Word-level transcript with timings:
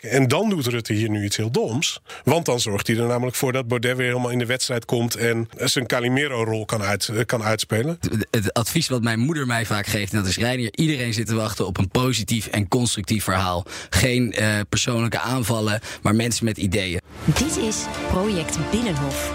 En 0.00 0.28
dan 0.28 0.50
doet 0.50 0.66
Rutte 0.66 0.92
hier 0.92 1.10
nu 1.10 1.24
iets 1.24 1.36
heel 1.36 1.50
doms. 1.50 2.00
Want 2.24 2.46
dan 2.46 2.60
zorgt 2.60 2.86
hij 2.86 2.96
er 2.96 3.06
namelijk 3.06 3.36
voor 3.36 3.52
dat 3.52 3.68
Baudet 3.68 3.96
weer 3.96 4.06
helemaal 4.06 4.30
in 4.30 4.38
de 4.38 4.46
wedstrijd 4.46 4.84
komt 4.84 5.14
en 5.14 5.48
zijn 5.56 5.86
Calimero-rol 5.86 6.64
kan, 6.64 6.82
uit, 6.82 7.08
eh, 7.08 7.24
kan 7.26 7.42
uitspelen. 7.42 7.98
Het, 8.00 8.26
het 8.30 8.52
advies 8.52 8.88
wat 8.88 9.02
mijn 9.02 9.18
moeder 9.18 9.46
mij 9.46 9.66
vaak 9.66 9.86
geeft, 9.86 10.12
en 10.12 10.18
dat 10.18 10.26
is 10.26 10.36
Reinier, 10.36 10.70
iedereen 10.74 11.12
zit 11.12 11.26
te 11.26 11.34
wachten 11.34 11.66
op 11.66 11.78
een 11.78 11.88
positief 11.88 12.46
en 12.46 12.68
constructief 12.68 13.24
verhaal. 13.24 13.64
Geen 13.90 14.32
eh, 14.32 14.60
persoonlijke 14.68 15.18
aanvallen, 15.18 15.80
maar 16.02 16.14
mensen 16.14 16.44
met 16.44 16.56
ideeën. 16.56 17.00
Dit 17.24 17.56
is 17.56 17.84
Project 18.08 18.58
Binnenhof, 18.70 19.32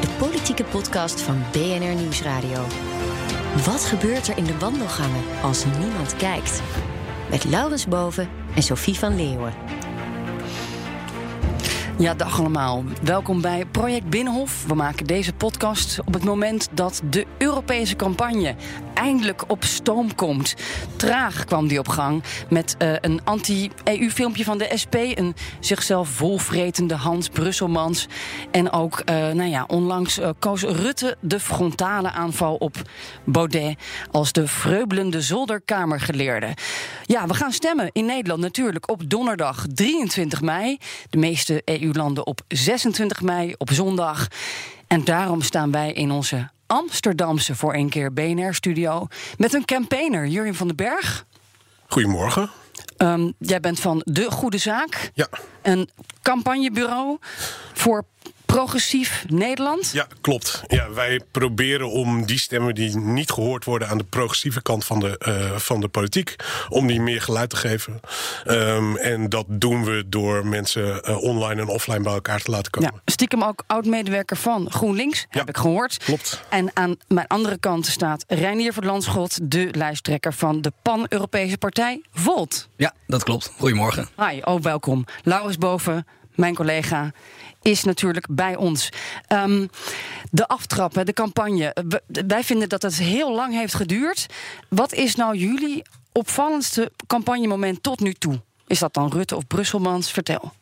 de 0.00 0.08
politieke 0.18 0.64
podcast 0.64 1.20
van 1.20 1.42
BNR 1.52 1.94
Nieuwsradio. 1.94 2.66
Wat 3.64 3.84
gebeurt 3.84 4.28
er 4.28 4.36
in 4.36 4.44
de 4.44 4.58
wandelgangen 4.58 5.22
als 5.42 5.64
niemand 5.78 6.16
kijkt? 6.16 6.62
Met 7.30 7.44
Laurens 7.44 7.86
Boven 7.86 8.28
en 8.54 8.62
Sophie 8.62 8.94
van 8.94 9.16
Leeuwen. 9.16 9.54
Ja, 12.00 12.14
dag 12.14 12.38
allemaal. 12.38 12.84
Welkom 13.02 13.40
bij 13.40 13.64
Project 13.64 14.08
Binnenhof. 14.08 14.64
We 14.66 14.74
maken 14.74 15.06
deze 15.06 15.32
podcast 15.32 16.00
op 16.04 16.14
het 16.14 16.24
moment 16.24 16.68
dat 16.72 17.02
de 17.10 17.26
Europese 17.38 17.96
campagne 17.96 18.54
eindelijk 18.94 19.44
op 19.46 19.64
stoom 19.64 20.14
komt. 20.14 20.54
Traag 20.96 21.44
kwam 21.44 21.68
die 21.68 21.78
op 21.78 21.88
gang 21.88 22.22
met 22.50 22.76
uh, 22.78 22.92
een 23.00 23.20
anti-EU-filmpje 23.24 24.44
van 24.44 24.58
de 24.58 24.70
SP. 24.82 24.94
Een 24.94 25.34
zichzelf 25.60 26.08
volvretende 26.08 26.94
Hans 26.94 27.28
Brusselmans. 27.28 28.08
En 28.50 28.72
ook, 28.72 29.02
uh, 29.10 29.14
nou 29.14 29.50
ja, 29.50 29.64
onlangs 29.66 30.18
uh, 30.18 30.28
koos 30.38 30.62
Rutte 30.62 31.16
de 31.20 31.40
frontale 31.40 32.10
aanval 32.10 32.54
op 32.54 32.76
Baudet 33.24 33.78
als 34.10 34.32
de 34.32 34.46
vreubelende 34.46 35.20
zolderkamergeleerde. 35.20 36.54
Ja, 37.04 37.26
we 37.26 37.34
gaan 37.34 37.52
stemmen 37.52 37.90
in 37.92 38.04
Nederland 38.04 38.40
natuurlijk 38.40 38.90
op 38.90 39.10
donderdag 39.10 39.66
23 39.74 40.40
mei. 40.40 40.78
De 41.10 41.18
meeste 41.18 41.62
EU-landen 41.90 42.26
op 42.26 42.40
26 42.48 43.20
mei, 43.20 43.54
op 43.58 43.70
zondag. 43.72 44.28
En 44.86 45.04
daarom 45.04 45.42
staan 45.42 45.70
wij 45.70 45.92
in 45.92 46.10
onze 46.10 46.48
Amsterdamse 46.66 47.54
voor 47.54 47.74
een 47.74 47.88
keer 47.88 48.12
BNR-studio 48.12 49.06
met 49.36 49.54
een 49.54 49.64
campaigner, 49.64 50.26
Jurjen 50.26 50.54
van 50.54 50.66
den 50.66 50.76
Berg. 50.76 51.26
Goedemorgen. 51.86 52.50
Um, 52.96 53.32
jij 53.38 53.60
bent 53.60 53.80
van 53.80 54.02
De 54.04 54.30
Goede 54.30 54.58
Zaak. 54.58 55.10
Ja. 55.14 55.28
Een 55.62 55.90
campagnebureau 56.22 57.18
voor 57.72 58.04
progressief 58.52 59.24
Nederland? 59.28 59.90
Ja, 59.92 60.06
klopt. 60.20 60.62
Ja, 60.66 60.90
wij 60.90 61.20
proberen 61.30 61.90
om 61.90 62.26
die 62.26 62.38
stemmen 62.38 62.74
die 62.74 62.96
niet 62.96 63.30
gehoord 63.30 63.64
worden 63.64 63.88
aan 63.88 63.98
de 63.98 64.04
progressieve 64.04 64.62
kant 64.62 64.84
van 64.84 65.00
de, 65.00 65.20
uh, 65.28 65.56
van 65.56 65.80
de 65.80 65.88
politiek, 65.88 66.36
om 66.68 66.86
die 66.86 67.00
meer 67.00 67.22
geluid 67.22 67.50
te 67.50 67.56
geven. 67.56 68.00
Um, 68.46 68.96
en 68.96 69.28
dat 69.28 69.44
doen 69.48 69.84
we 69.84 70.04
door 70.06 70.46
mensen 70.46 71.02
uh, 71.08 71.22
online 71.22 71.60
en 71.60 71.68
offline 71.68 72.00
bij 72.00 72.12
elkaar 72.12 72.40
te 72.40 72.50
laten 72.50 72.70
komen. 72.70 72.92
Ja, 72.94 73.12
stiekem 73.12 73.44
ook 73.44 73.64
oud-medewerker 73.66 74.36
van 74.36 74.70
GroenLinks, 74.70 75.26
ja, 75.30 75.38
heb 75.38 75.48
ik 75.48 75.56
gehoord. 75.56 75.96
Klopt. 75.96 76.42
En 76.48 76.70
aan 76.74 76.96
mijn 77.08 77.26
andere 77.26 77.58
kant 77.58 77.86
staat 77.86 78.24
Reinier 78.28 78.72
Verlandschot, 78.72 79.50
de 79.50 79.68
lijsttrekker 79.72 80.34
van 80.34 80.60
de 80.60 80.72
Pan-Europese 80.82 81.58
partij 81.58 82.02
Volt. 82.12 82.68
Ja, 82.76 82.94
dat 83.06 83.22
klopt. 83.22 83.52
Goedemorgen. 83.58 84.08
Hi, 84.16 84.40
oh 84.44 84.62
welkom. 84.62 85.04
Laurens 85.22 85.58
Boven, 85.58 86.06
mijn 86.40 86.54
collega 86.54 87.12
is 87.62 87.84
natuurlijk 87.84 88.26
bij 88.30 88.56
ons. 88.56 88.88
Um, 89.28 89.68
de 90.30 90.48
aftrappen, 90.48 91.06
de 91.06 91.12
campagne. 91.12 91.76
Wij 92.06 92.44
vinden 92.44 92.68
dat 92.68 92.82
het 92.82 92.98
heel 92.98 93.34
lang 93.34 93.54
heeft 93.54 93.74
geduurd. 93.74 94.26
Wat 94.68 94.92
is 94.92 95.14
nou 95.14 95.36
jullie 95.36 95.82
opvallendste 96.12 96.92
campagnemoment 97.06 97.82
tot 97.82 98.00
nu 98.00 98.12
toe? 98.12 98.40
Is 98.66 98.78
dat 98.78 98.94
dan 98.94 99.10
Rutte 99.10 99.36
of 99.36 99.46
Brusselmans? 99.46 100.12
Vertel. 100.12 100.52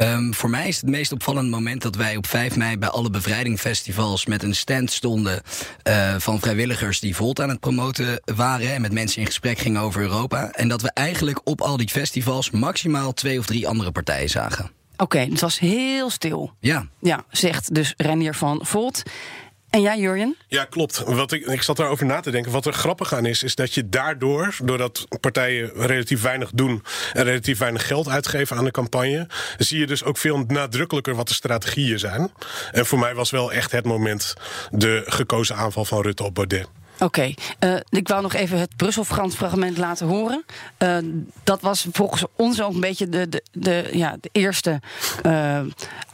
Um, 0.00 0.34
voor 0.34 0.50
mij 0.50 0.68
is 0.68 0.76
het 0.76 0.90
meest 0.90 1.12
opvallende 1.12 1.50
moment 1.50 1.82
dat 1.82 1.96
wij 1.96 2.16
op 2.16 2.26
5 2.26 2.56
mei 2.56 2.78
bij 2.78 2.88
alle 2.88 3.10
bevrijdingfestivals 3.10 4.26
met 4.26 4.42
een 4.42 4.54
stand 4.54 4.90
stonden 4.90 5.42
uh, 5.88 6.14
van 6.18 6.40
vrijwilligers 6.40 7.00
die 7.00 7.16
Volt 7.16 7.40
aan 7.40 7.48
het 7.48 7.60
promoten 7.60 8.22
waren 8.34 8.74
en 8.74 8.80
met 8.80 8.92
mensen 8.92 9.20
in 9.20 9.26
gesprek 9.26 9.58
gingen 9.58 9.80
over 9.80 10.00
Europa. 10.00 10.50
En 10.50 10.68
dat 10.68 10.82
we 10.82 10.90
eigenlijk 10.94 11.40
op 11.44 11.60
al 11.60 11.76
die 11.76 11.88
festivals 11.88 12.50
maximaal 12.50 13.12
twee 13.12 13.38
of 13.38 13.46
drie 13.46 13.68
andere 13.68 13.92
partijen 13.92 14.28
zagen. 14.30 14.77
Oké, 15.00 15.16
okay, 15.16 15.28
het 15.30 15.40
was 15.40 15.58
heel 15.58 16.10
stil. 16.10 16.52
Ja. 16.60 16.86
Ja, 17.00 17.24
zegt 17.30 17.74
dus 17.74 17.94
Renier 17.96 18.34
van 18.34 18.60
Volt. 18.62 19.02
En 19.70 19.80
jij, 19.80 19.98
Jurjen? 19.98 20.36
Ja, 20.46 20.64
klopt. 20.64 21.02
Wat 21.06 21.32
ik, 21.32 21.46
ik 21.46 21.62
zat 21.62 21.76
daarover 21.76 22.06
na 22.06 22.20
te 22.20 22.30
denken. 22.30 22.52
Wat 22.52 22.66
er 22.66 22.72
grappig 22.72 23.14
aan 23.14 23.26
is, 23.26 23.42
is 23.42 23.54
dat 23.54 23.74
je 23.74 23.88
daardoor, 23.88 24.56
doordat 24.62 25.06
partijen 25.20 25.70
relatief 25.74 26.22
weinig 26.22 26.50
doen 26.54 26.82
en 27.12 27.24
relatief 27.24 27.58
weinig 27.58 27.86
geld 27.86 28.08
uitgeven 28.08 28.56
aan 28.56 28.64
de 28.64 28.70
campagne, 28.70 29.28
zie 29.58 29.78
je 29.78 29.86
dus 29.86 30.04
ook 30.04 30.16
veel 30.16 30.38
nadrukkelijker 30.46 31.14
wat 31.14 31.28
de 31.28 31.34
strategieën 31.34 31.98
zijn. 31.98 32.32
En 32.72 32.86
voor 32.86 32.98
mij 32.98 33.14
was 33.14 33.30
wel 33.30 33.52
echt 33.52 33.72
het 33.72 33.84
moment 33.84 34.34
de 34.70 35.02
gekozen 35.06 35.56
aanval 35.56 35.84
van 35.84 36.02
Rutte 36.02 36.22
op 36.22 36.34
Baudet. 36.34 36.68
Oké, 36.98 37.34
uh, 37.64 37.76
ik 37.88 38.08
wou 38.08 38.22
nog 38.22 38.34
even 38.34 38.58
het 38.58 38.76
Brussel-Frans 38.76 39.34
fragment 39.34 39.78
laten 39.78 40.06
horen. 40.06 40.44
Uh, 40.78 40.96
dat 41.44 41.60
was 41.60 41.86
volgens 41.92 42.24
ons 42.36 42.62
ook 42.62 42.74
een 42.74 42.80
beetje 42.80 43.08
de, 43.08 43.28
de, 43.28 43.42
de, 43.52 43.88
ja, 43.92 44.16
de 44.20 44.28
eerste 44.32 44.80
uh, 45.26 45.60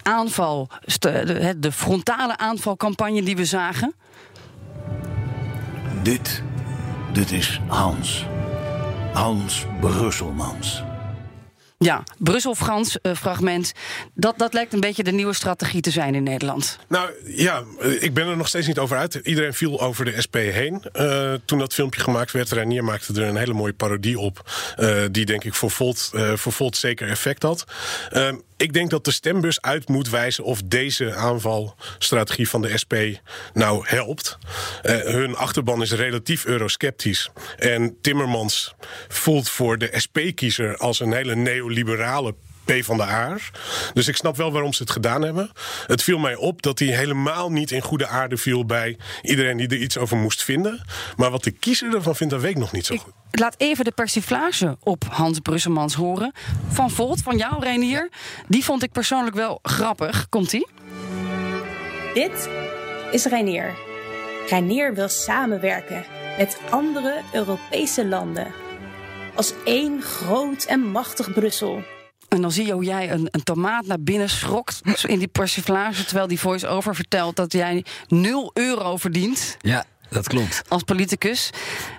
aanval, 0.02 0.68
de, 0.98 1.54
de 1.58 1.72
frontale 1.72 2.36
aanvalcampagne 2.36 3.22
die 3.22 3.36
we 3.36 3.44
zagen. 3.44 3.94
Dit, 6.02 6.42
dit 7.12 7.32
is 7.32 7.60
Hans. 7.66 8.26
Hans 9.12 9.66
Brusselmans. 9.80 10.82
Ja, 11.84 12.04
Brussel-Frans 12.18 12.98
uh, 13.02 13.14
fragment. 13.14 13.72
Dat, 14.14 14.38
dat 14.38 14.52
lijkt 14.52 14.72
een 14.72 14.80
beetje 14.80 15.04
de 15.04 15.12
nieuwe 15.12 15.34
strategie 15.34 15.80
te 15.80 15.90
zijn 15.90 16.14
in 16.14 16.22
Nederland. 16.22 16.78
Nou 16.88 17.10
ja, 17.24 17.62
ik 18.00 18.14
ben 18.14 18.26
er 18.26 18.36
nog 18.36 18.48
steeds 18.48 18.66
niet 18.66 18.78
over 18.78 18.96
uit. 18.96 19.14
Iedereen 19.14 19.54
viel 19.54 19.80
over 19.80 20.04
de 20.04 20.20
SP 20.26 20.34
heen. 20.34 20.82
Uh, 20.92 21.32
toen 21.44 21.58
dat 21.58 21.74
filmpje 21.74 22.00
gemaakt 22.00 22.32
werd, 22.32 22.50
Renier 22.50 22.84
maakte 22.84 23.12
er 23.12 23.28
een 23.28 23.36
hele 23.36 23.52
mooie 23.52 23.72
parodie 23.72 24.18
op. 24.18 24.50
Die 25.10 25.24
denk 25.24 25.44
ik 25.44 25.54
voor 25.54 25.70
Volt, 25.70 26.10
voor 26.34 26.52
Volt 26.52 26.76
zeker 26.76 27.08
effect 27.08 27.42
had. 27.42 27.64
Ik 28.64 28.72
denk 28.72 28.90
dat 28.90 29.04
de 29.04 29.10
stembus 29.10 29.60
uit 29.60 29.88
moet 29.88 30.10
wijzen 30.10 30.44
of 30.44 30.62
deze 30.62 31.14
aanvalstrategie 31.14 32.48
van 32.48 32.62
de 32.62 32.78
SP 32.82 32.94
nou 33.52 33.84
helpt. 33.86 34.38
Uh, 34.82 35.00
hun 35.00 35.36
achterban 35.36 35.82
is 35.82 35.92
relatief 35.92 36.44
eurosceptisch. 36.44 37.30
En 37.56 37.96
Timmermans 38.00 38.74
voelt 39.08 39.48
voor 39.48 39.78
de 39.78 39.90
SP-kiezer 39.92 40.76
als 40.76 41.00
een 41.00 41.12
hele 41.12 41.34
neoliberale 41.34 42.34
P 42.64 42.72
van 42.84 42.96
de 42.96 43.02
Aar. 43.02 43.50
Dus 43.92 44.08
ik 44.08 44.16
snap 44.16 44.36
wel 44.36 44.52
waarom 44.52 44.72
ze 44.72 44.82
het 44.82 44.92
gedaan 44.92 45.22
hebben. 45.22 45.50
Het 45.86 46.02
viel 46.02 46.18
mij 46.18 46.34
op 46.34 46.62
dat 46.62 46.78
hij 46.78 46.88
helemaal 46.88 47.50
niet 47.50 47.70
in 47.70 47.80
goede 47.80 48.06
aarde 48.06 48.36
viel 48.36 48.66
bij 48.66 48.98
iedereen 49.22 49.56
die 49.56 49.68
er 49.68 49.76
iets 49.76 49.98
over 49.98 50.16
moest 50.16 50.42
vinden. 50.44 50.84
Maar 51.16 51.30
wat 51.30 51.44
de 51.44 51.50
kiezer 51.50 51.94
ervan 51.94 52.16
vindt, 52.16 52.32
dat 52.32 52.42
weet 52.42 52.50
ik 52.50 52.58
nog 52.58 52.72
niet 52.72 52.86
zo 52.86 52.96
goed. 52.96 53.12
Ik 53.30 53.38
laat 53.38 53.54
even 53.58 53.84
de 53.84 53.92
persiflage 53.92 54.76
op 54.80 55.04
Hans 55.10 55.38
Brusselmans 55.38 55.94
horen. 55.94 56.32
Van 56.68 56.90
Volt, 56.90 57.22
van 57.22 57.36
jou, 57.36 57.62
Reinier. 57.62 58.10
Die 58.48 58.64
vond 58.64 58.82
ik 58.82 58.92
persoonlijk 58.92 59.36
wel 59.36 59.58
grappig. 59.62 60.28
Komt-ie? 60.28 60.68
Dit 62.14 62.48
is 63.10 63.24
Reinier. 63.24 63.74
Reinier 64.48 64.94
wil 64.94 65.08
samenwerken 65.08 66.04
met 66.38 66.58
andere 66.70 67.20
Europese 67.32 68.06
landen. 68.06 68.46
Als 69.34 69.52
één 69.64 70.02
groot 70.02 70.64
en 70.64 70.80
machtig 70.80 71.32
Brussel. 71.32 71.82
En 72.34 72.40
dan 72.40 72.52
zie 72.52 72.66
je 72.66 72.72
hoe 72.72 72.84
jij 72.84 73.10
een, 73.10 73.28
een 73.30 73.42
tomaat 73.42 73.86
naar 73.86 74.00
binnen 74.00 74.28
schrokt 74.30 74.80
in 75.06 75.18
die 75.18 75.28
persiflage... 75.28 76.04
terwijl 76.04 76.26
die 76.26 76.40
voice-over 76.40 76.94
vertelt 76.94 77.36
dat 77.36 77.52
jij 77.52 77.84
0 78.08 78.50
euro 78.54 78.96
verdient. 78.96 79.56
Ja, 79.60 79.84
dat 80.10 80.28
klopt. 80.28 80.62
Als 80.68 80.82
politicus. 80.82 81.50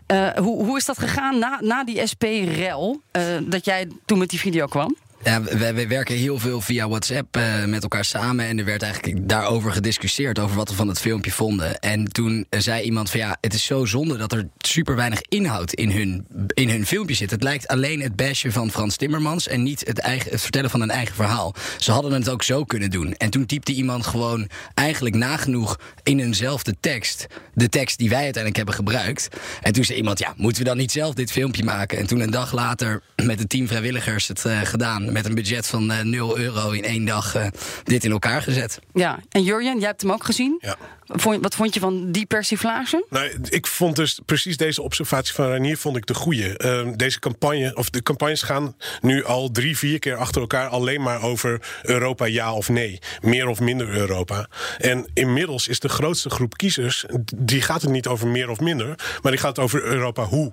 Uh, 0.08 0.30
hoe, 0.30 0.66
hoe 0.66 0.78
is 0.78 0.86
dat 0.86 1.00
gegaan 1.00 1.40
na, 1.40 1.58
na 1.62 1.84
die 1.84 2.08
SP-rel, 2.08 3.02
uh, 3.12 3.24
dat 3.44 3.66
jij 3.66 3.88
toen 4.06 4.18
met 4.18 4.30
die 4.30 4.40
video 4.40 4.66
kwam? 4.66 4.96
Ja, 5.24 5.42
wij 5.74 5.88
werken 5.88 6.16
heel 6.16 6.40
veel 6.40 6.62
via 6.62 6.88
WhatsApp 6.88 7.38
uh, 7.38 7.66
met 7.66 7.84
elkaar 7.84 8.06
samen. 8.06 8.46
En 8.46 8.60
er 8.60 8.66
werd 8.66 8.82
eigenlijk 8.82 9.30
daarover 9.30 9.72
gediscussieerd, 9.72 10.40
over 10.40 10.56
wat 10.56 10.70
we 10.70 10.76
van 10.76 10.88
het 10.88 11.00
filmpje 11.00 11.32
vonden. 11.32 11.80
En 11.80 12.12
toen 12.12 12.46
zei 12.50 12.84
iemand 12.84 13.10
van 13.10 13.20
ja, 13.20 13.38
het 13.42 13.54
is 13.54 13.66
zo 13.66 13.86
zonde 13.86 14.18
dat 14.18 14.32
er 14.32 14.48
super 14.58 14.96
weinig 14.96 15.22
inhoud 15.22 15.74
in 15.74 15.92
hun, 15.92 16.28
in 16.48 16.70
hun 16.70 16.86
filmpje 16.86 17.16
zit. 17.16 17.32
Het 17.32 17.44
lijkt 17.44 17.68
alleen 17.68 18.02
het 18.02 18.16
bashen 18.16 18.52
van 18.52 18.72
Frans 18.72 18.96
Timmermans 18.96 19.48
en 19.48 19.64
niet 19.64 19.84
het, 19.88 20.00
eigen, 20.00 20.32
het 20.32 20.42
vertellen 20.42 20.70
van 20.70 20.82
een 20.82 20.90
eigen 20.90 21.16
verhaal. 21.16 21.56
Ze 21.78 21.92
hadden 21.92 22.12
het 22.12 22.30
ook 22.30 22.44
zo 22.44 22.64
kunnen 22.64 22.90
doen. 22.90 23.14
En 23.14 23.30
toen 23.30 23.46
typte 23.46 23.74
iemand 23.74 24.06
gewoon 24.06 24.50
eigenlijk 24.74 25.16
nagenoeg 25.16 25.80
in 26.04 26.20
eenzelfde 26.20 26.76
tekst. 26.80 27.28
De 27.54 27.70
tekst 27.70 27.98
die 27.98 28.10
wij 28.10 28.24
uiteindelijk 28.24 28.56
hebben 28.56 28.76
gebruikt. 28.76 29.28
En 29.62 29.74
toen 29.74 29.84
zei 29.84 29.98
iemand, 29.98 30.20
ja, 30.20 30.34
moeten 30.38 30.64
we 30.64 30.68
dan 30.68 30.78
niet 30.78 30.92
zelf 30.92 31.14
dit 31.14 31.32
filmpje 31.32 31.64
maken? 31.64 31.98
En 31.98 32.08
toen 32.08 32.20
een 32.20 32.32
dag 32.32 32.52
later 32.52 33.02
met 33.24 33.40
een 33.40 33.48
team 33.48 33.68
vrijwilligers 33.68 34.28
het 34.28 34.44
uh, 34.48 34.60
gedaan 34.62 35.05
met 35.12 35.26
een 35.26 35.36
budget 35.36 35.68
van 35.68 35.92
uh, 35.92 36.00
0 36.00 36.38
euro 36.38 36.72
in 36.72 36.84
één 36.84 37.06
dag 37.06 37.36
uh, 37.36 37.48
dit 37.84 38.04
in 38.04 38.12
elkaar 38.12 38.42
gezet. 38.42 38.80
Ja, 38.94 39.20
en 39.30 39.44
Jurjen, 39.44 39.80
jij 39.80 39.88
hebt 39.88 40.02
hem 40.02 40.12
ook 40.12 40.26
gezien. 40.26 40.58
Ja. 40.60 40.78
Vond, 41.08 41.42
wat 41.42 41.56
vond 41.56 41.74
je 41.74 41.80
van 41.80 42.12
die 42.12 42.26
persiflage? 42.26 43.06
Nou, 43.10 43.32
ik 43.50 43.68
vond 43.68 43.96
dus 43.96 44.20
precies 44.26 44.58
deze 44.58 44.82
observatie 44.82 45.34
van 45.34 45.48
Ranier 45.48 45.78
vond 45.78 45.98
ik 45.98 46.06
de 46.06 46.14
goede. 46.14 46.60
Uh, 46.88 46.94
deze 46.96 47.20
campagne, 47.20 47.76
of 47.76 47.90
de 47.90 48.04
campagnes 48.04 48.42
gaan 48.42 48.76
nu 49.02 49.24
al 49.24 49.52
drie, 49.52 49.78
vier 49.78 50.00
keer 50.00 50.16
achter 50.16 50.42
elkaar 50.42 50.68
alleen 50.68 51.02
maar 51.02 51.22
over 51.22 51.62
Europa 51.82 52.26
ja 52.26 52.54
of 52.54 52.70
nee. 52.70 53.00
Meer 53.22 53.48
of 53.48 53.60
minder 53.60 53.90
Europa. 53.90 54.48
En 54.78 55.08
inmiddels 55.14 55.68
is 55.68 55.80
de 55.80 55.90
grootste 55.90 56.30
groep 56.30 56.58
kiezers, 56.58 57.06
die 57.36 57.62
gaat 57.62 57.82
het 57.82 57.92
niet 57.92 58.08
over 58.08 58.28
meer 58.28 58.50
of 58.50 58.60
minder, 58.60 59.20
maar 59.22 59.32
die 59.32 59.42
gaat 59.42 59.60
over 59.60 59.84
Europa 59.84 60.24
hoe. 60.24 60.52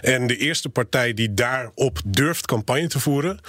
En 0.00 0.26
de 0.26 0.36
eerste 0.36 0.68
partij 0.68 1.14
die 1.14 1.34
daarop 1.34 2.00
durft 2.06 2.46
campagne 2.46 2.86
te 2.86 3.00
voeren, 3.00 3.40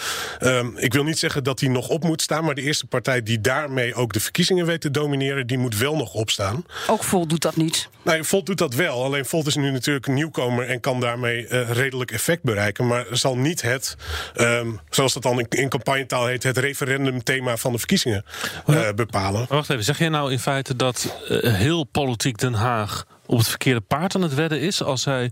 um, 0.45 0.77
ik 0.77 0.93
wil 0.93 1.03
niet 1.03 1.19
zeggen 1.19 1.43
dat 1.43 1.59
die 1.59 1.69
nog 1.69 1.87
op 1.87 2.03
moet 2.03 2.21
staan, 2.21 2.45
maar 2.45 2.55
de 2.55 2.61
eerste 2.61 2.85
partij 2.85 3.23
die 3.23 3.41
daarmee 3.41 3.95
ook 3.95 4.13
de 4.13 4.19
verkiezingen 4.19 4.65
weet 4.65 4.81
te 4.81 4.91
domineren, 4.91 5.47
die 5.47 5.57
moet 5.57 5.77
wel 5.77 5.95
nog 5.95 6.13
opstaan. 6.13 6.65
Ook 6.87 7.03
Volt 7.03 7.29
doet 7.29 7.41
dat 7.41 7.55
niet. 7.55 7.89
Nee, 8.01 8.23
Volt 8.23 8.45
doet 8.45 8.57
dat 8.57 8.73
wel. 8.73 9.03
Alleen 9.03 9.25
Volt 9.25 9.47
is 9.47 9.55
nu 9.55 9.71
natuurlijk 9.71 10.07
een 10.07 10.13
nieuwkomer 10.13 10.69
en 10.69 10.79
kan 10.79 10.99
daarmee 10.99 11.47
uh, 11.47 11.69
redelijk 11.69 12.11
effect 12.11 12.43
bereiken. 12.43 12.87
Maar 12.87 13.05
zal 13.11 13.37
niet 13.37 13.61
het, 13.61 13.95
um, 14.35 14.79
zoals 14.89 15.13
dat 15.13 15.23
dan 15.23 15.39
in, 15.39 15.45
in 15.49 15.69
campagnetaal 15.69 16.25
heet, 16.25 16.43
het 16.43 16.57
referendumthema 16.57 17.57
van 17.57 17.71
de 17.71 17.77
verkiezingen 17.77 18.25
uh, 18.67 18.89
bepalen. 18.95 19.45
Wacht 19.49 19.69
even, 19.69 19.83
zeg 19.83 19.97
jij 19.97 20.09
nou 20.09 20.31
in 20.31 20.39
feite 20.39 20.75
dat 20.75 21.17
uh, 21.29 21.53
heel 21.53 21.83
politiek 21.83 22.37
Den 22.37 22.53
Haag 22.53 23.05
op 23.25 23.37
het 23.37 23.47
verkeerde 23.47 23.81
paard 23.81 24.15
aan 24.15 24.21
het 24.21 24.33
wedden 24.33 24.59
is 24.59 24.83
als 24.83 25.05
hij. 25.05 25.31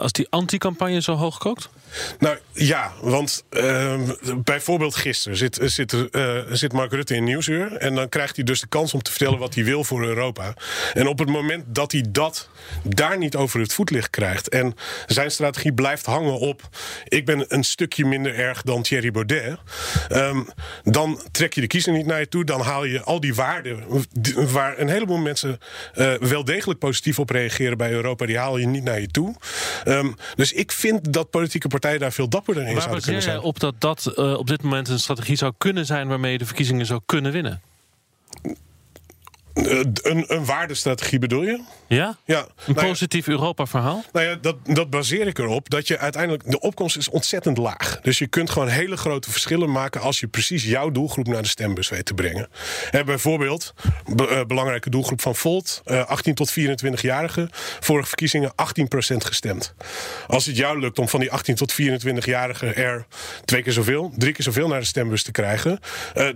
Als 0.00 0.12
die 0.12 0.26
anti-campagne 0.30 1.02
zo 1.02 1.14
hoog 1.14 1.38
kookt? 1.38 1.68
Nou 2.18 2.38
ja, 2.52 2.92
want 3.00 3.44
uh, 3.50 4.00
bijvoorbeeld 4.44 4.94
gisteren 4.96 5.38
zit, 5.38 5.58
zit, 5.62 5.92
uh, 5.92 6.38
zit 6.50 6.72
Mark 6.72 6.92
Rutte 6.92 7.14
in 7.14 7.24
Nieuwsuur. 7.24 7.76
En 7.76 7.94
dan 7.94 8.08
krijgt 8.08 8.36
hij 8.36 8.44
dus 8.44 8.60
de 8.60 8.66
kans 8.66 8.94
om 8.94 9.02
te 9.02 9.10
vertellen 9.10 9.38
wat 9.38 9.54
hij 9.54 9.64
wil 9.64 9.84
voor 9.84 10.04
Europa. 10.04 10.54
En 10.94 11.06
op 11.06 11.18
het 11.18 11.28
moment 11.28 11.64
dat 11.66 11.92
hij 11.92 12.04
dat 12.08 12.48
daar 12.82 13.18
niet 13.18 13.36
over 13.36 13.60
het 13.60 13.72
voetlicht 13.72 14.10
krijgt. 14.10 14.48
En 14.48 14.74
zijn 15.06 15.30
strategie 15.30 15.72
blijft 15.72 16.06
hangen 16.06 16.38
op. 16.38 16.68
Ik 17.04 17.24
ben 17.24 17.44
een 17.48 17.64
stukje 17.64 18.04
minder 18.04 18.34
erg 18.34 18.62
dan 18.62 18.82
Thierry 18.82 19.10
Baudet. 19.10 19.58
Um, 20.12 20.48
dan 20.82 21.20
trek 21.30 21.54
je 21.54 21.60
de 21.60 21.66
kiezer 21.66 21.92
niet 21.92 22.06
naar 22.06 22.20
je 22.20 22.28
toe. 22.28 22.44
Dan 22.44 22.60
haal 22.60 22.84
je 22.84 23.02
al 23.02 23.20
die 23.20 23.34
waarden. 23.34 23.84
Waar 24.34 24.78
een 24.78 24.88
heleboel 24.88 25.18
mensen 25.18 25.58
wel 26.20 26.44
degelijk 26.44 26.78
positief 26.78 27.18
op 27.18 27.30
reageren 27.30 27.76
bij 27.76 27.90
Europa. 27.90 28.26
Die 28.26 28.38
haal 28.38 28.56
je 28.56 28.66
niet 28.66 28.84
naar 28.84 29.00
je 29.00 29.06
toe. 29.06 29.34
Um, 29.84 30.16
dus 30.34 30.52
ik 30.52 30.72
vind 30.72 31.12
dat 31.12 31.30
politieke 31.30 31.68
partijen 31.68 32.00
daar 32.00 32.12
veel 32.12 32.28
dapperder 32.28 32.66
in 32.66 32.72
Waar 32.72 32.82
zouden 32.82 33.04
kunnen 33.04 33.22
zijn. 33.22 33.40
op 33.40 33.60
dat 33.60 33.74
dat 33.78 34.12
uh, 34.16 34.32
op 34.32 34.46
dit 34.46 34.62
moment 34.62 34.88
een 34.88 34.98
strategie 34.98 35.36
zou 35.36 35.52
kunnen 35.58 35.86
zijn 35.86 36.08
waarmee 36.08 36.32
je 36.32 36.38
de 36.38 36.46
verkiezingen 36.46 36.86
zou 36.86 37.00
kunnen 37.06 37.32
winnen? 37.32 37.60
Uh, 39.56 39.80
een, 40.02 40.24
een 40.26 40.44
waardestrategie 40.44 41.18
bedoel 41.18 41.42
je? 41.42 41.60
Ja? 41.86 42.16
ja. 42.24 42.38
Een 42.66 42.74
nou 42.74 42.86
positief 42.86 43.26
ja, 43.26 43.32
Europa-verhaal? 43.32 44.04
Nou 44.12 44.26
ja, 44.26 44.34
dat, 44.34 44.56
dat 44.64 44.90
baseer 44.90 45.26
ik 45.26 45.38
erop 45.38 45.70
dat 45.70 45.88
je 45.88 45.98
uiteindelijk. 45.98 46.50
De 46.50 46.60
opkomst 46.60 46.96
is 46.96 47.08
ontzettend 47.08 47.58
laag. 47.58 47.98
Dus 48.02 48.18
je 48.18 48.26
kunt 48.26 48.50
gewoon 48.50 48.68
hele 48.68 48.96
grote 48.96 49.30
verschillen 49.30 49.70
maken. 49.70 50.00
als 50.00 50.20
je 50.20 50.26
precies 50.26 50.64
jouw 50.64 50.90
doelgroep 50.90 51.26
naar 51.26 51.42
de 51.42 51.48
stembus 51.48 51.88
weet 51.88 52.04
te 52.04 52.14
brengen. 52.14 52.48
He, 52.90 53.04
bijvoorbeeld, 53.04 53.74
be, 54.14 54.28
uh, 54.28 54.40
belangrijke 54.44 54.90
doelgroep 54.90 55.20
van 55.20 55.34
Volt: 55.36 55.82
uh, 55.86 56.06
18 56.06 56.34
tot 56.34 56.50
24-jarigen. 56.50 57.50
Vorige 57.80 58.08
verkiezingen 58.08 58.52
18% 58.52 59.16
gestemd. 59.16 59.74
Als 60.26 60.46
het 60.46 60.56
jou 60.56 60.80
lukt 60.80 60.98
om 60.98 61.08
van 61.08 61.20
die 61.20 61.32
18 61.32 61.54
tot 61.54 61.72
24-jarigen 61.72 62.74
er 62.74 63.06
twee 63.44 63.62
keer 63.62 63.72
zoveel, 63.72 64.12
drie 64.16 64.32
keer 64.32 64.44
zoveel 64.44 64.68
naar 64.68 64.80
de 64.80 64.86
stembus 64.86 65.22
te 65.22 65.32
krijgen. 65.32 65.78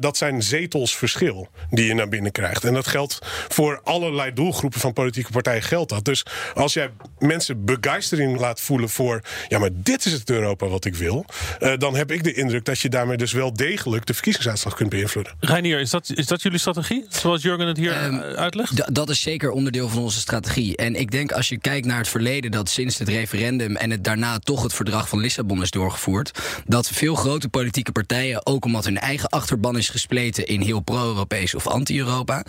dat 0.01 0.17
zijn 0.17 0.43
zetels 0.43 0.97
verschil 0.97 1.49
die 1.71 1.87
je 1.87 1.95
naar 1.95 2.09
binnen 2.09 2.33
krijgt. 2.33 2.65
En 2.65 2.75
dat 2.75 2.87
geldt 2.87 3.10
voor 3.49 3.81
allerlei 3.85 4.33
doelgroepen 4.33 4.81
van 4.81 4.93
politieke 4.93 5.33
partijen 5.33 5.63
geldt 5.63 5.91
dat. 5.91 6.05
Dus 6.05 6.25
als 6.55 6.73
jij 6.73 6.91
mensen 7.19 7.65
begeistering 7.65 8.39
laat 8.39 8.61
voelen 8.61 8.89
voor... 8.89 9.21
ja, 9.49 9.59
maar 9.59 9.71
dit 9.73 10.05
is 10.05 10.13
het 10.13 10.31
Europa 10.31 10.67
wat 10.67 10.85
ik 10.85 10.95
wil... 10.95 11.25
Uh, 11.61 11.73
dan 11.77 11.97
heb 11.97 12.11
ik 12.11 12.25
de 12.25 12.33
indruk 12.33 12.65
dat 12.65 12.81
je 12.81 12.89
daarmee 12.89 13.17
dus 13.17 13.33
wel 13.33 13.53
degelijk... 13.53 14.07
de 14.07 14.15
verkiezingsuitslag 14.15 14.75
kunt 14.75 14.91
beïnvloeden. 14.91 15.33
Reinier, 15.41 15.81
is 15.81 15.91
dat, 15.91 16.13
is 16.15 16.27
dat 16.27 16.43
jullie 16.43 16.59
strategie? 16.59 17.07
Zoals 17.09 17.43
Jurgen 17.43 17.67
het 17.67 17.77
hier 17.77 18.05
um, 18.05 18.21
uitlegt? 18.21 18.95
Dat 18.95 19.11
is 19.11 19.21
zeker 19.21 19.51
onderdeel 19.51 19.89
van 19.89 20.03
onze 20.03 20.19
strategie. 20.19 20.77
En 20.77 20.95
ik 20.95 21.11
denk 21.11 21.33
als 21.33 21.49
je 21.49 21.59
kijkt 21.59 21.87
naar 21.87 21.99
het 21.99 22.09
verleden... 22.09 22.51
dat 22.51 22.69
sinds 22.69 22.99
het 22.99 23.09
referendum 23.09 23.77
en 23.77 23.91
het 23.91 24.05
daarna 24.05 24.39
toch 24.39 24.63
het 24.63 24.75
verdrag 24.75 25.09
van 25.09 25.21
Lissabon 25.21 25.63
is 25.63 25.71
doorgevoerd... 25.71 26.39
dat 26.67 26.89
veel 26.89 27.15
grote 27.15 27.49
politieke 27.49 27.93
partijen, 27.93 28.47
ook 28.47 28.65
omdat 28.65 28.85
hun 28.85 28.99
eigen 28.99 29.29
achterban 29.29 29.79
is 29.79 29.89
gespleten... 29.89 30.47
in 30.47 30.61
heel 30.61 30.81
pro-Europees 30.81 31.55
of 31.55 31.67
anti-Europa... 31.67 32.45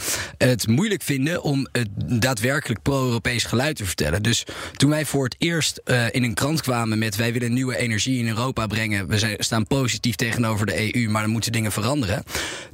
het 0.51 0.67
moeilijk 0.67 1.01
vinden 1.01 1.43
om 1.43 1.67
het 1.71 1.89
daadwerkelijk 2.21 2.81
pro-Europees 2.81 3.43
geluid 3.43 3.75
te 3.75 3.85
vertellen. 3.85 4.23
Dus 4.23 4.45
toen 4.75 4.89
wij 4.89 5.05
voor 5.05 5.23
het 5.23 5.35
eerst 5.37 5.81
uh, 5.85 6.05
in 6.11 6.23
een 6.23 6.33
krant 6.33 6.61
kwamen 6.61 6.99
met 6.99 7.15
wij 7.15 7.33
willen 7.33 7.53
nieuwe 7.53 7.77
energie 7.77 8.19
in 8.19 8.27
Europa 8.27 8.67
brengen, 8.67 9.07
we 9.07 9.19
zijn, 9.19 9.35
staan 9.39 9.67
positief 9.67 10.15
tegenover 10.15 10.65
de 10.65 10.95
EU, 10.95 11.09
maar 11.09 11.23
er 11.23 11.29
moeten 11.29 11.51
dingen 11.51 11.71
veranderen. 11.71 12.23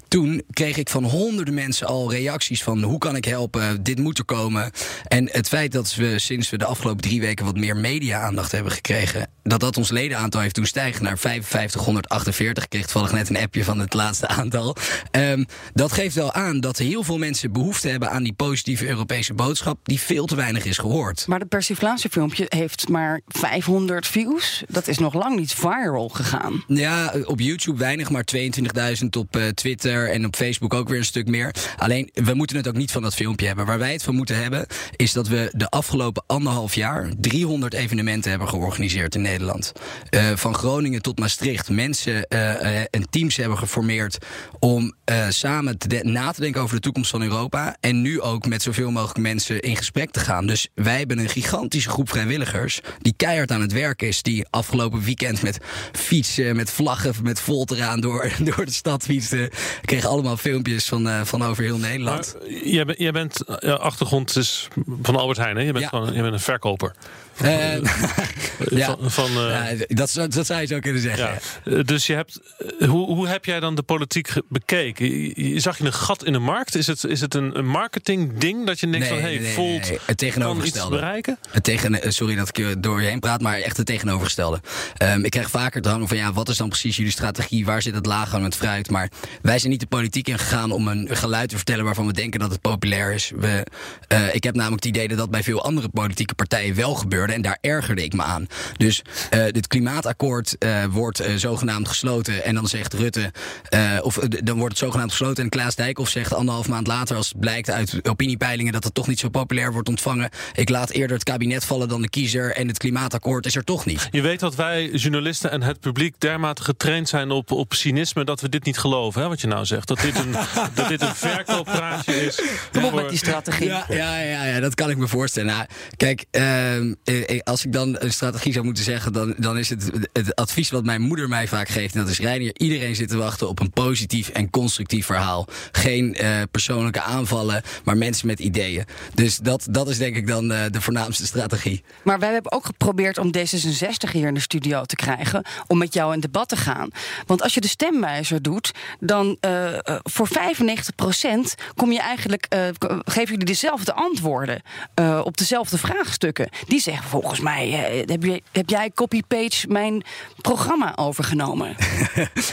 Toen 0.07 0.44
kreeg 0.51 0.77
ik 0.77 0.89
van 0.89 1.03
honderden 1.03 1.53
mensen 1.53 1.88
al 1.88 2.12
reacties 2.12 2.63
van 2.63 2.83
hoe 2.83 2.97
kan 2.97 3.15
ik 3.15 3.25
helpen, 3.25 3.83
dit 3.83 4.00
moet 4.00 4.18
er 4.18 4.25
komen. 4.25 4.71
En 5.07 5.29
het 5.31 5.47
feit 5.47 5.71
dat 5.71 5.95
we 5.95 6.19
sinds 6.19 6.50
we 6.50 6.57
de 6.57 6.65
afgelopen 6.65 7.01
drie 7.01 7.21
weken 7.21 7.45
wat 7.45 7.57
meer 7.57 7.77
media-aandacht 7.77 8.51
hebben 8.51 8.71
gekregen, 8.71 9.29
dat 9.44 9.59
dat 9.59 9.77
ons 9.77 9.89
ledenaantal 9.89 10.41
heeft 10.41 10.56
doen 10.56 10.65
stijgen 10.65 11.03
naar 11.03 11.18
5548. 11.18 12.63
Ik 12.63 12.69
kreeg 12.69 12.83
toevallig 12.83 13.12
net 13.12 13.29
een 13.29 13.38
appje 13.38 13.63
van 13.63 13.79
het 13.79 13.94
laatste 13.94 14.27
aantal. 14.27 14.75
Um, 15.12 15.45
dat 15.74 15.91
geeft 15.91 16.15
wel 16.15 16.33
aan 16.33 16.59
dat 16.59 16.77
heel 16.77 17.03
veel 17.03 17.18
mensen 17.18 17.51
behoefte 17.51 17.67
hebben 17.68 18.10
aan 18.10 18.24
die 18.24 18.34
positieve 18.34 18.88
Europese 18.88 19.34
boodschap, 19.34 19.80
die 19.84 20.00
veel 20.00 20.25
te 20.25 20.36
weinig 20.36 20.66
is 20.66 20.78
gehoord. 20.78 21.28
Maar 21.28 21.39
het 21.39 21.50
persiflatiefilmpje 21.50 22.46
heeft 22.50 22.89
maar 22.89 23.22
500 23.27 24.08
views. 24.08 24.63
Dat 24.68 24.88
is 24.88 24.98
nog 24.98 25.13
lang 25.13 25.39
niet 25.39 25.53
viral 25.53 26.10
gegaan. 26.10 26.63
Ja, 26.68 27.13
op 27.24 27.39
YouTube 27.39 27.77
weinig, 27.77 28.10
maar 28.10 28.24
22.000 28.36 29.06
op 29.18 29.36
uh, 29.36 29.48
Twitter 29.48 30.12
en 30.12 30.25
op 30.25 30.36
Facebook 30.36 30.74
ook 30.74 30.89
weer 30.89 30.98
een 30.98 31.06
stuk 31.06 31.27
meer. 31.27 31.56
Alleen, 31.77 32.10
we 32.13 32.34
moeten 32.34 32.58
het 32.58 32.68
ook 32.68 32.75
niet 32.75 32.91
van 32.91 33.01
dat 33.01 33.15
filmpje 33.15 33.48
hebben. 33.48 33.65
Waar 33.65 33.80
wij 33.80 33.91
het 33.91 34.03
van 34.03 34.15
moeten 34.15 34.41
hebben, 34.41 34.65
is 34.96 35.13
dat 35.13 35.27
we 35.27 35.51
de 35.56 35.70
afgelopen 35.70 36.24
anderhalf 36.27 36.75
jaar 36.75 37.12
300 37.20 37.74
evenementen 37.74 38.30
hebben 38.30 38.50
georganiseerd 38.50 39.15
in 39.15 39.22
Nederland. 39.22 39.72
Uh, 40.10 40.32
van 40.36 40.53
Groningen 40.53 41.01
tot 41.01 41.20
Maastricht. 41.20 41.70
Mensen 41.70 42.25
uh, 42.30 42.80
en 42.80 43.10
teams 43.10 43.36
hebben 43.36 43.58
geformeerd 43.58 44.18
om 44.60 44.96
samen 45.30 45.77
te 45.77 46.00
na 46.03 46.32
te 46.32 46.41
denken 46.41 46.62
over 46.62 46.75
de 46.75 46.82
toekomst 46.82 47.10
van 47.10 47.22
Europa. 47.22 47.57
En 47.80 48.02
nu 48.02 48.22
ook 48.22 48.46
met 48.46 48.62
zoveel 48.62 48.92
mogelijk 48.92 49.20
mensen 49.20 49.60
in 49.60 49.76
gesprek 49.76 50.12
te 50.12 50.20
gaan. 50.20 50.48
Dus 50.48 50.68
wij 50.74 50.98
hebben 50.98 51.20
een 51.20 51.30
gigantische 51.30 51.90
groep 51.90 52.10
vrijwilligers 52.10 52.82
die 53.02 53.14
keihard 53.18 53.52
aan 53.52 53.62
het 53.62 53.72
werk 53.72 54.02
is. 54.02 54.22
Die 54.22 54.46
afgelopen 54.50 55.02
weekend 55.02 55.42
met 55.42 55.60
fietsen, 55.92 56.56
met 56.56 56.72
vlaggen, 56.72 57.14
met 57.22 57.40
volt 57.40 57.72
eraan 57.72 58.00
door, 58.00 58.32
door 58.56 58.66
de 58.66 58.72
stad 58.72 59.04
fietsen 59.04 59.50
kregen 59.82 60.10
allemaal 60.10 60.38
filmpjes 60.38 60.86
van, 60.86 61.08
uh, 61.08 61.22
van 61.24 61.42
over 61.44 61.64
heel 61.64 61.78
Nederland. 61.78 62.36
Maar, 62.40 62.50
jij, 62.50 62.86
ben, 62.86 62.96
jij 62.98 63.12
bent, 63.12 63.44
uh, 63.60 63.74
achtergrond 63.74 64.36
is 64.36 64.68
van 65.02 65.16
Albert 65.16 65.38
Heijn, 65.38 65.56
hè? 65.56 65.62
Je 65.62 65.74
bent, 65.74 65.90
ja. 65.92 66.06
je 66.14 66.22
bent 66.22 66.34
een 66.34 66.40
verkoper. 66.40 66.96
Uh, 67.44 67.74
ja. 68.79 68.96
Van, 69.00 69.12
van, 69.12 69.32
ja, 69.32 69.67
dat, 69.88 70.13
dat 70.29 70.46
zou 70.46 70.62
je 70.62 70.67
zo 70.67 70.79
kunnen 70.79 71.01
zeggen. 71.01 71.39
Ja. 71.63 71.84
Dus 71.84 72.08
je 72.08 72.13
hebt, 72.13 72.39
hoe, 72.79 73.06
hoe 73.06 73.27
heb 73.27 73.46
jij 73.46 73.60
dan 73.60 73.75
de 73.75 73.82
politiek 73.84 74.34
bekeken? 74.50 75.62
Zag 75.62 75.77
je 75.77 75.86
een 75.86 75.94
gat 75.94 76.24
in 76.24 76.34
de 76.34 76.39
markt? 76.39 76.75
Is 76.75 76.88
het, 76.88 77.03
is 77.03 77.22
het 77.22 77.34
een, 77.34 77.58
een 77.58 77.67
marketing 77.67 78.38
ding 78.38 78.65
dat 78.65 78.79
je 78.79 78.89
denkt 78.89 79.10
Nee, 79.10 79.20
van 79.20 79.27
hey, 79.27 79.38
nee, 79.38 79.41
nee, 79.41 79.53
Volt 79.53 79.67
nee, 79.67 79.79
nee. 79.79 79.89
Het 79.89 80.06
kan 80.06 80.13
iets 80.15 80.22
tegenovergestelde. 80.22 80.96
bereiken? 80.96 81.38
Het 81.50 81.63
tegen, 81.63 82.01
eh, 82.01 82.10
sorry 82.12 82.36
dat 82.36 82.58
ik 82.58 82.84
door 82.84 83.01
je 83.01 83.08
heen 83.08 83.20
praat, 83.20 83.41
maar 83.41 83.60
echt 83.60 83.77
het 83.77 83.86
tegenovergestelde. 83.86 84.62
Ehm, 84.98 85.24
ik 85.24 85.32
krijg 85.32 85.50
vaker 85.50 85.82
te 85.82 85.89
hangen 85.89 86.08
van 86.08 86.17
ja, 86.17 86.34
wat 86.34 86.50
is 86.50 86.58
dan 86.58 86.70
precies 86.70 86.96
jullie 86.96 87.12
strategie? 87.12 87.65
Waar 87.65 87.82
zit 87.82 87.96
het 87.96 88.06
laaghangend 88.06 88.56
fruit? 88.56 88.89
Maar 88.89 89.10
wij 89.41 89.60
zijn 89.60 89.72
niet 89.72 89.79
de 89.79 89.88
politiek 89.88 90.27
ingegaan 90.27 90.72
om 90.72 90.88
een 90.88 91.08
geluid 91.12 91.50
te 91.50 91.56
vertellen 91.56 91.86
waarvan 91.86 92.08
we 92.08 92.13
denken 92.13 92.39
dat 92.39 92.51
het 92.51 92.62
populair 92.62 93.13
is. 93.13 93.32
We, 93.36 93.65
eh, 94.08 94.36
ik 94.36 94.44
heb 94.44 94.56
namelijk 94.56 94.84
het 94.84 94.96
idee 94.96 95.08
dat 95.08 95.17
dat 95.17 95.29
bij 95.29 95.44
veel 95.44 95.63
andere 95.63 95.89
politieke 95.89 96.36
partijen 96.36 96.75
wel 96.75 96.96
gebeurde 97.27 97.34
en 97.34 97.41
daar 97.62 97.72
ergerde 97.72 98.03
ik 98.03 98.13
me 98.13 98.24
aan. 98.24 98.48
Dus 98.77 99.01
eh 99.29 99.46
dit 99.51 99.67
klimaatakkoord 99.67 100.57
eh, 100.57 100.86
wordt 100.89 101.19
eh, 101.19 101.36
zogenaamd 101.36 101.88
gesloten 101.88 102.43
en 102.43 102.55
dan 102.55 102.67
zegt 102.67 102.93
Rutte, 102.93 103.31
eh, 103.69 103.98
of 104.01 104.15
dan 104.15 104.57
wordt 104.57 104.74
het 104.74 104.84
zogenaamd 104.84 105.12
gesloten 105.12 105.43
en 105.43 105.50
Klaas 105.50 105.75
Dijkhoff 105.75 106.12
zegt 106.12 106.34
anderhalf 106.34 106.67
maand 106.67 106.88
later, 106.88 107.15
als 107.15 107.29
het 107.29 107.39
blijkt 107.39 107.69
uit 107.69 108.10
opiniepeilingen 108.10 108.74
dat 108.74 108.84
het 108.84 108.93
toch 108.93 109.07
niet 109.07 109.19
zo 109.19 109.29
populair 109.29 109.72
wordt 109.72 109.89
ontvangen, 109.89 110.29
ik 110.53 110.69
laat 110.69 110.89
eerder 110.89 111.15
het 111.15 111.25
kabinet 111.25 111.65
vallen 111.65 111.88
dan 111.88 112.01
de 112.01 112.10
kiezer 112.10 112.55
en 112.55 112.67
het 112.67 112.77
klimaatakkoord 112.77 113.46
is 113.46 113.55
er 113.55 113.63
toch 113.63 113.86
niet. 113.86 114.07
Je 114.12 114.22
weet 114.22 114.39
dat 114.39 114.55
wij 114.55 114.89
journalisten 114.89 115.51
en 115.51 115.62
het 115.62 115.79
publiek 115.79 116.19
dermate 116.19 116.63
getraind 116.63 117.10
zijn 117.10 117.31
op, 117.31 117.51
op 117.51 117.74
cynisme 117.74 118.24
dat 118.24 118.41
we 118.41 118.50
dit 118.50 118.63
niet 118.63 118.77
geloven, 118.77 119.22
hè, 119.22 119.27
wat 119.27 119.41
je 119.41 119.48
nou 119.48 119.65
zegt. 119.65 119.88
Dat 119.88 120.00
dit 120.00 120.19
een, 120.19 120.31
dat 120.75 120.88
dit 120.88 121.01
een 121.01 121.15
verkooppraatje 121.15 122.25
is. 122.25 122.41
Kom 122.72 122.84
op 122.84 122.89
voor- 122.91 123.01
met 123.01 123.10
die 123.10 123.17
strategie. 123.17 123.67
Ja, 123.67 123.86
ja, 123.89 124.19
ja, 124.19 124.46
ja, 124.46 124.60
dat 124.60 124.75
kan 124.75 124.89
ik 124.89 124.98
me 124.98 125.07
voorstellen. 125.07 125.53
Nou, 125.53 125.65
kijk, 125.98 126.25
ehm, 126.31 126.93
eh, 127.03 127.16
als 127.43 127.65
ik 127.65 127.71
dan 127.74 127.95
een 128.00 128.12
strategie 128.13 128.53
zou 128.53 128.65
moeten 128.65 128.83
zeggen, 128.83 129.13
dan, 129.13 129.33
dan 129.38 129.57
is 129.57 129.69
het 129.69 129.89
het 130.13 130.36
advies 130.36 130.69
wat 130.69 130.83
mijn 130.83 131.01
moeder 131.01 131.29
mij 131.29 131.47
vaak 131.47 131.69
geeft. 131.69 131.93
En 131.95 132.00
dat 132.00 132.09
is 132.09 132.19
Reinier, 132.19 132.51
iedereen 132.57 132.95
zit 132.95 133.09
te 133.09 133.17
wachten 133.17 133.47
op 133.50 133.59
een 133.59 133.71
positief 133.71 134.29
en 134.29 134.50
constructief 134.50 135.05
verhaal. 135.05 135.47
Geen 135.71 136.15
eh, 136.15 136.41
persoonlijke 136.51 137.01
aanvallen, 137.01 137.62
maar 137.83 137.97
mensen 137.97 138.27
met 138.27 138.39
ideeën. 138.39 138.86
Dus 139.13 139.38
dat, 139.38 139.67
dat 139.69 139.89
is 139.89 139.97
denk 139.97 140.15
ik 140.15 140.27
dan 140.27 140.51
eh, 140.51 140.59
de 140.71 140.81
voornaamste 140.81 141.25
strategie. 141.25 141.83
Maar 142.03 142.19
wij 142.19 142.33
hebben 142.33 142.51
ook 142.51 142.65
geprobeerd 142.65 143.17
om 143.17 143.31
D66 143.38 144.12
hier 144.12 144.27
in 144.27 144.33
de 144.33 144.39
studio 144.39 144.83
te 144.83 144.95
krijgen. 144.95 145.45
Om 145.67 145.77
met 145.77 145.93
jou 145.93 146.13
in 146.13 146.19
debat 146.19 146.50
te 146.50 146.57
gaan. 146.57 146.89
Want 147.25 147.41
als 147.41 147.53
je 147.53 147.62
de 147.62 147.67
stemwijzer 147.67 148.41
doet, 148.41 148.71
dan 149.00 149.38
eh, 149.39 149.74
eh, 149.74 150.00
voor 150.03 150.27
95% 150.27 151.53
kom 151.75 151.91
je 151.91 152.00
eigenlijk, 152.00 152.45
eh, 152.50 152.59
geven 153.05 153.29
jullie 153.31 153.45
dezelfde 153.45 153.93
antwoorden. 153.93 154.62
eh, 154.93 155.21
op 155.24 155.38
dezelfde 155.38 155.77
vraagstukken. 155.77 156.50
Die 156.67 156.79
zeggen 156.81 157.07
volgens 157.08 157.40
mij, 157.40 157.86
eh, 157.86 158.08
heb, 158.08 158.24
je, 158.24 158.42
heb 158.52 158.70
jij 158.70 158.92
copy-page 158.96 159.68
mijn 159.68 160.04
programma 160.42 160.96
overgenomen? 160.96 161.70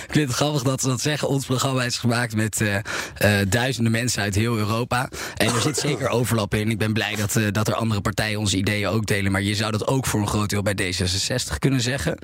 Ik 0.05 0.21
vind 0.21 0.29
het 0.29 0.37
grappig 0.37 0.63
dat 0.63 0.81
ze 0.81 0.89
dat 0.89 1.01
zeggen. 1.01 1.29
Ons 1.29 1.47
programma 1.47 1.85
is 1.85 1.99
gemaakt 1.99 2.35
met 2.35 2.61
eh, 2.61 2.77
eh, 2.77 3.49
duizenden 3.49 3.93
mensen 3.93 4.23
uit 4.23 4.35
heel 4.35 4.57
Europa. 4.57 5.09
En 5.37 5.47
er 5.47 5.61
zit 5.61 5.79
zeker 5.79 6.09
overlap 6.19 6.55
in. 6.55 6.71
Ik 6.71 6.79
ben 6.79 6.93
blij 6.93 7.15
dat, 7.17 7.55
dat 7.55 7.69
er 7.69 7.75
andere 7.75 8.01
partijen 8.01 8.39
onze 8.39 8.57
ideeën 8.57 8.89
ook 8.89 9.07
delen. 9.07 9.33
Maar 9.33 9.43
je 9.43 9.55
zou 9.55 9.73
dat 9.73 9.87
ook 9.87 10.07
voor 10.07 10.21
een 10.21 10.29
groot 10.29 10.51
deel 10.51 10.63
bij 10.63 10.75
D66 10.75 11.59
kunnen 11.59 11.81
zeggen. 11.81 12.19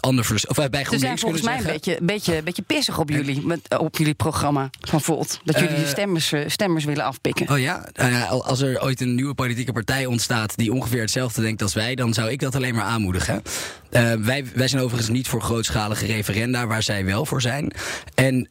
Ander 0.00 0.24
vers- 0.24 0.46
of 0.46 0.56
bij 0.56 0.66
Ze 0.70 0.70
zijn 0.70 0.86
GroenLinks 0.86 1.20
volgens 1.20 1.42
mij 1.42 1.58
een 1.58 1.64
beetje, 1.64 1.98
beetje, 2.02 2.42
beetje 2.42 2.62
pissig 2.62 2.98
op 2.98 3.10
jullie, 3.10 3.46
met, 3.46 3.78
op 3.78 3.96
jullie 3.96 4.14
programma 4.14 4.70
van 4.80 5.00
Volt. 5.00 5.40
Dat 5.44 5.58
jullie 5.58 5.74
de 5.74 5.82
Eh, 5.82 5.88
stemmers, 5.88 6.32
stemmers 6.46 6.84
willen 6.84 7.04
afpikken. 7.04 7.48
Oh 7.50 7.58
ja? 7.58 7.88
Nou 7.94 8.42
als 8.42 8.60
er 8.60 8.82
ooit 8.82 9.00
een 9.00 9.14
nieuwe 9.14 9.34
politieke 9.34 9.72
partij 9.72 10.06
ontstaat 10.06 10.56
die 10.56 10.72
ongeveer 10.72 11.08
hetzelfde 11.18 11.48
denkt 11.48 11.62
als 11.62 11.74
wij, 11.74 11.94
dan 11.94 12.14
zou 12.14 12.30
ik 12.30 12.40
dat 12.40 12.54
alleen 12.54 12.74
maar 12.74 12.84
aanmoedigen. 12.84 13.42
Eh, 13.90 14.12
wij, 14.12 14.44
wij 14.54 14.68
zijn 14.68 14.82
overigens 14.82 15.08
niet 15.10 15.28
voor 15.28 15.42
grootschalige 15.42 16.06
referenda, 16.06 16.66
waar 16.66 16.82
zij 16.82 17.04
wel 17.04 17.26
voor 17.26 17.42
zijn. 17.42 17.72
En 18.14 18.48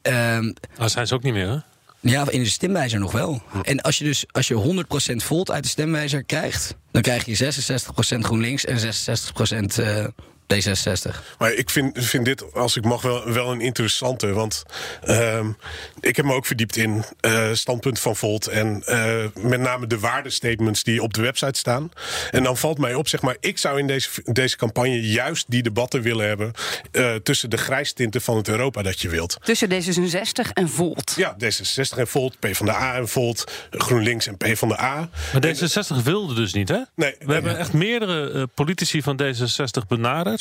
Ah, 0.78 0.88
zijn 0.88 1.08
ze 1.08 1.14
ook 1.14 1.24
niet 1.24 1.34
meer, 1.34 1.50
hè? 1.50 1.58
Ja, 2.00 2.30
in 2.30 2.44
de 2.44 2.50
stemwijzer 2.50 3.00
nog 3.00 3.12
wel. 3.12 3.42
En 3.64 3.82
als 3.82 3.98
je 3.98 4.04
dus 4.04 4.26
als 4.32 4.48
je 4.48 4.54
100% 4.54 5.24
volt 5.24 5.52
uit 5.52 5.64
de 5.64 5.70
stemwijzer 5.70 6.24
krijgt, 6.24 6.76
dan 6.92 7.02
krijg 7.02 7.26
je 7.26 7.36
66% 7.36 8.26
GroenLinks 8.26 8.66
en 8.66 8.78
66% 8.80 9.80
eh 9.80 10.06
D66. 10.54 11.16
Maar 11.38 11.54
ik 11.54 11.70
vind, 11.70 12.06
vind 12.06 12.26
dit, 12.26 12.54
als 12.54 12.76
ik 12.76 12.84
mag, 12.84 13.02
wel, 13.02 13.32
wel 13.32 13.52
een 13.52 13.62
interessante. 13.62 14.28
Want 14.34 14.64
ehm, 15.02 15.52
ik 16.00 16.16
heb 16.16 16.26
me 16.26 16.34
ook 16.34 16.46
verdiept 16.46 16.76
in 16.76 17.04
eh 17.20 17.50
standpunt 17.54 18.00
van 18.00 18.16
Volt. 18.16 18.48
En 18.48 18.84
eh, 18.86 19.16
met 19.36 19.60
name 19.60 19.88
de 19.88 20.00
waardestatements 20.00 20.84
die 20.84 21.02
op 21.04 21.14
de 21.14 21.22
website 21.22 21.60
staan. 21.60 21.92
En 22.32 22.44
dan 22.44 22.58
valt 22.58 22.78
mij 22.78 22.94
op, 22.94 23.08
zeg 23.08 23.22
maar, 23.22 23.36
ik 23.40 23.58
zou 23.58 23.80
in 23.80 23.88
deze, 23.88 24.10
deze 24.24 24.58
campagne 24.58 25.02
juist 25.12 25.46
die 25.48 25.64
debatten 25.64 26.02
willen 26.02 26.28
hebben. 26.28 26.52
eh, 26.92 27.16
tussen 27.16 27.50
de 27.50 27.58
grijstinten 27.58 28.22
van 28.22 28.38
het 28.38 28.48
Europa 28.48 28.82
dat 28.82 29.02
je 29.02 29.10
wilt. 29.10 29.38
Tussen 29.44 29.70
D66 29.72 30.54
en 30.54 30.70
Volt. 30.70 31.14
Ja, 31.18 31.36
D66 31.44 31.98
en 31.98 32.08
Volt, 32.08 32.40
PvdA 32.40 32.96
en 32.96 33.08
Volt, 33.08 33.44
GroenLinks 33.72 34.28
en 34.28 34.38
PvdA. 34.38 35.10
Maar 35.34 35.46
D66 35.48 36.04
wilde 36.04 36.34
dus 36.34 36.54
niet, 36.54 36.70
hè? 36.70 36.80
Nee, 36.96 37.16
We 37.20 37.34
hebben 37.34 37.58
echt 37.58 37.74
meerdere 37.74 38.48
politici 38.48 39.02
van 39.02 39.22
D66 39.22 39.88
benaderd. 39.88 40.37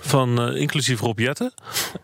Van, 0.00 0.40
eh, 0.40 0.60
inclusief 0.60 1.00
Rob 1.00 1.18
Jetten. 1.18 1.52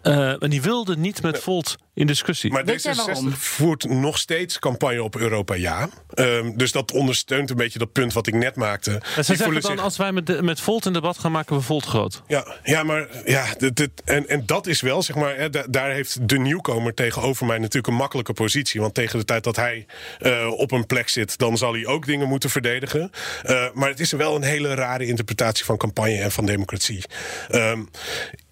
Eh, 0.03 0.43
en 0.43 0.51
die 0.51 0.63
wilden 0.63 1.01
niet 1.01 1.23
met 1.23 1.39
Volt 1.39 1.77
in 1.97 2.07
discussie. 2.07 2.53
Maar 2.53 2.65
Weet 2.65 2.83
jij 2.83 2.95
waarom? 2.95 3.31
D66 3.31 3.37
voert 3.39 3.85
nog 3.89 4.19
steeds 4.19 4.59
campagne 4.59 5.03
op 5.03 5.17
Europa 5.17 5.55
ja. 5.55 5.89
Ehm, 6.15 6.57
dus 6.57 6.73
dat 6.73 6.93
ondersteunt 6.93 7.51
een 7.51 7.57
beetje 7.57 7.79
dat 7.79 7.93
punt 7.93 8.13
wat 8.13 8.27
ik 8.27 8.35
net 8.35 8.55
maakte. 8.57 8.91
En 9.17 9.25
ze 9.25 9.35
zeggen 9.35 9.53
dan, 9.61 9.63
zich- 9.63 9.81
als 9.81 9.97
wij 9.97 10.13
met, 10.13 10.27
de- 10.27 10.43
met 10.43 10.61
Volt 10.61 10.87
in 10.87 10.93
debat 10.93 11.19
gaan, 11.19 11.33
maken 11.33 11.57
we 11.57 11.63
Volt 11.63 11.85
groot. 11.85 12.23
Ja, 12.27 12.57
ja, 12.63 12.83
maar 12.83 13.09
ja, 13.25 13.45
dit, 13.59 13.77
dit- 13.77 14.03
en, 14.05 14.29
en 14.29 14.43
dat 14.47 14.67
is 14.67 14.81
wel, 14.81 15.03
zeg 15.03 15.17
maar, 15.17 15.37
hè, 15.37 15.51
da- 15.51 15.65
daar 15.69 15.91
heeft 15.91 16.29
de 16.29 16.39
nieuwkomer 16.39 16.95
tegenover 16.95 17.47
mij 17.47 17.59
natuurlijk 17.59 17.87
een 17.87 17.95
makkelijke 17.95 18.33
positie. 18.33 18.81
Want 18.81 18.95
tegen 18.95 19.19
de 19.19 19.25
tijd 19.25 19.45
dat 19.45 19.57
hij 19.57 19.87
eh, 20.19 20.51
op 20.53 20.73
een 20.73 20.87
plek 20.87 21.09
zit, 21.09 21.39
dan 21.39 21.57
zal 21.59 21.73
hij 21.73 21.87
ook 21.87 22.07
dingen 22.07 22.29
moeten 22.29 22.51
verdedigen. 22.51 23.11
Eh, 23.43 23.65
maar 23.75 23.89
het 23.89 24.01
is 24.01 24.13
wel 24.13 24.37
een 24.37 24.43
hele 24.43 24.75
rare 24.75 25.07
interpretatie 25.07 25.65
van 25.65 25.77
campagne 25.77 26.19
en 26.21 26.33
van 26.33 26.47
democratie. 26.47 27.05
Ehm, 27.49 27.81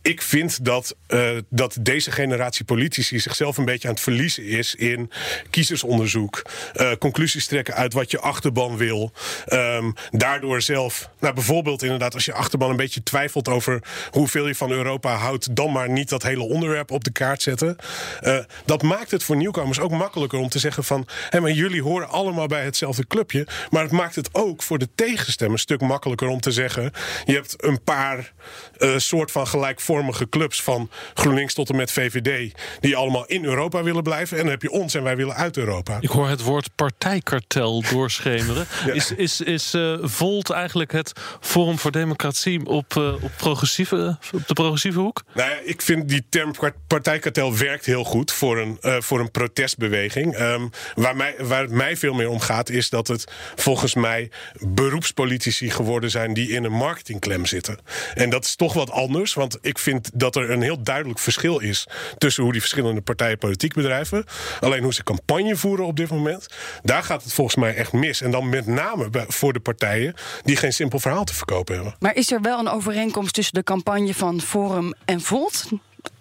ik 0.05 0.23
vind 0.23 0.65
dat, 0.65 0.97
eh, 1.07 1.31
dat 1.49 1.77
deze 1.81 2.11
generatie 2.11 2.65
politici 2.65 3.19
zichzelf 3.19 3.57
een 3.57 3.65
beetje 3.65 3.89
aan 3.89 3.95
het 3.95 4.03
verliezen 4.03 4.45
is 4.45 4.75
in 4.75 5.11
kiezersonderzoek. 5.51 6.43
eh, 6.75 6.93
conclusies 6.99 7.47
trekken 7.47 7.75
uit 7.75 7.93
wat 7.93 8.11
je 8.11 8.21
achterban 8.21 8.77
wil. 8.77 9.13
Ehm, 9.47 9.91
daardoor 10.11 10.63
zelf, 10.63 11.11
nou 11.21 11.35
bijvoorbeeld 11.35 11.83
inderdaad, 11.83 12.15
als 12.15 12.25
je 12.25 12.33
achterban 12.33 12.71
een 12.71 12.77
beetje 12.77 13.03
twijfelt 13.03 13.49
over 13.49 13.83
hoeveel 14.11 14.47
je 14.47 14.55
van 14.55 14.71
Europa 14.71 15.15
houdt, 15.15 15.57
dan 15.57 15.73
maar 15.73 15.91
niet 15.91 16.09
dat 16.09 16.23
hele 16.23 16.43
onderwerp 16.43 16.91
op 16.91 17.05
de 17.05 17.13
kaart 17.13 17.43
zetten. 17.43 17.77
Eh, 18.21 18.39
dat 18.65 18.83
maakt 18.83 19.11
het 19.11 19.25
voor 19.25 19.37
nieuwkomers 19.37 19.81
ook 19.81 19.91
makkelijker 19.91 20.39
om 20.39 20.49
te 20.49 20.59
zeggen 20.59 20.85
van, 20.85 21.07
hé, 21.29 21.41
maar 21.41 21.51
jullie 21.51 21.83
horen 21.83 22.09
allemaal 22.09 22.47
bij 22.47 22.65
hetzelfde 22.65 23.07
clubje. 23.07 23.47
Maar 23.71 23.83
het 23.83 23.93
maakt 23.93 24.15
het 24.15 24.29
ook 24.33 24.63
voor 24.63 24.79
de 24.79 24.89
tegenstem 24.95 25.53
een 25.53 25.59
stuk 25.59 25.81
makkelijker 25.81 26.29
om 26.29 26.41
te 26.41 26.53
zeggen, 26.53 26.93
je 27.25 27.35
hebt 27.35 27.65
een 27.65 27.83
paar 27.83 28.33
soort 28.97 29.31
van 29.31 29.47
gelijkvormige 29.95 30.29
clubs 30.29 30.63
van 30.63 30.91
GroenLinks 31.15 31.55
tot 31.55 31.71
en 31.71 31.77
met 31.77 31.93
VVD, 31.93 32.55
die 32.81 32.97
allemaal 32.97 33.27
in 33.27 33.45
Europa 33.45 33.83
willen 33.83 34.03
blijven. 34.03 34.37
En 34.37 34.43
dan 34.43 34.53
heb 34.53 34.63
je 34.63 34.71
ons 34.71 34.95
en 34.95 35.03
wij 35.03 35.17
willen 35.17 35.35
uit 35.35 35.57
Europa. 35.57 35.99
Ik 36.01 36.09
hoor 36.09 36.29
het 36.29 36.43
woord 36.43 36.69
partijkartel 36.75 37.83
doorschemeren. 37.93 38.67
Is, 38.93 39.11
is, 39.11 39.41
is 39.41 39.75
eh, 39.75 39.97
Volt 40.01 40.51
eigenlijk 40.51 40.93
het 40.93 41.13
Forum 41.41 41.79
voor 41.79 41.91
Democratie 41.91 42.67
op, 42.67 42.97
eh, 42.97 43.23
op, 43.23 43.31
progressieve, 43.37 44.19
op 44.33 44.47
de 44.47 44.55
progressieve 44.55 44.99
hoek? 44.99 45.23
Nou 45.35 45.51
ja, 45.51 45.57
ik 45.65 45.83
vind 45.83 46.09
die 46.09 46.25
term 46.29 46.53
part- 46.53 46.87
partijkartel 46.87 47.57
werkt 47.57 47.87
heel 47.87 48.05
goed 48.05 48.33
voor 48.33 48.59
een, 48.59 48.79
eh, 48.81 48.97
voor 49.01 49.21
een 49.21 49.31
protestbeweging. 49.31 50.35
Ehm, 50.35 50.69
waar, 50.95 51.17
mij, 51.17 51.35
waar 51.39 51.63
het 51.63 51.71
mij 51.71 51.97
veel 51.97 52.15
meer 52.15 52.29
om 52.29 52.41
gaat, 52.41 52.71
is 52.71 52.91
dat 52.91 53.09
het 53.09 53.33
volgens 53.55 53.95
mij 53.95 54.31
beroepspolitici 54.59 55.71
geworden 55.71 56.11
zijn 56.11 56.35
die 56.35 56.49
in 56.49 56.65
een 56.65 56.73
marketingklem 56.73 57.47
zitten. 57.47 57.79
En 58.15 58.31
dat 58.31 58.45
is 58.45 58.57
toch 58.57 58.73
wat 58.73 58.91
anders, 58.91 59.35
want 59.35 59.59
ik 59.61 59.79
vind 59.85 60.11
dat 60.15 60.37
er 60.37 60.51
een 60.51 60.63
heel 60.63 60.83
duidelijk 60.83 61.19
verschil 61.19 61.59
is 61.59 61.87
tussen 62.19 62.43
hoe 62.43 62.53
die 62.53 62.61
verschillende 62.61 63.01
partijen 63.01 63.39
politiek 63.39 63.75
bedrijven. 63.75 64.25
Alleen 64.61 64.83
hoe 64.83 64.95
ze 64.95 65.03
campagne 65.03 65.57
voeren 65.57 65.87
op 65.87 65.97
dit 65.97 66.11
moment, 66.11 66.47
daar 66.83 67.03
gaat 67.03 67.23
het 67.23 67.33
volgens 67.33 67.57
mij 67.57 67.75
echt 67.75 67.93
mis. 67.93 68.21
En 68.21 68.31
dan 68.31 68.49
met 68.49 68.67
name 68.67 69.09
voor 69.29 69.53
de 69.53 69.61
partijen 69.61 70.15
die 70.43 70.57
geen 70.57 70.73
simpel 70.73 70.99
verhaal 70.99 71.25
te 71.25 71.35
verkopen 71.35 71.75
hebben. 71.75 71.95
Maar 71.99 72.15
is 72.15 72.33
er 72.33 72.41
wel 72.41 72.59
een 72.59 72.69
overeenkomst 72.69 73.35
tussen 73.35 73.55
de 73.55 73.63
campagne 73.63 74.15
van 74.15 74.41
Forum 74.41 74.95
en 75.05 75.21
Volt? 75.21 75.69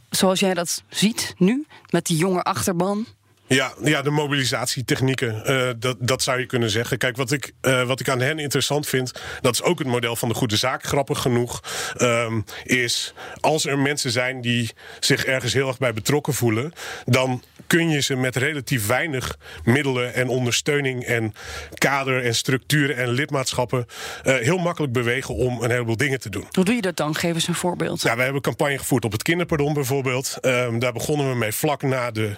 Zoals 0.10 0.39
jij 0.39 0.53
dat 0.53 0.84
ziet 0.89 1.34
nu, 1.38 1.65
met 1.89 2.05
die 2.05 2.17
jonge 2.17 2.43
achterban? 2.43 3.05
Ja, 3.53 3.74
ja, 3.83 4.01
de 4.01 4.10
mobilisatietechnieken, 4.10 5.45
eh, 5.45 5.69
dat, 5.79 5.98
dat 6.00 6.24
zou 6.24 6.39
je 6.39 6.45
kunnen 6.45 6.69
zeggen. 6.69 6.98
Kijk, 6.98 7.17
wat 7.17 7.31
ik, 7.31 7.51
eh, 7.62 7.83
wat 7.83 8.00
ik 8.00 8.10
aan 8.10 8.19
hen 8.19 8.39
interessant 8.39 8.88
vind, 8.88 9.12
dat 9.41 9.53
is 9.53 9.62
ook 9.62 9.79
het 9.79 9.88
model 9.88 10.15
van 10.15 10.29
de 10.29 10.36
goede 10.36 10.55
zaak, 10.55 10.83
grappig 10.83 11.19
genoeg, 11.19 11.63
ehm, 11.98 12.41
is 12.63 13.13
als 13.39 13.65
er 13.65 13.79
mensen 13.79 14.12
zijn 14.12 14.41
die 14.41 14.72
zich 15.00 15.25
ergens 15.25 15.53
heel 15.53 15.67
erg 15.67 15.77
bij 15.77 15.93
betrokken 15.93 16.33
voelen, 16.33 16.74
dan 17.05 17.41
kun 17.67 17.89
je 17.89 18.00
ze 18.00 18.15
met 18.15 18.36
relatief 18.36 18.88
weinig 18.88 19.38
middelen 19.63 20.13
en 20.13 20.27
ondersteuning 20.27 21.03
en 21.03 21.33
kader 21.74 22.24
en 22.24 22.36
structuren 22.36 22.98
en 22.98 23.10
lidmaatschappen 23.10 23.86
eh, 24.24 24.36
heel 24.36 24.57
makkelijk 24.57 24.93
bewegen 24.93 25.36
om 25.36 25.62
een 25.62 25.72
heleboel 25.72 25.98
dingen 25.98 26.19
te 26.19 26.29
doen. 26.29 26.45
Hoe 26.51 26.63
doe 26.63 26.75
je 26.75 26.81
dat 26.81 26.98
dan? 26.98 27.15
Geef 27.15 27.33
eens 27.33 27.48
een 27.48 27.55
voorbeeld. 27.55 28.01
Ja, 28.01 28.15
we 28.15 28.22
hebben 28.24 28.41
campagne 28.41 28.77
gevoerd 28.77 29.05
op 29.05 29.12
het 29.12 29.24
kinderpardon 29.24 29.74
bijvoorbeeld. 29.74 30.38
Ehm, 30.41 30.79
daar 30.79 30.93
begonnen 30.93 31.29
we 31.29 31.36
mee 31.36 31.51
vlak 31.51 31.81
na 31.81 32.12
de, 32.12 32.36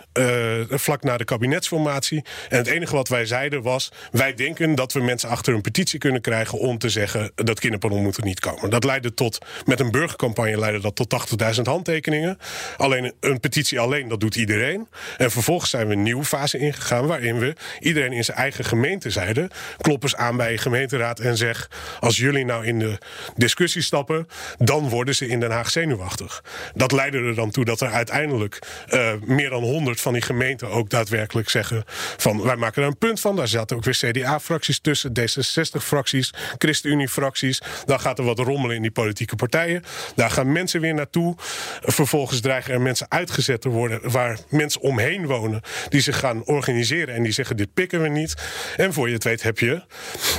vlak 0.69 1.03
na 1.05 1.17
de 1.17 1.23
kabinetsformatie. 1.23 2.23
En 2.49 2.57
het 2.57 2.67
enige 2.67 2.95
wat 2.95 3.07
wij 3.07 3.25
zeiden 3.25 3.61
was: 3.61 3.91
wij 4.11 4.33
denken 4.33 4.75
dat 4.75 4.93
we 4.93 4.99
mensen 4.99 5.29
achter 5.29 5.53
een 5.53 5.61
petitie 5.61 5.99
kunnen 5.99 6.21
krijgen 6.21 6.59
om 6.59 6.77
te 6.77 6.89
zeggen 6.89 7.31
dat 7.35 7.59
kinderpardon 7.59 8.03
moet 8.03 8.17
er 8.17 8.23
niet 8.23 8.39
komen. 8.39 8.69
Dat 8.69 8.83
leidde 8.83 9.13
tot, 9.13 9.37
met 9.65 9.79
een 9.79 9.91
burgercampagne 9.91 10.59
leidde 10.59 10.81
dat 10.81 10.95
tot 10.95 11.53
80.000 11.55 11.61
handtekeningen. 11.61 12.37
Alleen 12.77 13.13
een 13.19 13.39
petitie 13.39 13.79
alleen, 13.79 14.07
dat 14.07 14.19
doet 14.19 14.35
iedereen. 14.35 14.87
En 15.17 15.31
vervolgens 15.31 15.69
zijn 15.69 15.87
we 15.87 15.93
een 15.93 16.03
nieuwe 16.03 16.23
fase 16.23 16.57
ingegaan 16.57 17.07
waarin 17.07 17.39
we 17.39 17.55
iedereen 17.79 18.11
in 18.11 18.23
zijn 18.23 18.37
eigen 18.37 18.65
gemeente 18.65 19.09
zeiden: 19.09 19.49
klop 19.77 20.03
eens 20.03 20.15
aan 20.15 20.37
bij 20.37 20.51
je 20.51 20.57
gemeenteraad 20.57 21.19
en 21.19 21.37
zeg: 21.37 21.69
als 21.99 22.17
jullie 22.17 22.45
nou 22.45 22.65
in 22.65 22.79
de 22.79 22.97
discussie 23.35 23.81
stappen, 23.81 24.27
dan 24.57 24.89
worden 24.89 25.15
ze 25.15 25.27
in 25.27 25.39
Den 25.39 25.51
Haag 25.51 25.69
zenuwachtig. 25.69 26.43
Dat 26.73 26.91
leidde 26.91 27.17
er 27.17 27.35
dan 27.35 27.51
toe 27.51 27.65
dat 27.65 27.81
er 27.81 27.89
uiteindelijk 27.91 28.59
uh, 28.89 29.11
meer 29.21 29.49
dan 29.49 29.63
100 29.63 30.01
van 30.01 30.13
die 30.13 30.21
gemeenten 30.21 30.69
ook 30.69 30.89
daadwerkelijk 30.95 31.49
zeggen: 31.49 31.83
van 32.17 32.41
wij 32.41 32.55
maken 32.55 32.81
er 32.81 32.87
een 32.87 32.97
punt 32.97 33.19
van. 33.19 33.35
Daar 33.35 33.47
zaten 33.47 33.77
ook 33.77 33.83
weer 33.83 33.93
CDA-fracties 33.93 34.79
tussen, 34.79 35.11
D66-fracties, 35.19 36.33
ChristenUnie-fracties. 36.57 37.61
Dan 37.85 37.99
gaat 37.99 38.19
er 38.19 38.25
wat 38.25 38.39
rommelen 38.39 38.75
in 38.75 38.81
die 38.81 38.91
politieke 38.91 39.35
partijen. 39.35 39.83
Daar 40.15 40.29
gaan 40.29 40.51
mensen 40.51 40.81
weer 40.81 40.93
naartoe. 40.93 41.35
Vervolgens 41.81 42.39
dreigen 42.41 42.73
er 42.73 42.81
mensen 42.81 43.05
uitgezet 43.09 43.61
te 43.61 43.69
worden 43.69 44.11
waar 44.11 44.37
mensen 44.49 44.81
omheen 44.81 45.25
wonen 45.25 45.61
die 45.89 46.01
zich 46.01 46.19
gaan 46.19 46.45
organiseren 46.45 47.15
en 47.15 47.23
die 47.23 47.31
zeggen: 47.31 47.57
dit 47.57 47.73
pikken 47.73 48.01
we 48.01 48.07
niet. 48.07 48.33
En 48.77 48.93
voor 48.93 49.07
je 49.07 49.13
het 49.13 49.23
weet 49.23 49.43
heb 49.43 49.59
je 49.59 49.83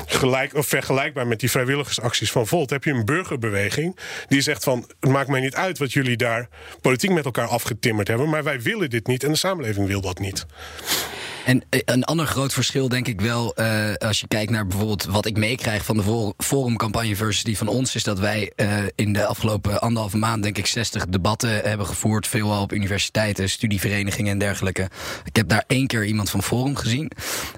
gelijk 0.06 0.54
of 0.54 0.66
vergelijkbaar 0.66 1.26
met 1.26 1.40
die 1.40 1.50
vrijwilligersacties 1.50 2.30
van 2.30 2.46
Volt, 2.46 2.70
heb 2.70 2.84
je 2.84 2.90
een 2.90 3.04
burgerbeweging 3.04 3.98
die 4.28 4.40
zegt 4.40 4.64
van 4.64 4.84
het 5.00 5.10
maakt 5.10 5.28
mij 5.28 5.40
niet 5.40 5.54
uit 5.54 5.78
wat 5.78 5.92
jullie 5.92 6.16
daar 6.16 6.48
politiek 6.80 7.10
met 7.10 7.25
elkaar 7.25 7.46
afgetimmerd 7.46 8.08
hebben, 8.08 8.28
maar 8.28 8.44
wij 8.44 8.60
willen 8.60 8.90
dit 8.90 9.06
niet 9.06 9.25
en 9.25 9.30
de 9.30 9.36
samenleving 9.36 9.86
wil 9.86 10.00
dat 10.00 10.18
niet. 10.18 10.36
niet. 10.37 10.47
En 11.46 11.62
eh, 11.68 11.80
een 11.84 12.04
ander 12.04 12.26
groot 12.26 12.52
verschil, 12.52 12.88
denk 12.88 13.08
ik 13.08 13.20
wel, 13.20 13.54
uh, 13.60 13.94
als 13.98 14.20
je 14.20 14.28
kijkt 14.28 14.50
naar 14.50 14.66
bijvoorbeeld 14.66 15.04
wat 15.04 15.26
ik 15.26 15.36
meekrijg 15.36 15.84
van 15.84 15.96
de 15.96 16.34
forumcampagne 16.38 17.16
versus 17.16 17.44
die 17.44 17.56
van 17.56 17.68
ons, 17.68 17.94
is 17.94 18.02
dat 18.02 18.18
wij 18.18 18.52
uh, 18.56 18.68
in 18.94 19.12
de 19.12 19.26
afgelopen 19.26 19.80
anderhalve 19.80 20.16
maand, 20.16 20.42
denk 20.42 20.58
ik, 20.58 20.66
60 20.66 21.06
debatten 21.06 21.50
hebben 21.50 21.86
gevoerd. 21.86 22.26
Veelal 22.26 22.62
op 22.62 22.72
universiteiten, 22.72 23.50
studieverenigingen 23.50 24.32
en 24.32 24.38
dergelijke. 24.38 24.88
Ik 25.24 25.36
heb 25.36 25.48
daar 25.48 25.64
één 25.66 25.86
keer 25.86 26.04
iemand 26.04 26.30
van 26.30 26.42
Forum 26.42 26.76
gezien. 26.76 27.10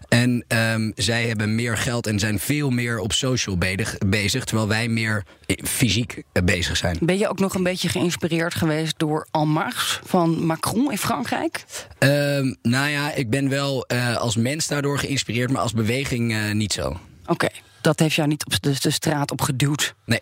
En 0.09 0.45
um, 0.49 0.93
zij 0.95 1.27
hebben 1.27 1.55
meer 1.55 1.77
geld 1.77 2.07
en 2.07 2.19
zijn 2.19 2.39
veel 2.39 2.71
meer 2.71 2.99
op 2.99 3.13
social 3.13 3.59
bezig, 4.07 4.45
terwijl 4.45 4.69
wij 4.69 4.89
meer 4.89 5.25
fysiek 5.65 6.23
bezig 6.45 6.77
zijn. 6.77 6.99
Ben 7.01 7.19
je 7.19 7.29
ook 7.29 7.39
nog 7.39 7.55
een 7.55 7.63
beetje 7.63 7.89
geïnspireerd 7.89 8.55
geweest 8.55 8.99
door 8.99 9.27
En 9.31 9.49
Marche 9.49 10.01
van 10.05 10.47
Macron 10.47 10.91
in 10.91 10.99
Frankrijk? 10.99 11.65
Um, 11.99 12.57
nou 12.63 12.89
ja, 12.89 13.13
ik 13.15 13.31
ben 13.31 13.49
wel 13.49 13.78
uh, 13.89 14.17
als 14.17 14.37
mens 14.37 14.67
daardoor 14.67 14.99
geïnspireerd, 14.99 15.51
maar 15.51 15.63
als 15.63 15.73
beweging 15.73 16.33
uh, 16.33 16.53
niet 16.53 16.73
zo. 16.73 16.89
Oké, 16.89 17.01
okay. 17.27 17.51
dat 17.81 17.99
heeft 17.99 18.15
jou 18.15 18.29
niet 18.29 18.45
op 18.47 18.63
de, 18.63 18.77
de 18.81 18.91
straat 18.91 19.31
op 19.31 19.41
geduwd? 19.41 19.95
Nee. 20.05 20.21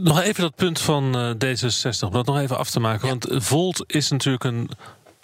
Nog 0.00 0.20
even 0.20 0.42
dat 0.42 0.54
punt 0.54 0.80
van 0.80 1.18
uh, 1.18 1.30
D66, 1.30 2.00
om 2.00 2.12
dat 2.12 2.26
nog 2.26 2.38
even 2.38 2.58
af 2.58 2.70
te 2.70 2.80
maken. 2.80 3.08
Ja. 3.08 3.16
Want 3.18 3.44
Volt 3.44 3.84
is 3.86 4.10
natuurlijk 4.10 4.44
een 4.44 4.70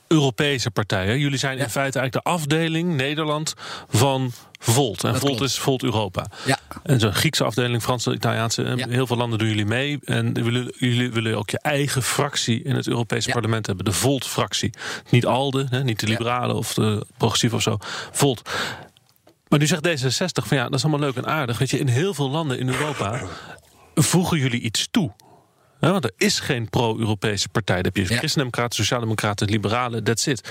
Europese 0.07 0.71
partij. 0.71 1.07
Hè? 1.07 1.13
Jullie 1.13 1.39
zijn 1.39 1.57
ja. 1.57 1.65
in 1.65 1.71
feite 1.71 1.99
eigenlijk 1.99 2.27
de 2.27 2.33
afdeling 2.33 2.95
Nederland 2.95 3.55
van 3.89 4.33
Volt. 4.59 5.05
En 5.05 5.13
dat 5.13 5.21
Volt 5.21 5.37
klopt. 5.37 5.51
is 5.51 5.59
Volt 5.59 5.83
Europa. 5.83 6.27
Ja. 6.45 6.56
En 6.83 7.01
zo'n 7.01 7.15
Griekse 7.15 7.45
afdeling, 7.45 7.83
Franse, 7.83 8.15
Italiaanse. 8.15 8.63
Ja. 8.77 8.89
Heel 8.89 9.07
veel 9.07 9.17
landen 9.17 9.39
doen 9.39 9.49
jullie 9.49 9.67
mee. 9.67 9.99
En 10.05 10.33
jullie, 10.33 10.75
jullie 10.79 11.11
willen 11.11 11.39
ook 11.39 11.51
je 11.51 11.59
eigen 11.59 12.03
fractie 12.03 12.63
in 12.63 12.75
het 12.75 12.89
Europese 12.89 13.29
ja. 13.29 13.35
parlement 13.35 13.67
hebben. 13.67 13.85
De 13.85 13.93
Volt-fractie. 13.93 14.71
Niet 15.11 15.27
ALDE, 15.27 15.67
hè, 15.71 15.85
niet 15.85 16.01
de 16.01 16.07
liberalen 16.07 16.57
of 16.57 16.75
de 16.75 17.07
progressief 17.17 17.53
of 17.53 17.63
zo. 17.63 17.77
Volt. 18.13 18.43
Maar 19.49 19.59
nu 19.59 19.67
zegt 19.67 19.89
D66 19.89 20.47
van 20.47 20.57
ja, 20.57 20.65
dat 20.65 20.75
is 20.75 20.83
allemaal 20.83 21.01
leuk 21.01 21.17
en 21.17 21.27
aardig. 21.27 21.59
Weet 21.59 21.71
je, 21.71 21.79
in 21.79 21.89
heel 21.89 22.15
veel 22.15 22.31
landen 22.31 22.59
in 22.59 22.69
Europa 22.69 23.23
voegen 23.95 24.39
jullie 24.39 24.61
iets 24.61 24.89
toe. 24.91 25.13
Ja, 25.81 25.91
want 25.91 26.05
er 26.05 26.13
is 26.17 26.41
geen 26.41 26.69
pro-Europese 26.71 27.49
partij. 27.49 27.77
Dan 27.77 27.85
heb 27.85 27.97
je 27.97 28.13
ja. 28.13 28.19
Christendemocraten, 28.19 28.77
Sociaaldemocraten, 28.77 29.49
Liberalen, 29.49 30.05
that's 30.05 30.27
it. 30.27 30.51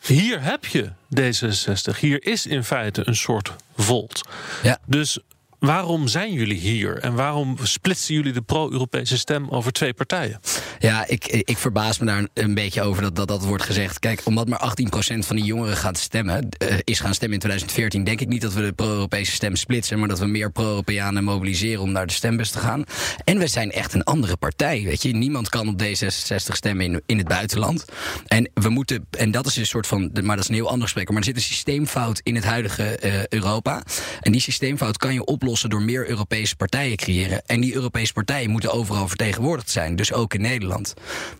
Hier 0.00 0.42
heb 0.42 0.66
je 0.66 0.90
D66. 1.20 1.98
Hier 1.98 2.24
is 2.26 2.46
in 2.46 2.64
feite 2.64 3.02
een 3.04 3.16
soort 3.16 3.54
volt. 3.76 4.20
Ja. 4.62 4.78
Dus 4.86 5.18
Waarom 5.58 6.08
zijn 6.08 6.32
jullie 6.32 6.58
hier 6.58 6.98
en 6.98 7.14
waarom 7.14 7.56
splitsen 7.62 8.14
jullie 8.14 8.32
de 8.32 8.42
pro-Europese 8.42 9.18
stem 9.18 9.48
over 9.48 9.72
twee 9.72 9.94
partijen? 9.94 10.40
Ja, 10.78 11.06
ik, 11.06 11.26
ik 11.26 11.58
verbaas 11.58 11.98
me 11.98 12.06
daar 12.06 12.28
een 12.34 12.54
beetje 12.54 12.82
over 12.82 13.02
dat, 13.02 13.16
dat 13.16 13.28
dat 13.28 13.44
wordt 13.44 13.62
gezegd. 13.62 13.98
Kijk, 13.98 14.20
omdat 14.24 14.48
maar 14.48 14.74
18% 15.14 15.18
van 15.18 15.36
die 15.36 15.44
jongeren 15.44 15.76
gaat 15.76 15.98
stemmen, 15.98 16.48
uh, 16.62 16.74
is 16.84 17.00
gaan 17.00 17.14
stemmen 17.14 17.38
in 17.38 17.44
2014, 17.44 18.04
denk 18.04 18.20
ik 18.20 18.28
niet 18.28 18.40
dat 18.40 18.52
we 18.52 18.60
de 18.60 18.72
pro-Europese 18.72 19.32
stem 19.32 19.56
splitsen, 19.56 19.98
maar 19.98 20.08
dat 20.08 20.18
we 20.18 20.26
meer 20.26 20.52
pro-Europeanen 20.52 21.24
mobiliseren 21.24 21.82
om 21.82 21.92
naar 21.92 22.06
de 22.06 22.12
stembus 22.12 22.50
te 22.50 22.58
gaan. 22.58 22.84
En 23.24 23.38
we 23.38 23.46
zijn 23.46 23.70
echt 23.70 23.94
een 23.94 24.04
andere 24.04 24.36
partij. 24.36 24.82
Weet 24.82 25.02
je, 25.02 25.14
niemand 25.14 25.48
kan 25.48 25.68
op 25.68 25.82
D66 25.82 26.36
stemmen 26.36 26.86
in, 26.86 27.02
in 27.06 27.18
het 27.18 27.28
buitenland. 27.28 27.84
En 28.26 28.50
we 28.54 28.68
moeten, 28.68 29.06
en 29.10 29.30
dat 29.30 29.46
is 29.46 29.56
een 29.56 29.66
soort 29.66 29.86
van, 29.86 30.10
maar 30.22 30.36
dat 30.36 30.44
is 30.44 30.48
een 30.48 30.54
heel 30.54 30.68
ander 30.68 30.82
gesprek, 30.82 31.08
maar 31.08 31.18
er 31.18 31.24
zit 31.24 31.36
een 31.36 31.42
systeemfout 31.42 32.20
in 32.22 32.34
het 32.34 32.44
huidige 32.44 32.98
uh, 33.02 33.26
Europa. 33.26 33.82
En 34.20 34.32
die 34.32 34.40
systeemfout 34.40 34.96
kan 34.96 35.14
je 35.14 35.24
oplossen 35.24 35.46
door 35.56 35.82
meer 35.82 36.08
Europese 36.08 36.56
partijen 36.56 36.96
creëren. 36.96 37.42
En 37.46 37.60
die 37.60 37.74
Europese 37.74 38.12
partijen 38.12 38.50
moeten 38.50 38.72
overal 38.72 39.08
vertegenwoordigd 39.08 39.70
zijn, 39.70 39.96
dus 39.96 40.12
ook 40.12 40.34
in 40.34 40.40
Nederland. 40.40 40.94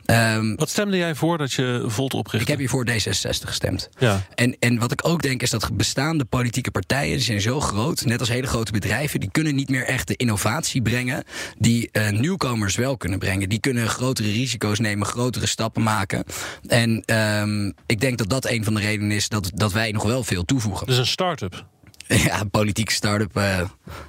Um, 0.07 0.57
wat 0.57 0.69
stemde 0.69 0.97
jij 0.97 1.15
voor 1.15 1.39
dat 1.39 1.53
je 1.53 1.85
Volt 1.87 2.15
oprichtte? 2.15 2.41
Ik 2.43 2.49
heb 2.49 2.59
hier 2.59 2.69
voor 2.69 2.87
D66 2.91 3.47
gestemd. 3.47 3.89
Ja. 3.99 4.27
En, 4.35 4.57
en 4.59 4.79
wat 4.79 4.93
ik 4.93 5.09
ook 5.09 5.23
denk 5.23 5.43
is 5.43 5.51
dat 5.51 5.77
bestaande 5.77 6.25
politieke 6.25 6.71
partijen, 6.71 7.17
die 7.17 7.25
zijn 7.25 7.41
zo 7.41 7.61
groot, 7.61 8.05
net 8.05 8.21
als 8.21 8.29
hele 8.29 8.47
grote 8.47 8.73
bedrijven, 8.73 9.21
die 9.21 9.31
kunnen 9.31 9.55
niet 9.55 9.69
meer 9.69 9.85
echt 9.85 10.09
de 10.09 10.17
innovatie 10.17 10.83
brengen 10.83 11.25
die 11.59 11.89
uh, 11.93 12.11
nieuwkomers 12.11 12.77
wel 12.77 12.97
kunnen 12.97 13.19
brengen. 13.19 13.49
Die 13.49 13.61
kunnen 13.61 13.89
grotere 13.89 14.31
risico's 14.31 14.79
nemen, 14.79 15.07
grotere 15.07 15.47
stappen 15.47 15.83
maken. 15.83 16.25
En 16.67 17.03
um, 17.41 17.75
ik 17.87 18.01
denk 18.01 18.19
dat 18.19 18.29
dat 18.29 18.47
een 18.47 18.65
van 18.65 18.75
de 18.75 18.81
redenen 18.81 19.17
is 19.17 19.29
dat, 19.29 19.51
dat 19.55 19.73
wij 19.73 19.91
nog 19.91 20.03
wel 20.03 20.25
veel 20.25 20.45
toevoegen. 20.45 20.87
Dus 20.87 20.99
een 20.99 21.07
start-up? 21.07 21.67
Ja, 22.27 22.45
politieke 22.45 22.93
start-up, 22.93 23.37
uh, 23.37 23.61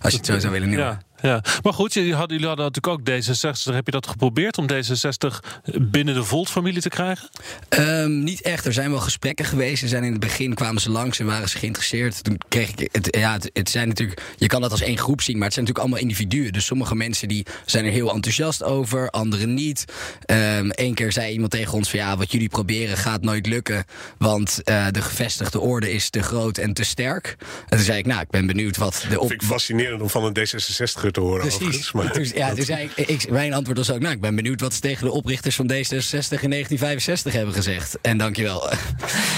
als 0.02 0.12
je 0.12 0.18
het 0.18 0.26
zo 0.26 0.40
zou 0.40 0.54
willen 0.54 0.70
noemen. 0.70 1.02
Ja, 1.22 1.44
maar 1.64 1.74
goed, 1.74 1.94
jullie 1.94 2.14
hadden, 2.14 2.38
jullie 2.38 2.48
hadden 2.48 2.66
natuurlijk 2.66 3.10
ook 3.10 3.24
D66. 3.24 3.74
Heb 3.74 3.86
je 3.86 3.92
dat 3.92 4.08
geprobeerd 4.08 4.58
om 4.58 4.66
D66 4.74 5.40
binnen 5.82 6.14
de 6.14 6.24
Volt-familie 6.24 6.82
te 6.82 6.90
krijgen? 6.90 7.30
Um, 7.70 8.24
niet 8.24 8.42
echt. 8.42 8.66
Er 8.66 8.74
zijn 8.74 8.90
wel 8.90 9.00
gesprekken 9.00 9.46
geweest. 9.46 9.84
Er 9.84 9.90
zijn 9.90 10.04
in 10.04 10.12
het 10.12 10.20
begin 10.20 10.54
kwamen 10.54 10.82
ze 10.82 10.90
langs 10.90 11.20
en 11.20 11.26
waren 11.26 11.50
ze 11.50 11.58
geïnteresseerd. 11.58 12.24
Toen 12.24 12.38
kreeg 12.48 12.70
ik 12.70 12.90
het. 12.92 13.16
Ja, 13.16 13.34
het, 13.34 13.50
het, 13.54 13.70
zijn 13.70 13.88
natuurlijk. 13.88 14.22
Je 14.38 14.48
kan 14.48 14.62
dat 14.62 14.72
als 14.72 14.82
één 14.82 14.98
groep 14.98 15.22
zien, 15.22 15.36
maar 15.36 15.46
het 15.46 15.54
zijn 15.54 15.66
natuurlijk 15.66 15.94
allemaal 15.94 16.10
individuen. 16.10 16.54
Dus 16.54 16.66
sommige 16.66 16.96
mensen 16.96 17.28
die 17.28 17.46
zijn 17.66 17.86
er 17.86 17.92
heel 17.92 18.14
enthousiast 18.14 18.64
over, 18.64 19.10
anderen 19.10 19.54
niet. 19.54 19.86
Eén 20.26 20.74
um, 20.80 20.94
keer 20.94 21.12
zei 21.12 21.32
iemand 21.32 21.52
tegen 21.52 21.74
ons 21.74 21.90
van 21.90 22.00
ja, 22.00 22.18
wat 22.18 22.32
jullie 22.32 22.50
proberen 22.50 22.98
gaat 22.98 23.22
nooit 23.22 23.48
lukken, 23.48 23.86
want 24.18 24.62
uh, 24.66 24.88
de 24.92 25.02
gevestigde 25.02 25.60
orde 25.60 25.92
is 25.92 26.10
te 26.10 26.24
groot 26.24 26.58
en 26.58 26.74
te 26.74 26.84
sterk. 26.84 27.36
En 27.40 27.78
toen 27.78 27.86
zei 27.86 27.98
ik, 27.98 28.06
nou, 28.06 28.22
ik 28.22 28.30
ben 28.30 28.46
benieuwd 28.46 28.78
wat 28.78 29.06
de. 29.10 29.20
Op... 29.20 29.28
Vind 29.28 29.42
ik 29.42 29.48
fascinerend 29.48 30.02
om 30.02 30.10
van 30.10 30.24
een 30.24 30.38
D66 30.38 31.09
te 31.13 31.19
horen. 31.19 31.48
Precies. 31.48 31.91
Maar 31.91 32.12
toen, 32.12 32.24
ja, 32.36 32.54
toen 32.54 32.65
zei 32.65 32.89
ik, 32.95 33.08
ik, 33.08 33.30
mijn 33.30 33.54
antwoord 33.54 33.78
was 33.78 33.91
ook, 33.91 34.00
nou, 34.00 34.13
ik 34.13 34.22
ben 34.22 34.36
benieuwd 34.36 34.62
wat 34.62 34.74
ze 34.74 34.80
tegen 34.80 35.06
de 35.06 35.12
oprichters 35.12 35.56
van 35.56 35.72
D66 35.72 35.74
in 35.74 36.50
1965 36.50 37.34
hebben 37.34 37.54
gezegd. 37.54 37.98
En 38.02 38.17
dankjewel. 38.17 38.69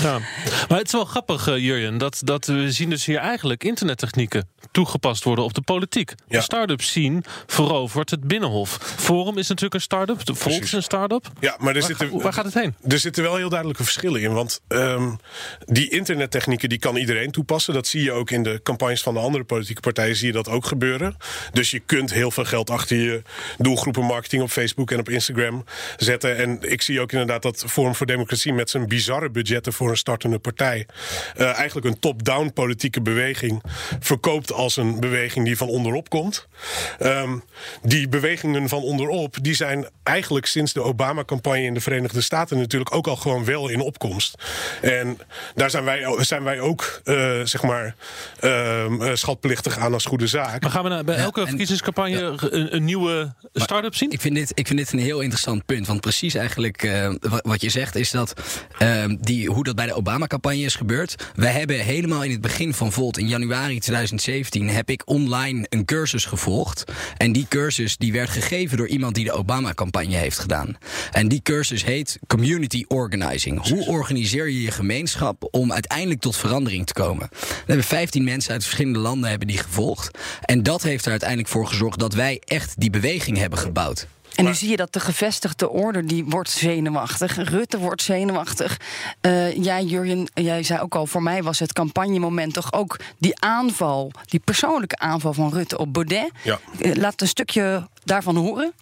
Ja. 0.02 0.20
Maar 0.70 0.78
het 0.78 0.88
is 0.88 0.94
wel 0.94 1.06
grappig, 1.06 1.48
uh, 1.48 1.58
Jurjen, 1.58 1.98
dat, 1.98 2.22
dat 2.24 2.46
we 2.46 2.72
zien 2.72 2.90
dus 2.90 3.06
hier 3.06 3.18
eigenlijk 3.18 3.64
internettechnieken 3.64 4.50
toegepast 4.72 5.24
worden 5.24 5.44
op 5.44 5.54
de 5.54 5.62
politiek. 5.62 6.14
Ja. 6.28 6.38
De 6.38 6.44
start-up 6.44 6.82
scene 6.82 7.22
verovert 7.46 8.10
het 8.10 8.28
Binnenhof. 8.28 8.78
Forum 8.98 9.38
is 9.38 9.48
natuurlijk 9.48 9.74
een 9.74 9.82
start-up, 9.82 10.26
de 10.26 10.36
Volk 10.36 10.62
is 10.62 10.72
een 10.72 10.84
start-up. 10.84 11.32
Ja, 11.40 11.56
maar 11.60 11.76
er 11.76 11.80
waar, 11.80 11.90
zitten, 11.90 12.22
waar 12.22 12.34
gaat 12.34 12.46
het 12.46 12.54
heen? 12.54 12.76
Er 12.88 13.00
zitten 13.00 13.24
wel 13.24 13.36
heel 13.36 13.50
duidelijke 13.50 13.84
verschillen 13.84 14.22
in. 14.22 14.34
Want 14.34 14.62
um, 14.68 15.20
die 15.66 15.90
internettechnieken 15.90 16.70
die 16.70 16.80
kan 16.80 16.96
iedereen 16.96 17.32
toepassen. 17.32 17.74
Dat 17.74 17.88
zie 17.88 18.04
je 18.04 18.12
ook 18.12 18.32
in 18.32 18.44
de 18.44 18.60
campagnes 18.64 19.02
van 19.02 19.14
de 19.14 19.20
andere 19.20 19.44
politieke 19.44 19.82
partijen, 19.82 20.16
zie 20.16 20.28
je 20.28 20.34
dat 20.34 20.50
ook 20.50 20.66
gebeuren. 20.66 21.18
Dus 21.52 21.61
je 21.70 21.80
kunt 21.80 22.14
heel 22.14 22.32
veel 22.32 22.46
geld 22.46 22.70
achter 22.70 22.98
je 22.98 23.22
doelgroepenmarketing 23.58 24.42
op 24.42 24.50
Facebook 24.50 24.92
en 24.92 25.00
op 25.00 25.10
Instagram 25.10 25.66
zetten. 25.98 26.38
En 26.38 26.72
ik 26.72 26.82
zie 26.82 27.02
ook 27.02 27.12
inderdaad 27.12 27.42
dat 27.42 27.64
Forum 27.68 27.96
voor 27.96 28.06
Democratie 28.06 28.54
met 28.54 28.70
zijn 28.70 28.88
bizarre 28.88 29.30
budgetten 29.30 29.74
voor 29.74 29.90
een 29.90 29.98
startende 29.98 30.40
partij 30.40 30.88
uh, 31.38 31.58
eigenlijk 31.58 31.88
een 31.88 32.00
top-down 32.00 32.52
politieke 32.54 33.02
beweging 33.02 33.64
verkoopt 34.00 34.52
als 34.52 34.78
een 34.78 35.00
beweging 35.00 35.46
die 35.46 35.58
van 35.58 35.68
onderop 35.68 36.10
komt. 36.10 36.48
Um, 37.00 37.44
die 37.82 38.08
bewegingen 38.08 38.70
van 38.70 38.82
onderop 38.82 39.38
die 39.42 39.54
zijn 39.54 39.88
eigenlijk 40.04 40.46
sinds 40.46 40.74
de 40.74 40.82
Obama-campagne 40.82 41.64
in 41.64 41.74
de 41.74 41.82
Verenigde 41.82 42.22
Staten 42.22 42.58
natuurlijk 42.58 42.96
ook 42.96 43.08
al 43.08 43.16
gewoon 43.16 43.46
wel 43.46 43.70
in 43.70 43.80
opkomst. 43.80 44.36
En 44.82 45.20
daar 45.56 45.70
zijn 45.70 45.84
wij, 45.84 46.16
zijn 46.20 46.44
wij 46.44 46.60
ook 46.60 47.02
uh, 47.06 47.40
zeg 47.44 47.64
maar 47.64 47.96
uh, 48.44 48.86
schatplichtig 49.14 49.78
aan 49.78 49.94
als 49.94 50.06
goede 50.06 50.28
zaak. 50.28 50.62
Maar 50.62 50.72
gaan 50.72 50.84
we 50.84 50.90
naar, 50.90 51.04
bij 51.04 51.16
elke 51.16 51.51
verkiezingscampagne 51.52 52.38
een, 52.50 52.76
een 52.76 52.84
nieuwe 52.84 53.34
start-up 53.54 53.96
zien? 53.96 54.12
Ik 54.12 54.22
vind, 54.22 54.36
dit, 54.36 54.52
ik 54.54 54.68
vind 54.68 54.80
dit 54.80 54.94
een 54.94 55.00
heel 55.00 55.20
interessant 55.20 55.66
punt. 55.66 55.88
Want 55.88 56.02
precies 56.02 56.34
eigenlijk 56.34 56.84
uh, 56.84 57.14
wat 57.22 57.62
je 57.62 57.70
zegt 57.70 57.96
is 57.96 58.12
dat 58.12 58.34
uh, 58.82 59.04
die, 59.20 59.50
hoe 59.50 59.64
dat 59.64 59.76
bij 59.76 59.86
de 59.86 59.94
Obama-campagne 59.94 60.62
is 60.62 60.76
gebeurd. 60.76 61.32
Wij 61.36 61.52
hebben 61.52 61.80
helemaal 61.80 62.24
in 62.24 62.32
het 62.32 62.42
begin 62.42 62.74
van 62.74 62.92
Volt, 62.92 63.18
in 63.18 63.28
januari 63.28 63.80
2017, 63.80 64.70
heb 64.70 64.90
ik 64.90 65.02
online 65.06 65.66
een 65.70 65.86
cursus 65.86 66.26
gevolgd. 66.26 66.84
En 67.18 67.32
die 67.32 67.46
cursus 67.50 67.98
die 67.98 68.12
werd 68.12 68.30
gegeven 68.30 68.78
door 68.78 68.88
iemand 68.88 69.16
die 69.16 69.26
de 69.26 69.32
Obama-campagne 69.32 70.16
heeft 70.16 70.40
gedaan. 70.40 70.78
En 71.12 71.28
die 71.28 71.42
cursus 71.42 71.84
heet 71.84 72.20
Community 72.28 72.86
Organizing. 72.88 73.68
Hoe 73.68 73.86
organiseer 73.86 74.50
je 74.50 74.62
je 74.62 74.72
gemeenschap 74.72 75.48
om 75.52 75.72
uiteindelijk 75.72 76.20
tot 76.20 76.38
verandering 76.38 76.86
te 76.86 76.94
komen? 76.94 77.28
We 77.32 77.64
hebben 77.66 77.86
15 77.86 78.24
mensen 78.24 78.52
uit 78.54 78.64
verschillende 78.64 79.00
landen 79.00 79.30
hebben 79.30 79.48
die 79.48 79.58
gevolgd. 79.58 80.18
En 80.42 80.64
dat 80.64 80.84
heeft 80.84 81.06
er 81.06 81.12
uiteindelijk 81.12 81.41
voor 81.48 81.68
gezorgd 81.68 82.00
dat 82.00 82.14
wij 82.14 82.42
echt 82.46 82.80
die 82.80 82.90
beweging 82.90 83.38
hebben 83.38 83.60
gebouwd. 83.60 84.08
En 84.36 84.46
nu 84.46 84.54
zie 84.54 84.70
je 84.70 84.78
dat 84.78 84.94
de 84.94 85.00
gevestigde 85.00 85.70
orde 85.70 86.04
die 86.04 86.26
wordt 86.26 86.50
zenuwachtig. 86.50 87.50
Rutte 87.50 87.78
wordt 87.78 88.02
zenuwachtig. 88.02 88.80
Uh, 89.22 89.56
jij, 89.56 89.84
Jurjen, 89.84 90.30
jij 90.34 90.64
zei 90.64 90.80
ook 90.80 90.96
al, 90.96 91.06
voor 91.06 91.24
mij 91.24 91.44
was 91.44 91.60
het 91.60 91.74
campagnemoment 91.74 92.54
toch 92.54 92.74
ook 92.74 93.00
die 93.18 93.40
aanval, 93.40 94.12
die 94.26 94.40
persoonlijke 94.40 94.98
aanval 94.98 95.34
van 95.34 95.54
Rutte 95.54 95.78
op 95.78 95.94
Baudet. 95.94 96.32
Ja. 96.44 96.60
Uh, 96.80 96.96
laat 96.96 97.22
een 97.22 97.28
stukje 97.28 97.88
daarvan 98.04 98.36
horen. 98.36 98.74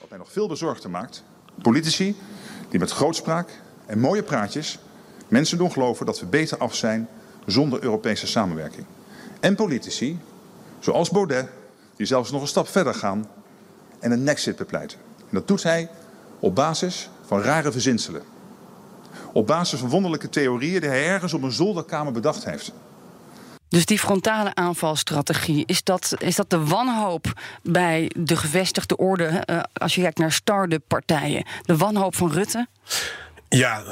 Wat 0.00 0.08
mij 0.08 0.18
nog 0.18 0.32
veel 0.32 0.48
bezorgder 0.48 0.90
maakt, 0.90 1.24
politici 1.62 2.16
die 2.68 2.78
met 2.78 2.90
grootspraak 2.90 3.60
en 3.86 3.98
mooie 3.98 4.22
praatjes 4.22 4.78
mensen 5.28 5.58
doen 5.58 5.72
geloven 5.72 6.06
dat 6.06 6.20
we 6.20 6.26
beter 6.26 6.58
af 6.58 6.74
zijn 6.74 7.08
zonder 7.46 7.82
Europese 7.82 8.26
samenwerking. 8.26 8.86
En 9.40 9.54
politici, 9.54 10.18
zoals 10.78 11.10
Baudet, 11.10 11.48
die 12.00 12.08
zelfs 12.08 12.30
nog 12.30 12.40
een 12.40 12.48
stap 12.48 12.68
verder 12.68 12.94
gaan 12.94 13.28
en 13.98 14.12
een 14.12 14.22
nexit 14.22 14.56
bepleiten. 14.56 14.98
En 15.18 15.26
dat 15.30 15.48
doet 15.48 15.62
hij 15.62 15.88
op 16.38 16.54
basis 16.54 17.08
van 17.26 17.42
rare 17.42 17.72
verzinselen. 17.72 18.22
Op 19.32 19.46
basis 19.46 19.80
van 19.80 19.88
wonderlijke 19.88 20.28
theorieën 20.28 20.80
die 20.80 20.88
hij 20.88 21.06
ergens 21.06 21.32
op 21.32 21.42
een 21.42 21.52
zolderkamer 21.52 22.12
bedacht 22.12 22.44
heeft. 22.44 22.72
Dus 23.68 23.86
die 23.86 23.98
frontale 23.98 24.54
aanvalstrategie, 24.54 25.62
is 25.66 25.82
dat, 25.82 26.14
is 26.18 26.36
dat 26.36 26.50
de 26.50 26.64
wanhoop 26.64 27.40
bij 27.62 28.10
de 28.16 28.36
gevestigde 28.36 28.96
orde, 28.96 29.42
uh, 29.50 29.60
als 29.72 29.94
je 29.94 30.00
kijkt 30.00 30.18
naar 30.18 30.32
start-up 30.32 30.82
partijen, 30.86 31.44
de 31.62 31.76
wanhoop 31.76 32.14
van 32.14 32.32
Rutte? 32.32 32.66
Ja, 33.56 33.84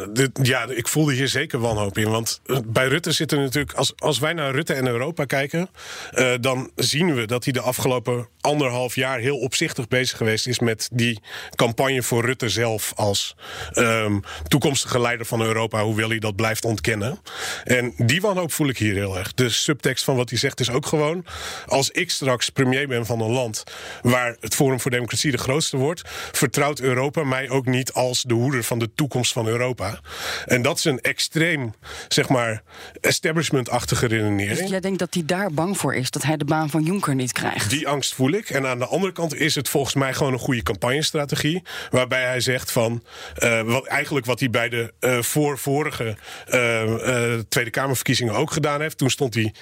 ja, 0.42 0.66
ik 0.68 0.88
voelde 0.88 1.14
hier 1.14 1.28
zeker 1.28 1.58
wanhoop 1.58 1.98
in. 1.98 2.10
Want 2.10 2.40
eh, 2.46 2.56
bij 2.66 2.86
Rutte 2.86 3.12
zitten 3.12 3.38
natuurlijk. 3.40 3.72
Als, 3.72 3.92
als 3.96 4.18
wij 4.18 4.32
naar 4.32 4.50
Rutte 4.50 4.74
en 4.74 4.86
Europa 4.86 5.24
kijken. 5.24 5.68
Uh, 6.14 6.32
dan 6.40 6.70
zien 6.76 7.14
we 7.14 7.26
dat 7.26 7.44
hij 7.44 7.52
de 7.52 7.60
afgelopen 7.60 8.28
anderhalf 8.40 8.94
jaar 8.94 9.18
heel 9.18 9.38
opzichtig 9.38 9.88
bezig 9.88 10.16
geweest 10.16 10.46
is 10.46 10.58
met 10.58 10.88
die 10.92 11.20
campagne 11.54 12.02
voor 12.02 12.24
Rutte 12.24 12.48
zelf 12.48 12.92
als 12.96 13.36
um, 13.74 14.22
toekomstige 14.48 15.00
leider 15.00 15.26
van 15.26 15.42
Europa, 15.42 15.82
hoewel 15.82 16.08
hij 16.08 16.18
dat 16.18 16.36
blijft 16.36 16.64
ontkennen. 16.64 17.20
En 17.64 17.94
die 17.96 18.20
wanhoop 18.20 18.52
voel 18.52 18.68
ik 18.68 18.78
hier 18.78 18.94
heel 18.94 19.18
erg. 19.18 19.34
De 19.34 19.48
subtekst 19.48 20.04
van 20.04 20.16
wat 20.16 20.30
hij 20.30 20.38
zegt 20.38 20.60
is 20.60 20.70
ook 20.70 20.86
gewoon: 20.86 21.24
als 21.66 21.90
ik 21.90 22.10
straks 22.10 22.50
premier 22.50 22.88
ben 22.88 23.06
van 23.06 23.20
een 23.20 23.30
land 23.30 23.64
waar 24.02 24.36
het 24.40 24.54
Forum 24.54 24.80
voor 24.80 24.90
Democratie 24.90 25.30
de 25.30 25.38
grootste 25.38 25.76
wordt, 25.76 26.02
vertrouwt 26.32 26.80
Europa 26.80 27.24
mij 27.24 27.50
ook 27.50 27.66
niet 27.66 27.92
als 27.92 28.22
de 28.22 28.34
hoeder 28.34 28.64
van 28.64 28.78
de 28.78 28.90
toekomst 28.94 29.32
van 29.32 29.46
Europa. 29.48 30.00
En 30.46 30.62
dat 30.62 30.78
is 30.78 30.84
een 30.84 31.00
extreem, 31.00 31.74
zeg 32.08 32.28
maar, 32.28 32.62
establishment-achtige 33.00 34.06
redenering. 34.06 34.58
Dus 34.58 34.70
jij 34.70 34.80
denkt 34.80 34.98
dat 34.98 35.14
hij 35.14 35.22
daar 35.26 35.52
bang 35.52 35.78
voor 35.78 35.94
is, 35.94 36.10
dat 36.10 36.22
hij 36.22 36.36
de 36.36 36.44
baan 36.44 36.70
van 36.70 36.82
Juncker 36.82 37.14
niet 37.14 37.32
krijgt? 37.32 37.70
Die 37.70 37.88
angst 37.88 38.14
voel 38.14 38.30
ik. 38.30 38.50
En 38.50 38.66
aan 38.66 38.78
de 38.78 38.86
andere 38.86 39.12
kant 39.12 39.34
is 39.34 39.54
het 39.54 39.68
volgens 39.68 39.94
mij 39.94 40.14
gewoon 40.14 40.32
een 40.32 40.38
goede 40.38 40.62
campagnestrategie. 40.62 41.62
Waarbij 41.90 42.24
hij 42.24 42.40
zegt 42.40 42.72
van, 42.72 43.02
uh, 43.38 43.62
wat, 43.62 43.86
eigenlijk 43.86 44.26
wat 44.26 44.40
hij 44.40 44.50
bij 44.50 44.68
de 44.68 44.92
uh, 45.00 45.18
voor 45.22 45.58
vorige 45.58 46.16
uh, 46.48 47.38
Tweede 47.48 47.70
Kamerverkiezingen 47.70 48.34
ook 48.34 48.50
gedaan 48.50 48.80
heeft. 48.80 48.98
Toen 48.98 49.10
stond 49.10 49.34
hij 49.34 49.54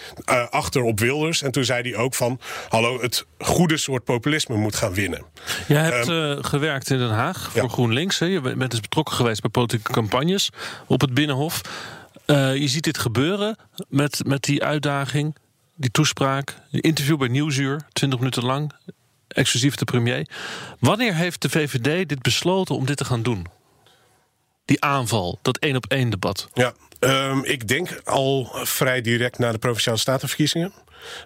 achter 0.51 0.83
op 0.83 1.01
Wilders. 1.01 1.43
En 1.43 1.51
toen 1.51 1.65
zei 1.65 1.91
hij 1.91 2.01
ook 2.01 2.15
van, 2.15 2.41
hallo, 2.69 3.01
het 3.01 3.27
goede 3.39 3.77
soort 3.77 4.05
populisme 4.05 4.57
moet 4.57 4.77
gaan 4.77 4.95
winnen. 4.95 5.25
Jij 5.69 5.83
hebt 5.83 6.09
um, 6.09 6.45
gewerkt 6.45 6.91
in 6.91 6.99
Den 6.99 7.11
Haag 7.11 7.51
voor 7.53 7.63
ja. 7.63 7.69
GroenLinks. 7.69 8.19
Hè? 8.19 8.27
Je 8.27 8.41
bent 8.41 8.71
dus 8.71 8.81
betrokken 8.81 9.15
geweest 9.15 9.41
bij 9.41 9.51
campagnes 9.83 10.51
op 10.87 11.01
het 11.01 11.15
Binnenhof. 11.15 11.61
Uh, 12.27 12.57
je 12.57 12.69
ziet 12.69 12.85
dit 12.85 12.99
gebeuren 12.99 13.57
met, 13.89 14.21
met 14.27 14.43
die 14.43 14.65
uitdaging, 14.65 15.37
die 15.75 15.91
toespraak, 15.91 16.55
een 16.71 16.81
interview 16.81 17.19
bij 17.19 17.29
Nieuwsuur, 17.29 17.87
20 17.93 18.19
minuten 18.19 18.45
lang, 18.45 18.73
exclusief 19.29 19.77
de 19.77 19.85
premier. 19.85 20.29
Wanneer 20.79 21.15
heeft 21.15 21.43
de 21.43 21.49
VVD 21.49 22.09
dit 22.09 22.23
besloten 22.23 22.77
om 22.77 22.87
dit 22.87 22.97
te 22.97 23.05
gaan 23.05 23.23
doen? 23.23 23.47
Die 24.65 24.81
aanval, 24.81 25.39
dat 25.43 25.59
één 25.59 25.77
op 25.77 25.87
één 25.87 26.11
debat. 26.11 26.49
Ja, 26.55 26.73
um, 27.01 27.45
ik 27.45 27.69
denk 27.69 28.01
al 28.05 28.51
vrij 28.53 29.01
direct 29.01 29.39
na 29.39 29.53
de 29.53 29.59
provinciale 29.59 29.99
statenverkiezingen. 29.99 30.73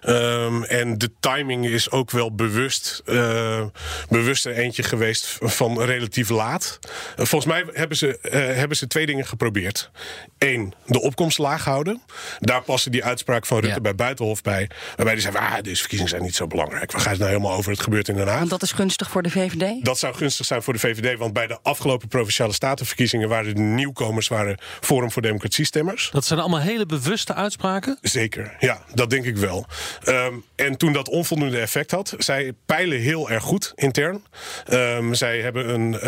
Um, 0.07 0.63
en 0.63 0.97
de 0.97 1.11
timing 1.19 1.65
is 1.65 1.91
ook 1.91 2.11
wel 2.11 2.35
bewust, 2.35 3.01
uh, 3.05 3.65
bewust 4.09 4.45
er 4.45 4.53
eentje 4.53 4.83
geweest 4.83 5.37
van 5.41 5.81
relatief 5.81 6.29
laat. 6.29 6.79
Uh, 6.83 7.25
volgens 7.25 7.45
mij 7.45 7.65
hebben 7.73 7.97
ze, 7.97 8.19
uh, 8.21 8.31
hebben 8.31 8.77
ze 8.77 8.87
twee 8.87 9.05
dingen 9.05 9.25
geprobeerd. 9.25 9.91
Eén, 10.37 10.73
de 10.85 11.01
opkomst 11.01 11.37
laag 11.37 11.63
houden. 11.63 12.01
Daar 12.39 12.61
paste 12.61 12.89
die 12.89 13.03
uitspraak 13.03 13.45
van 13.45 13.59
Rutte 13.59 13.75
ja. 13.75 13.81
bij 13.81 13.95
Buitenhof 13.95 14.41
bij. 14.41 14.69
Waarbij 14.95 15.13
hij 15.13 15.21
zei, 15.21 15.35
ah, 15.35 15.53
deze 15.61 15.79
verkiezingen 15.79 16.09
zijn 16.09 16.21
niet 16.21 16.35
zo 16.35 16.47
belangrijk. 16.47 16.91
Waar 16.91 17.01
gaat 17.01 17.09
het 17.09 17.19
nou 17.19 17.31
helemaal 17.31 17.57
over? 17.57 17.71
Het 17.71 17.81
gebeurt 17.81 18.07
in 18.07 18.15
Den 18.15 18.27
Haag. 18.27 18.37
Want 18.37 18.49
dat 18.49 18.61
is 18.61 18.71
gunstig 18.71 19.09
voor 19.09 19.23
de 19.23 19.29
VVD? 19.29 19.85
Dat 19.85 19.99
zou 19.99 20.13
gunstig 20.13 20.45
zijn 20.45 20.63
voor 20.63 20.73
de 20.73 20.79
VVD. 20.79 21.17
Want 21.17 21.33
bij 21.33 21.47
de 21.47 21.59
afgelopen 21.61 22.07
Provinciale 22.07 22.53
Statenverkiezingen... 22.53 23.29
waren 23.29 23.55
de 23.55 23.61
nieuwkomers 23.61 24.27
waren 24.27 24.57
Forum 24.79 25.11
voor 25.11 25.21
Democratie 25.21 25.65
stemmers. 25.65 26.09
Dat 26.11 26.25
zijn 26.25 26.39
allemaal 26.39 26.59
hele 26.59 26.85
bewuste 26.85 27.33
uitspraken? 27.33 27.97
Zeker, 28.01 28.55
ja. 28.59 28.81
Dat 28.93 29.09
denk 29.09 29.25
ik 29.25 29.37
wel. 29.37 29.60
Um, 30.07 30.43
en 30.55 30.77
toen 30.77 30.93
dat 30.93 31.09
onvoldoende 31.09 31.59
effect 31.59 31.91
had, 31.91 32.15
zij 32.17 32.53
peilen 32.65 32.99
heel 32.99 33.29
erg 33.29 33.43
goed 33.43 33.71
intern. 33.75 34.23
Um, 34.73 35.13
zij 35.13 35.39
hebben 35.39 35.69
een, 35.69 35.99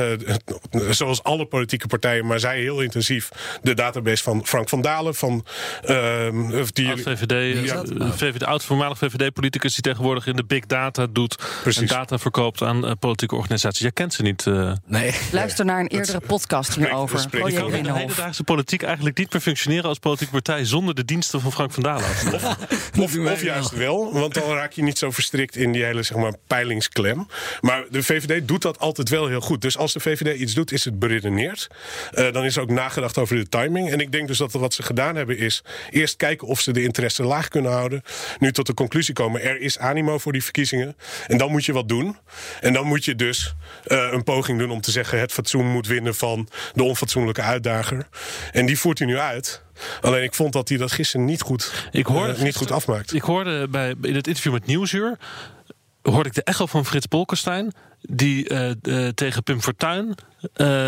uh, 0.72 0.89
zoals 0.89 1.24
alle 1.24 1.46
politieke 1.46 1.88
partijen, 1.88 2.26
maar 2.26 2.39
zij 2.39 2.60
heel 2.60 2.82
intensief 2.82 3.30
de 3.62 3.74
database 3.74 4.24
van 4.24 4.46
Frank 4.46 4.70
van 4.70 4.82
Dalen, 4.82 5.16
van 5.16 5.46
um, 5.89 6.66
die 6.74 6.88
oud 6.89 7.02
VVD, 7.02 7.66
ja, 7.66 7.84
VVD, 8.16 8.44
oud 8.44 8.63
voormalig 8.63 8.98
VVD-politicus 8.98 9.74
die 9.74 9.82
tegenwoordig 9.82 10.28
in 10.28 10.36
de 10.36 10.46
big 10.46 10.66
data 10.66 11.08
doet 11.10 11.36
Precies. 11.62 11.82
en 11.82 11.88
data 11.88 12.18
verkoopt 12.18 12.62
aan 12.62 12.86
uh, 12.86 12.92
politieke 13.00 13.36
organisaties. 13.36 13.82
Jij 13.82 13.92
kent 13.92 14.13
ze 14.13 14.22
niet. 14.22 14.46
Uh, 14.46 14.72
nee. 14.86 15.13
Luister 15.32 15.66
naar 15.66 15.80
een 15.80 15.88
eerdere 15.88 16.20
podcast 16.20 16.76
hierover. 16.76 17.30
Kan 17.30 17.52
de 17.84 17.94
hedendaagse 17.94 18.44
politiek 18.44 18.82
eigenlijk 18.84 19.18
niet 19.18 19.34
meer 19.34 19.42
functioneren 19.42 19.86
als 19.86 20.00
politieke 20.00 20.32
partij 20.32 20.66
zonder 20.66 20.96
de 20.96 21.06
diensten 21.06 21.42
van 21.42 21.52
Frank 21.52 21.72
van 21.72 21.84
Dalen? 21.84 22.06
of, 22.34 22.58
of, 23.00 23.18
of 23.18 23.42
juist 23.43 23.71
wel, 23.71 24.13
want 24.13 24.34
dan 24.34 24.53
raak 24.53 24.71
je 24.71 24.84
niet 24.84 24.97
zo 24.97 25.12
verstrikt 25.12 25.56
in 25.56 25.71
die 25.71 25.84
hele 25.84 26.03
zeg 26.03 26.17
maar, 26.17 26.34
peilingsklem. 26.47 27.27
Maar 27.62 27.86
de 27.89 28.03
VVD 28.03 28.47
doet 28.47 28.62
dat 28.62 28.79
altijd 28.79 29.10
wel 29.10 29.27
heel 29.27 29.41
goed. 29.41 29.62
Dus 29.62 29.77
als 29.77 29.93
de 29.93 29.99
VVD 29.99 30.39
iets 30.39 30.53
doet, 30.53 30.71
is 30.71 30.86
het 30.86 30.99
beredeneerd. 30.99 31.67
Uh, 32.13 32.32
dan 32.32 32.45
is 32.45 32.56
er 32.56 32.62
ook 32.62 32.69
nagedacht 32.69 33.17
over 33.17 33.36
de 33.36 33.49
timing. 33.49 33.91
En 33.91 33.99
ik 33.99 34.12
denk 34.12 34.27
dus 34.27 34.38
dat 34.38 34.51
wat 34.51 34.73
ze 34.73 34.84
gedaan 34.84 35.15
hebben 35.15 35.38
is 35.38 35.63
eerst 35.89 36.15
kijken 36.15 36.47
of 36.47 36.60
ze 36.60 36.71
de 36.71 36.84
interesse 36.84 37.23
laag 37.23 37.47
kunnen 37.47 37.71
houden. 37.71 38.01
Nu 38.39 38.51
tot 38.51 38.67
de 38.67 38.73
conclusie 38.73 39.13
komen, 39.13 39.41
er 39.41 39.62
is 39.62 39.79
animo 39.79 40.17
voor 40.17 40.32
die 40.32 40.43
verkiezingen. 40.43 40.95
En 41.27 41.38
dan 41.38 41.51
moet 41.51 41.65
je 41.65 41.73
wat 41.73 41.89
doen. 41.89 42.17
En 42.62 42.73
dan 42.73 42.86
moet 42.86 43.06
je 43.06 43.15
dus 43.15 43.56
uh, 43.88 44.08
een 44.12 44.23
poging 44.23 44.60
doen 44.60 44.71
om 44.71 44.82
te 44.82 44.91
zeggen... 44.91 45.19
het 45.19 45.32
fatsoen 45.32 45.67
moet 45.67 45.88
winnen 45.88 46.15
van 46.15 46.49
de 46.73 46.84
onfatsoenlijke 46.84 47.41
uitdager. 47.41 48.08
En 48.51 48.65
die 48.65 48.79
voert 48.79 48.99
hij 48.99 49.08
nu 49.08 49.17
uit. 49.17 49.63
Alleen 50.02 50.24
ik 50.24 50.34
vond 50.34 50.54
dat 50.54 50.69
hij 50.69 50.78
dat 50.78 50.91
gisteren 50.91 51.26
niet 51.26 51.41
goed, 51.41 51.88
ik 51.91 52.06
hoorde, 52.06 52.34
uh, 52.34 52.41
niet 52.41 52.56
goed 52.56 52.72
afmaakt. 52.72 53.13
Ik 53.13 53.22
hoorde 53.22 53.67
bij, 53.67 53.96
in 54.02 54.15
het 54.15 54.28
interview 54.28 54.54
met 54.54 54.65
Nieuwsuur... 54.65 55.17
hoorde 56.02 56.30
ik 56.30 56.36
de 56.36 56.43
echo 56.43 56.65
van 56.65 56.86
Frits 56.86 57.08
Bolkestein... 57.08 57.74
die 58.02 58.50
uh, 58.84 59.08
tegen 59.08 59.43
Pim 59.43 59.62
Fortuyn 59.62 60.15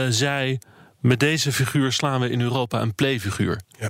zei... 0.09 0.57
met 0.99 1.19
deze 1.19 1.51
figuur 1.51 1.91
slaan 1.91 2.21
we 2.21 2.29
in 2.29 2.41
Europa 2.41 2.81
een 2.81 2.95
playfiguur. 2.95 3.59
Ja. 3.79 3.89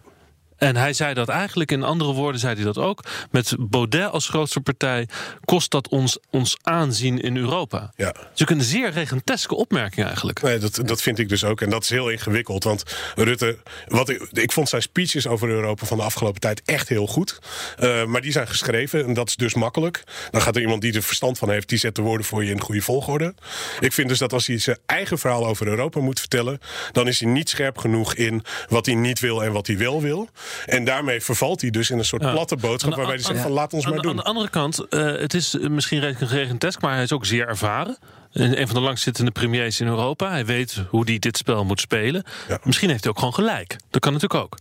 En 0.58 0.76
hij 0.76 0.94
zei 0.94 1.14
dat 1.14 1.30
eigenlijk, 1.30 1.72
in 1.72 1.84
andere 1.84 2.14
woorden 2.14 2.40
zei 2.40 2.56
hij 2.56 2.64
dat 2.64 2.78
ook. 2.78 3.04
Met 3.32 3.56
Baudet 3.60 4.12
als 4.12 4.30
grootste 4.30 4.62
partij 4.62 5.08
kost 5.46 5.72
dat 5.72 5.88
ons, 5.88 6.18
ons 6.30 6.58
aanzien 6.62 7.22
in 7.22 7.38
Europa. 7.38 7.92
Ja. 7.96 8.16
Dus 8.34 8.50
een 8.50 8.62
zeer 8.62 8.92
regenteske 8.92 9.56
opmerking 9.56 10.06
eigenlijk. 10.06 10.42
Nee, 10.42 10.58
dat, 10.58 10.80
dat 10.86 11.02
vind 11.02 11.20
ik 11.20 11.30
dus 11.30 11.44
ook. 11.44 11.62
En 11.62 11.70
dat 11.70 11.84
is 11.84 11.90
heel 11.90 12.10
ingewikkeld. 12.10 12.64
Want 12.64 12.84
Rutte, 13.16 13.58
wat 13.88 14.10
ik, 14.10 14.28
ik 14.32 14.52
vond 14.52 14.70
zijn 14.70 14.82
speeches 14.82 15.28
over 15.28 15.50
Europa 15.50 15.86
van 15.86 15.98
de 15.98 16.04
afgelopen 16.04 16.42
tijd 16.42 16.62
echt 16.66 16.90
heel 16.90 17.08
goed. 17.08 17.40
Uh, 17.80 18.06
maar 18.06 18.22
die 18.22 18.32
zijn 18.32 18.48
geschreven 18.48 19.06
en 19.06 19.14
dat 19.14 19.28
is 19.28 19.36
dus 19.36 19.54
makkelijk. 19.54 20.04
Dan 20.32 20.42
gaat 20.42 20.56
er 20.56 20.62
iemand 20.62 20.82
die 20.82 20.94
er 20.94 21.04
verstand 21.04 21.38
van 21.38 21.50
heeft, 21.50 21.70
die 21.70 21.78
zet 21.78 21.96
de 21.96 22.02
woorden 22.02 22.26
voor 22.26 22.44
je 22.44 22.52
in 22.52 22.58
de 22.58 22.64
goede 22.64 22.82
volgorde. 22.82 23.34
Ik 23.80 23.94
vind 23.94 24.10
dus 24.10 24.18
dat 24.18 24.34
als 24.34 24.48
hij 24.48 24.58
zijn 24.58 24.78
eigen 24.86 25.18
verhaal 25.18 25.48
over 25.48 25.68
Europa 25.68 26.00
moet 26.00 26.20
vertellen, 26.20 26.60
dan 26.92 27.08
is 27.08 27.20
hij 27.20 27.30
niet 27.30 27.50
scherp 27.50 27.78
genoeg 27.78 28.16
in 28.16 28.44
wat 28.70 28.86
hij 28.86 28.96
niet 28.96 29.20
wil 29.20 29.44
en 29.44 29.52
wat 29.52 29.68
hij 29.68 29.78
wel 29.78 30.02
wil. 30.02 30.30
En 30.66 30.86
daarmee 30.86 31.22
vervalt 31.22 31.62
hij 31.62 31.70
dus 31.70 31.90
in 31.90 31.98
een 31.98 32.06
soort 32.06 32.32
platte 32.32 32.56
boodschap... 32.56 32.96
waarbij 32.96 33.16
hij 33.16 33.24
zegt 33.24 33.42
van 33.42 33.52
laat 33.52 33.74
ons 33.74 33.86
maar 33.86 34.02
doen. 34.02 34.12
Aan 34.12 34.18
de 34.18 34.24
andere 34.24 34.50
kant, 34.50 34.86
uh, 34.90 35.06
het 35.20 35.34
is 35.34 35.58
misschien 35.62 36.00
redelijk 36.00 36.32
geregentesk... 36.32 36.82
maar 36.82 36.94
hij 36.94 37.04
is 37.04 37.12
ook 37.12 37.26
zeer 37.26 37.48
ervaren. 37.48 37.98
Een 38.32 38.68
van 38.68 38.76
de 38.76 38.82
langzittende 38.82 39.32
premiers 39.32 39.80
in 39.80 39.88
Europa. 39.88 40.30
Hij 40.30 40.46
weet 40.46 40.84
hoe 40.90 41.04
hij 41.06 41.20
dit 41.20 41.38
spel 41.38 41.66
moet 41.66 41.80
spelen. 41.80 42.24
Misschien 42.64 42.90
heeft 42.90 43.04
hij 43.04 43.12
ook 43.12 43.20
gewoon 43.20 43.34
gelijk. 43.34 43.76
Dat 43.90 44.02
kan 44.02 44.14
natuurlijk 44.14 44.44
ook. 44.44 44.58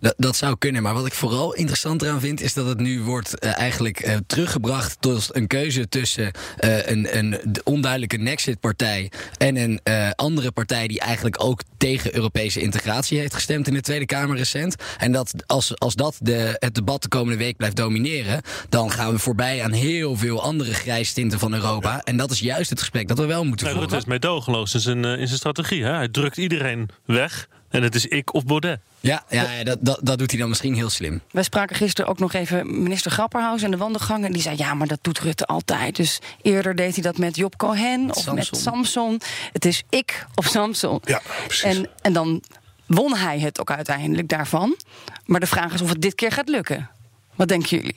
Dat, 0.00 0.14
dat 0.16 0.36
zou 0.36 0.56
kunnen, 0.58 0.82
maar 0.82 0.94
wat 0.94 1.06
ik 1.06 1.12
vooral 1.12 1.54
interessant 1.54 2.02
eraan 2.02 2.20
vind... 2.20 2.40
is 2.40 2.54
dat 2.54 2.66
het 2.66 2.78
nu 2.78 3.02
wordt 3.02 3.44
uh, 3.44 3.58
eigenlijk 3.58 4.06
uh, 4.06 4.16
teruggebracht 4.26 4.96
tot 5.00 5.28
een 5.36 5.46
keuze 5.46 5.88
tussen 5.88 6.30
uh, 6.60 6.86
een, 6.86 7.16
een 7.16 7.40
onduidelijke 7.64 8.16
Nexit-partij... 8.16 9.10
en 9.38 9.56
een 9.56 9.80
andere 10.14 10.52
partij 10.52 10.86
die 10.86 11.00
eigenlijk 11.00 11.44
ook 11.44 11.60
tegen 11.78 12.14
Europese 12.14 12.60
integratie 12.60 13.18
heeft 13.18 13.34
gestemd... 13.34 13.66
in 13.68 13.74
de 13.74 13.80
Tweede 13.80 14.06
Kamer 14.06 14.36
recent. 14.36 14.76
En 14.98 15.12
dat 15.12 15.32
als, 15.46 15.78
als 15.78 15.94
dat 15.94 16.16
de, 16.20 16.56
het 16.58 16.74
debat 16.74 17.02
de 17.02 17.08
komende 17.08 17.38
week 17.38 17.56
blijft 17.56 17.76
domineren... 17.76 18.42
dan 18.68 18.90
gaan 18.90 19.12
we 19.12 19.18
voorbij 19.18 19.62
aan 19.64 19.72
heel 19.72 20.16
veel 20.16 20.42
andere 20.42 20.74
grijstinten 20.74 21.38
van 21.38 21.54
Europa. 21.54 22.02
En 22.02 22.16
dat 22.16 22.30
is 22.30 22.38
juist 22.38 22.70
het 22.70 22.78
gesprek 22.78 23.08
dat 23.08 23.18
we 23.18 23.26
wel 23.26 23.44
moeten 23.44 23.66
voeren. 23.66 23.82
Rutte 23.82 23.96
is 23.96 24.04
meedogenloos 24.04 24.74
in 24.74 24.80
zijn, 24.80 25.04
in 25.04 25.26
zijn 25.26 25.38
strategie. 25.38 25.84
Hè? 25.84 25.92
Hij 25.92 26.08
drukt 26.08 26.36
iedereen 26.36 26.88
weg 27.04 27.48
en 27.74 27.82
het 27.82 27.94
is 27.94 28.06
ik 28.06 28.34
of 28.34 28.44
Baudet. 28.44 28.80
Ja, 29.00 29.24
ja 29.28 29.64
dat, 29.64 29.78
dat, 29.80 30.00
dat 30.02 30.18
doet 30.18 30.30
hij 30.30 30.40
dan 30.40 30.48
misschien 30.48 30.74
heel 30.74 30.90
slim. 30.90 31.20
Wij 31.30 31.42
spraken 31.42 31.76
gisteren 31.76 32.10
ook 32.10 32.18
nog 32.18 32.32
even 32.32 32.82
minister 32.82 33.10
Grapperhaus 33.10 33.62
in 33.62 33.70
de 33.70 33.76
wandelgang. 33.76 34.24
En 34.24 34.32
die 34.32 34.42
zei, 34.42 34.56
ja, 34.56 34.74
maar 34.74 34.86
dat 34.86 34.98
doet 35.02 35.18
Rutte 35.18 35.46
altijd. 35.46 35.96
Dus 35.96 36.18
eerder 36.42 36.74
deed 36.74 36.94
hij 36.94 37.02
dat 37.02 37.18
met 37.18 37.36
Job 37.36 37.56
Cohen 37.56 38.10
of 38.10 38.22
Samson. 38.22 38.34
met 38.34 38.62
Samson. 38.62 39.20
Het 39.52 39.64
is 39.64 39.82
ik 39.88 40.26
of 40.34 40.46
Samson. 40.46 41.00
Ja, 41.04 41.22
precies. 41.46 41.62
En, 41.62 41.88
en 42.00 42.12
dan 42.12 42.42
won 42.86 43.16
hij 43.16 43.38
het 43.38 43.60
ook 43.60 43.70
uiteindelijk 43.70 44.28
daarvan. 44.28 44.76
Maar 45.24 45.40
de 45.40 45.46
vraag 45.46 45.74
is 45.74 45.80
of 45.80 45.88
het 45.88 46.02
dit 46.02 46.14
keer 46.14 46.32
gaat 46.32 46.48
lukken. 46.48 46.90
Wat 47.34 47.48
denken 47.48 47.76
jullie? 47.76 47.96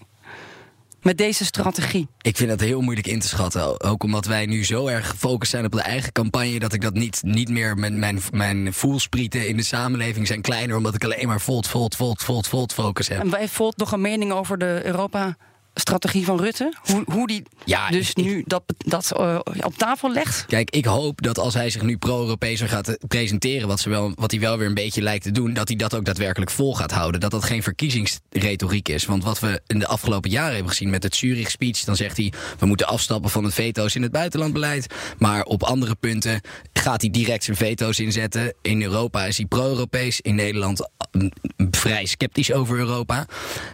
Met 1.01 1.17
deze 1.17 1.45
strategie? 1.45 2.07
Ik 2.21 2.38
vind 2.38 2.49
dat 2.49 2.60
heel 2.60 2.81
moeilijk 2.81 3.07
in 3.07 3.19
te 3.19 3.27
schatten. 3.27 3.81
Ook 3.81 4.03
omdat 4.03 4.25
wij 4.25 4.45
nu 4.45 4.65
zo 4.65 4.88
erg 4.88 5.10
gefocust 5.10 5.51
zijn 5.51 5.65
op 5.65 5.71
de 5.71 5.81
eigen 5.81 6.12
campagne... 6.12 6.60
dat 6.60 6.73
ik 6.73 6.81
dat 6.81 6.93
niet, 6.93 7.21
niet 7.23 7.49
meer... 7.49 7.75
Mijn, 7.75 7.99
mijn, 7.99 8.19
mijn 8.31 8.73
voelsprieten 8.73 9.47
in 9.47 9.57
de 9.57 9.63
samenleving 9.63 10.27
zijn 10.27 10.41
kleiner... 10.41 10.75
omdat 10.75 10.95
ik 10.95 11.03
alleen 11.03 11.27
maar 11.27 11.41
volt, 11.41 11.67
volt, 11.67 11.95
volt, 11.95 12.23
volt, 12.23 12.47
volt 12.47 12.73
focus 12.73 13.07
heb. 13.07 13.19
En 13.19 13.29
wij 13.29 13.47
Volt 13.47 13.77
nog 13.77 13.91
een 13.91 14.01
mening 14.01 14.31
over 14.31 14.57
de 14.57 14.81
Europa 14.83 15.38
strategie 15.79 16.25
van 16.25 16.39
Rutte? 16.39 16.73
Hoe, 16.81 17.03
hoe 17.05 17.27
die 17.27 17.43
ja, 17.65 17.89
dus 17.89 18.13
nu 18.13 18.43
dat, 18.45 18.63
dat 18.77 19.11
uh, 19.19 19.39
op 19.61 19.77
tafel 19.77 20.11
legt? 20.11 20.45
Kijk, 20.45 20.69
ik 20.69 20.85
hoop 20.85 21.21
dat 21.21 21.39
als 21.39 21.53
hij 21.53 21.69
zich 21.69 21.81
nu 21.81 21.97
pro-Europeeser 21.97 22.69
gaat 22.69 22.97
presenteren... 23.07 23.67
Wat, 23.67 23.79
ze 23.79 23.89
wel, 23.89 24.11
wat 24.15 24.31
hij 24.31 24.39
wel 24.39 24.57
weer 24.57 24.67
een 24.67 24.73
beetje 24.73 25.01
lijkt 25.01 25.23
te 25.23 25.31
doen... 25.31 25.53
dat 25.53 25.67
hij 25.67 25.77
dat 25.77 25.95
ook 25.95 26.05
daadwerkelijk 26.05 26.51
vol 26.51 26.75
gaat 26.75 26.91
houden. 26.91 27.19
Dat 27.19 27.31
dat 27.31 27.43
geen 27.43 27.63
verkiezingsretoriek 27.63 28.89
is. 28.89 29.05
Want 29.05 29.23
wat 29.23 29.39
we 29.39 29.61
in 29.67 29.79
de 29.79 29.87
afgelopen 29.87 30.29
jaren 30.29 30.53
hebben 30.53 30.71
gezien 30.71 30.89
met 30.89 31.03
het 31.03 31.15
Zurich-speech... 31.15 31.79
dan 31.79 31.95
zegt 31.95 32.17
hij, 32.17 32.33
we 32.59 32.65
moeten 32.65 32.87
afstappen 32.87 33.29
van 33.29 33.43
het 33.43 33.53
veto's 33.53 33.95
in 33.95 34.01
het 34.01 34.11
buitenlandbeleid. 34.11 34.93
Maar 35.17 35.43
op 35.43 35.63
andere 35.63 35.95
punten 35.95 36.41
gaat 36.73 37.01
hij 37.01 37.09
direct 37.09 37.43
zijn 37.43 37.57
veto's 37.57 37.99
inzetten. 37.99 38.53
In 38.61 38.81
Europa 38.81 39.25
is 39.25 39.37
hij 39.37 39.45
pro-Europees. 39.45 40.21
In 40.21 40.35
Nederland 40.35 40.89
mm, 41.11 41.31
vrij 41.71 42.05
sceptisch 42.05 42.51
over 42.51 42.77
Europa. 42.77 43.25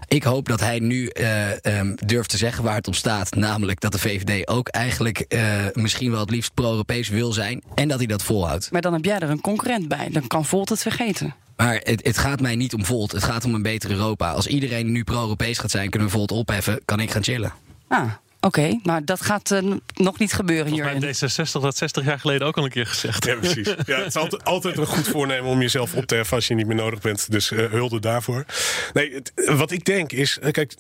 Ik 0.08 0.24
hoop 0.24 0.48
dat 0.48 0.60
hij 0.60 0.80
nu... 0.80 1.12
Uh, 1.14 1.52
um, 1.64 1.93
durft 1.96 2.30
te 2.30 2.38
zeggen 2.38 2.64
waar 2.64 2.76
het 2.76 2.88
op 2.88 2.96
staat. 2.96 3.36
Namelijk 3.36 3.80
dat 3.80 3.92
de 3.92 4.00
VVD 4.00 4.48
ook 4.48 4.68
eigenlijk 4.68 5.26
uh, 5.28 5.66
misschien 5.74 6.12
wel 6.12 6.20
het 6.20 6.30
liefst 6.30 6.54
pro-Europees 6.54 7.10
wil 7.10 7.32
zijn. 7.32 7.64
En 7.76 7.88
dat 7.88 7.98
hij 7.98 8.08
dat 8.08 8.24
volhoudt. 8.24 8.72
Maar 8.72 8.82
dan 8.82 8.94
heb 8.94 9.06
jij 9.06 9.20
er 9.20 9.30
een 9.30 9.42
concurrent 9.42 9.88
bij. 9.88 10.10
Dan 10.12 10.28
kan 10.28 10.46
Volt 10.46 10.70
het 10.70 10.82
vergeten. 10.82 11.36
Maar 11.56 11.80
het, 11.84 12.06
het, 12.06 12.18
gaat 12.18 12.42
mij 12.42 12.56
niet 12.56 12.74
om 12.74 12.86
Volt. 12.86 13.12
Het 13.12 13.24
gaat 13.24 13.46
om 13.46 13.54
een 13.54 13.62
beter 13.62 13.92
Europa. 13.92 14.32
Als 14.32 14.48
iedereen 14.48 14.92
nu 14.92 15.04
pro-Europees 15.04 15.58
gaat 15.58 15.72
zijn, 15.72 15.90
kunnen 15.90 16.08
we 16.08 16.14
Volt 16.14 16.32
opheffen. 16.32 16.82
Kan 16.86 17.00
ik 17.00 17.12
gaan 17.12 17.24
chillen. 17.24 17.54
Ah, 17.88 18.12
Oké, 18.46 18.80
maar 18.84 19.06
dat 19.06 19.22
gaat 19.22 19.52
uh, 19.52 19.74
nog 19.94 20.20
niet 20.20 20.34
gebeuren 20.34 20.72
hier. 20.72 20.84
Bij 21.00 21.16
D66 21.16 21.52
dat 21.52 21.78
60 21.78 22.06
jaar 22.06 22.20
geleden 22.20 22.48
ook 22.48 22.58
al 22.58 22.64
een 22.64 22.70
keer 22.70 22.86
gezegd. 22.86 23.26
Ja, 23.26 23.36
precies. 23.36 23.68
Ja, 23.86 23.98
het 23.98 24.08
is 24.08 24.16
altijd, 24.16 24.44
altijd 24.44 24.78
een 24.78 24.86
goed 24.86 25.08
voornemen 25.08 25.50
om 25.50 25.62
jezelf 25.62 25.94
op 25.94 26.06
te 26.06 26.16
heffen 26.16 26.36
als 26.36 26.48
je 26.48 26.54
niet 26.54 26.68
meer 26.68 26.76
nodig 26.76 27.02
bent. 27.02 27.32
Dus 27.32 27.52
uh, 27.52 27.72
hulde 27.72 28.00
daarvoor. 28.00 28.46
Nee, 28.94 29.14
het, 29.14 29.32
wat 29.58 29.72
ik 29.72 29.86
denk 29.86 30.12
is, 30.12 30.40
kijk, 30.52 30.76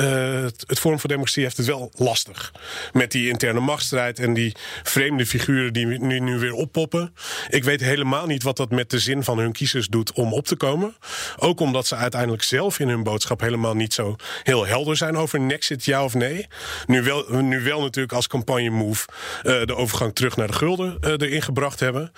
de, 0.00 0.52
het 0.66 0.78
Forum 0.78 1.00
voor 1.00 1.08
Democratie 1.08 1.42
heeft 1.42 1.56
het 1.56 1.66
wel 1.66 1.90
lastig. 1.96 2.52
Met 2.92 3.12
die 3.12 3.28
interne 3.28 3.60
machtsstrijd 3.60 4.18
en 4.18 4.34
die 4.34 4.56
vreemde 4.82 5.26
figuren 5.26 5.72
die 5.72 5.86
nu, 5.86 6.20
nu 6.20 6.38
weer 6.38 6.52
oppoppen. 6.52 7.14
Ik 7.48 7.64
weet 7.64 7.80
helemaal 7.80 8.26
niet 8.26 8.42
wat 8.42 8.56
dat 8.56 8.70
met 8.70 8.90
de 8.90 8.98
zin 8.98 9.24
van 9.24 9.38
hun 9.38 9.52
kiezers 9.52 9.86
doet 9.88 10.12
om 10.12 10.32
op 10.32 10.46
te 10.46 10.56
komen. 10.56 10.96
Ook 11.36 11.60
omdat 11.60 11.86
ze 11.86 11.96
uiteindelijk 11.96 12.42
zelf 12.42 12.78
in 12.78 12.88
hun 12.88 13.02
boodschap 13.02 13.40
helemaal 13.40 13.74
niet 13.74 13.94
zo 13.94 14.16
heel 14.42 14.66
helder 14.66 14.96
zijn 14.96 15.16
over 15.16 15.40
Nexit, 15.40 15.84
ja 15.84 16.04
of 16.04 16.14
nee. 16.14 16.46
Nu 16.86 17.02
wel, 17.02 17.24
nu 17.42 17.60
wel 17.60 17.80
natuurlijk 17.80 18.14
als 18.14 18.26
campagne 18.26 18.70
move 18.70 19.06
uh, 19.42 19.64
de 19.64 19.76
overgang 19.76 20.14
terug 20.14 20.36
naar 20.36 20.46
de 20.46 20.52
gulden 20.52 20.98
uh, 21.00 21.10
erin 21.10 21.42
gebracht 21.42 21.80
hebben. 21.80 22.12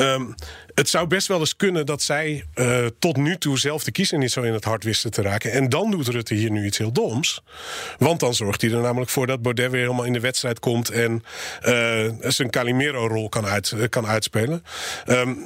Um, 0.00 0.34
het 0.74 0.88
zou 0.88 1.06
best 1.06 1.26
wel 1.26 1.38
eens 1.38 1.56
kunnen 1.56 1.86
dat 1.86 2.02
zij 2.02 2.44
tot 2.98 3.16
nu 3.16 3.36
toe 3.36 3.58
zelf 3.58 3.84
de 3.84 3.92
kiezer 3.92 4.18
niet 4.18 4.32
zo 4.32 4.42
in 4.42 4.52
het 4.52 4.64
hart 4.64 4.84
wisten 4.84 5.10
te 5.10 5.22
raken. 5.22 5.52
En 5.52 5.68
dan 5.68 5.90
doet 5.90 6.08
Rutte 6.08 6.34
hier 6.34 6.50
nu 6.50 6.66
iets 6.66 6.78
heel 6.78 6.92
doms. 6.92 7.05
Want 7.98 8.20
dan 8.20 8.34
zorgt 8.34 8.62
hij 8.62 8.70
er 8.70 8.80
namelijk 8.80 9.10
voor 9.10 9.26
dat 9.26 9.42
Baudet 9.42 9.70
weer 9.70 9.80
helemaal 9.80 10.04
in 10.04 10.12
de 10.12 10.20
wedstrijd 10.20 10.58
komt 10.58 10.90
en 10.90 11.22
zijn 12.20 12.50
Calimero-rol 12.50 13.28
kan, 13.28 13.46
uit, 13.46 13.74
kan 13.88 14.06
uitspelen. 14.06 14.64
Um, 15.06 15.44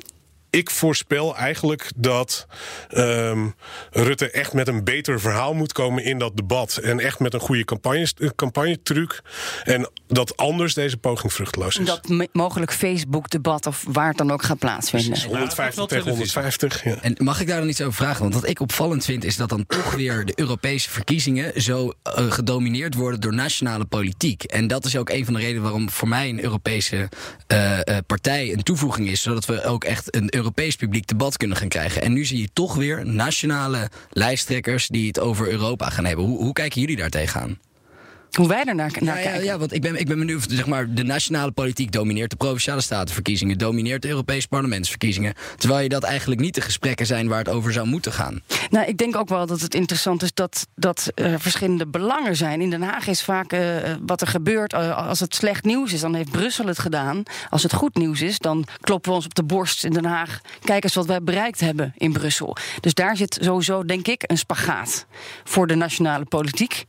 ik 0.50 0.70
voorspel 0.70 1.36
eigenlijk 1.36 1.90
dat 1.96 2.46
um, 2.90 3.54
Rutte 3.90 4.30
echt 4.30 4.52
met 4.52 4.68
een 4.68 4.84
beter 4.84 5.20
verhaal 5.20 5.54
moet 5.54 5.72
komen 5.72 6.04
in 6.04 6.18
dat 6.18 6.36
debat. 6.36 6.76
En 6.76 7.00
echt 7.00 7.18
met 7.18 7.34
een 7.34 7.40
goede 7.40 7.64
campagne, 7.64 8.08
campagnetruc. 8.36 9.22
En 9.64 9.90
dat 10.06 10.36
anders 10.36 10.74
deze 10.74 10.96
poging 10.96 11.32
vruchteloos 11.32 11.78
is. 11.78 11.86
Dat 11.86 12.28
mogelijk 12.32 12.72
Facebook-debat 12.72 13.66
of 13.66 13.84
waar 13.88 14.08
het 14.08 14.16
dan 14.16 14.30
ook 14.30 14.42
gaat 14.42 14.58
plaatsvinden. 14.58 15.22
150 15.22 15.86
tegen 15.86 16.08
150. 16.08 16.84
Ja. 16.84 16.96
En 17.00 17.14
mag 17.18 17.40
ik 17.40 17.46
daar 17.46 17.58
dan 17.58 17.68
iets 17.68 17.80
over 17.80 17.94
vragen? 17.94 18.22
Want 18.22 18.34
wat 18.34 18.48
ik 18.48 18.60
opvallend 18.60 19.04
vind 19.04 19.24
is 19.24 19.36
dat 19.36 19.48
dan 19.48 19.66
toch 19.66 19.94
weer 19.94 20.24
de 20.24 20.32
Europese 20.34 20.90
verkiezingen 20.90 21.62
zo 21.62 21.92
uh, 22.18 22.30
gedomineerd 22.30 22.94
worden 22.94 23.20
door 23.20 23.34
nationale 23.34 23.84
politiek. 23.84 24.42
En 24.42 24.66
dat 24.66 24.84
is 24.84 24.96
ook 24.96 25.10
een 25.10 25.24
van 25.24 25.34
de 25.34 25.40
redenen 25.40 25.62
waarom 25.62 25.90
voor 25.90 26.08
mij 26.08 26.28
een 26.28 26.42
Europese 26.42 27.08
uh, 27.52 27.78
uh, 27.84 27.96
partij 28.06 28.52
een 28.52 28.62
toevoeging 28.62 29.08
is. 29.08 29.22
Zodat 29.22 29.44
we 29.44 29.64
ook 29.64 29.84
echt 29.84 30.16
een 30.16 30.34
Europees 30.40 30.76
publiek 30.76 31.06
debat 31.06 31.36
kunnen 31.36 31.56
gaan 31.56 31.68
krijgen. 31.68 32.02
En 32.02 32.12
nu 32.12 32.24
zie 32.24 32.40
je 32.40 32.48
toch 32.52 32.74
weer 32.74 33.06
nationale 33.06 33.90
lijsttrekkers 34.10 34.88
die 34.88 35.06
het 35.06 35.20
over 35.20 35.48
Europa 35.48 35.90
gaan 35.90 36.04
hebben. 36.04 36.24
Hoe, 36.24 36.38
hoe 36.38 36.52
kijken 36.52 36.80
jullie 36.80 36.96
daar 36.96 37.10
tegenaan? 37.10 37.58
Hoe 38.32 38.48
wij 38.48 38.64
er 38.64 38.74
naar, 38.74 38.92
naar 39.00 39.16
ja, 39.16 39.22
kijken. 39.22 39.44
Ja, 39.44 39.58
want 39.58 39.72
ik 39.72 39.82
ben, 39.82 40.00
ik 40.00 40.06
ben 40.06 40.18
benieuwd. 40.18 40.46
Zeg 40.48 40.66
maar, 40.66 40.94
de 40.94 41.02
nationale 41.02 41.50
politiek 41.50 41.92
domineert 41.92 42.30
de 42.30 42.36
provinciale 42.36 42.80
statenverkiezingen, 42.80 43.58
domineert 43.58 44.02
de 44.02 44.08
Europese 44.08 44.48
parlementsverkiezingen. 44.48 45.34
Terwijl 45.56 45.82
je 45.82 45.88
dat 45.88 46.02
eigenlijk 46.02 46.40
niet 46.40 46.54
de 46.54 46.60
gesprekken 46.60 47.06
zijn 47.06 47.28
waar 47.28 47.38
het 47.38 47.48
over 47.48 47.72
zou 47.72 47.86
moeten 47.86 48.12
gaan. 48.12 48.42
Nou, 48.70 48.86
ik 48.86 48.96
denk 48.96 49.16
ook 49.16 49.28
wel 49.28 49.46
dat 49.46 49.60
het 49.60 49.74
interessant 49.74 50.22
is 50.22 50.34
dat, 50.34 50.66
dat 50.74 51.10
er 51.14 51.40
verschillende 51.40 51.86
belangen 51.86 52.36
zijn. 52.36 52.60
In 52.60 52.70
Den 52.70 52.82
Haag 52.82 53.06
is 53.06 53.22
vaak 53.22 53.52
uh, 53.52 53.60
wat 54.06 54.20
er 54.20 54.26
gebeurt. 54.26 54.72
Uh, 54.72 55.08
als 55.08 55.20
het 55.20 55.34
slecht 55.34 55.64
nieuws 55.64 55.92
is, 55.92 56.00
dan 56.00 56.14
heeft 56.14 56.30
Brussel 56.30 56.66
het 56.66 56.78
gedaan. 56.78 57.22
Als 57.50 57.62
het 57.62 57.72
goed 57.72 57.94
nieuws 57.94 58.20
is, 58.20 58.38
dan 58.38 58.66
kloppen 58.80 59.10
we 59.10 59.16
ons 59.16 59.24
op 59.24 59.34
de 59.34 59.44
borst 59.44 59.84
in 59.84 59.92
Den 59.92 60.04
Haag. 60.04 60.40
Kijk 60.64 60.84
eens 60.84 60.94
wat 60.94 61.06
wij 61.06 61.22
bereikt 61.22 61.60
hebben 61.60 61.92
in 61.96 62.12
Brussel. 62.12 62.56
Dus 62.80 62.94
daar 62.94 63.16
zit 63.16 63.38
sowieso, 63.40 63.84
denk 63.84 64.08
ik, 64.08 64.24
een 64.26 64.38
spagaat 64.38 65.06
voor 65.44 65.66
de 65.66 65.74
nationale 65.74 66.24
politiek. 66.24 66.84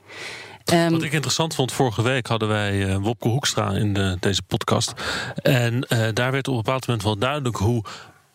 Um, 0.73 0.91
Wat 0.91 1.03
ik 1.03 1.11
interessant 1.11 1.55
vond, 1.55 1.71
vorige 1.71 2.01
week 2.01 2.27
hadden 2.27 2.47
wij 2.47 2.87
uh, 2.87 2.95
Wopke 2.95 3.27
Hoekstra 3.27 3.71
in 3.71 3.93
de, 3.93 4.17
deze 4.19 4.41
podcast. 4.41 4.93
En 5.35 5.73
uh, 5.89 6.07
daar 6.13 6.31
werd 6.31 6.47
op 6.47 6.55
een 6.55 6.61
bepaald 6.63 6.87
moment 6.87 7.05
wel 7.05 7.17
duidelijk 7.17 7.55
hoe 7.57 7.83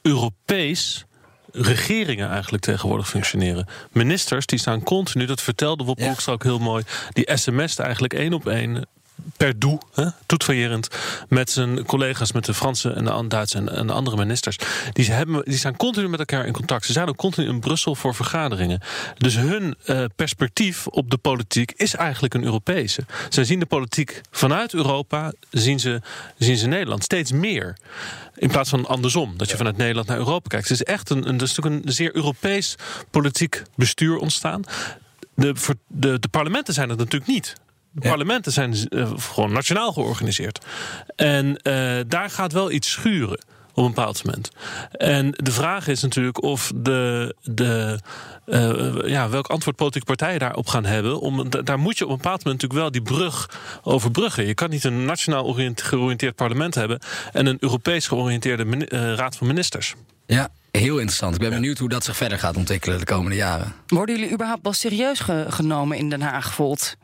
Europees 0.02 1.04
regeringen 1.52 2.30
eigenlijk 2.30 2.62
tegenwoordig 2.62 3.08
functioneren. 3.08 3.66
Ministers 3.92 4.46
die 4.46 4.58
staan 4.58 4.82
continu, 4.82 5.26
dat 5.26 5.42
vertelde 5.42 5.84
Wopke 5.84 6.02
ja. 6.02 6.08
Hoekstra 6.08 6.32
ook 6.32 6.42
heel 6.42 6.58
mooi, 6.58 6.84
die 7.12 7.36
sms't 7.36 7.78
eigenlijk 7.78 8.14
één 8.14 8.32
op 8.32 8.46
één 8.46 8.86
per 9.36 9.58
doe, 9.58 9.80
hè, 9.94 10.08
met 11.28 11.50
zijn 11.50 11.84
collega's, 11.84 12.32
met 12.32 12.44
de 12.44 12.54
Franse 12.54 12.90
en 12.90 13.04
de 13.04 13.24
Duitse 13.28 13.56
en, 13.56 13.68
en 13.68 13.86
de 13.86 13.92
andere 13.92 14.16
ministers. 14.16 14.58
Die, 14.92 15.10
hebben, 15.10 15.44
die 15.44 15.56
zijn 15.58 15.76
continu 15.76 16.08
met 16.08 16.18
elkaar 16.18 16.46
in 16.46 16.52
contact. 16.52 16.86
Ze 16.86 16.92
zijn 16.92 17.08
ook 17.08 17.16
continu 17.16 17.48
in 17.48 17.60
Brussel 17.60 17.94
voor 17.94 18.14
vergaderingen. 18.14 18.80
Dus 19.16 19.36
hun 19.36 19.76
uh, 19.86 20.04
perspectief 20.16 20.86
op 20.86 21.10
de 21.10 21.16
politiek 21.16 21.72
is 21.76 21.94
eigenlijk 21.94 22.34
een 22.34 22.44
Europese. 22.44 23.04
Zij 23.28 23.44
zien 23.44 23.58
de 23.58 23.66
politiek 23.66 24.20
vanuit 24.30 24.74
Europa, 24.74 25.32
zien 25.50 25.80
ze, 25.80 26.00
zien 26.38 26.56
ze 26.56 26.66
Nederland 26.66 27.04
steeds 27.04 27.32
meer. 27.32 27.76
In 28.34 28.48
plaats 28.48 28.70
van 28.70 28.86
andersom, 28.86 29.36
dat 29.36 29.50
je 29.50 29.56
vanuit 29.56 29.76
Nederland 29.76 30.08
naar 30.08 30.18
Europa 30.18 30.48
kijkt. 30.48 30.68
Het 30.68 30.80
is 30.80 30.86
echt 30.86 31.10
een, 31.10 31.28
een, 31.28 31.38
is 31.38 31.56
een 31.56 31.82
zeer 31.84 32.16
Europees 32.16 32.74
politiek 33.10 33.62
bestuur 33.74 34.16
ontstaan. 34.16 34.62
De, 35.34 35.54
de, 35.86 36.18
de 36.18 36.28
parlementen 36.28 36.74
zijn 36.74 36.88
het 36.88 36.98
natuurlijk 36.98 37.30
niet. 37.30 37.54
De 38.00 38.08
parlementen 38.08 38.52
zijn 38.52 38.74
uh, 38.88 39.10
gewoon 39.16 39.52
nationaal 39.52 39.92
georganiseerd. 39.92 40.64
En 41.16 41.46
uh, 41.46 42.00
daar 42.06 42.30
gaat 42.30 42.52
wel 42.52 42.70
iets 42.70 42.90
schuren 42.90 43.38
op 43.74 43.84
een 43.84 43.94
bepaald 43.94 44.24
moment. 44.24 44.50
En 44.90 45.30
de 45.30 45.50
vraag 45.50 45.88
is 45.88 46.02
natuurlijk 46.02 46.42
of 46.42 46.72
de, 46.74 47.34
de, 47.42 48.00
uh, 48.46 49.08
ja, 49.10 49.28
welk 49.28 49.46
antwoord 49.46 49.76
politieke 49.76 50.06
partijen 50.06 50.38
daarop 50.38 50.66
gaan 50.66 50.84
hebben. 50.84 51.20
Om, 51.20 51.50
daar 51.64 51.78
moet 51.78 51.98
je 51.98 52.04
op 52.04 52.10
een 52.10 52.16
bepaald 52.16 52.44
moment 52.44 52.62
natuurlijk 52.62 52.80
wel 52.80 53.02
die 53.02 53.16
brug 53.16 53.50
overbruggen. 53.82 54.46
Je 54.46 54.54
kan 54.54 54.70
niet 54.70 54.84
een 54.84 55.04
nationaal 55.04 55.56
georiënteerd 55.74 56.34
parlement 56.34 56.74
hebben 56.74 56.98
en 57.32 57.46
een 57.46 57.56
Europees 57.60 58.06
georiënteerde 58.06 58.64
uh, 58.64 59.14
raad 59.14 59.36
van 59.36 59.46
ministers. 59.46 59.94
Ja, 60.26 60.48
heel 60.76 60.98
interessant. 60.98 61.34
Ik 61.34 61.40
ben 61.40 61.50
benieuwd 61.50 61.78
hoe 61.78 61.88
dat 61.88 62.04
zich 62.04 62.16
verder 62.16 62.38
gaat 62.38 62.56
ontwikkelen 62.56 62.98
de 62.98 63.04
komende 63.04 63.36
jaren. 63.36 63.72
Worden 63.86 64.18
jullie 64.18 64.32
überhaupt 64.32 64.62
wel 64.62 64.72
serieus 64.72 65.20
genomen 65.48 65.96
in 65.96 66.10
Den 66.10 66.20
Haag, 66.20 66.54
Volt? 66.54 66.96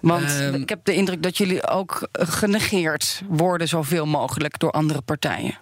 Want 0.00 0.24
ehm, 0.24 0.54
ik 0.54 0.68
heb 0.68 0.84
de 0.84 0.94
indruk 0.94 1.22
dat 1.22 1.36
jullie 1.36 1.68
ook 1.68 2.08
genegeerd 2.12 3.22
worden 3.28 3.68
zoveel 3.68 4.06
mogelijk 4.06 4.58
door 4.58 4.70
andere 4.70 5.00
partijen. 5.00 5.58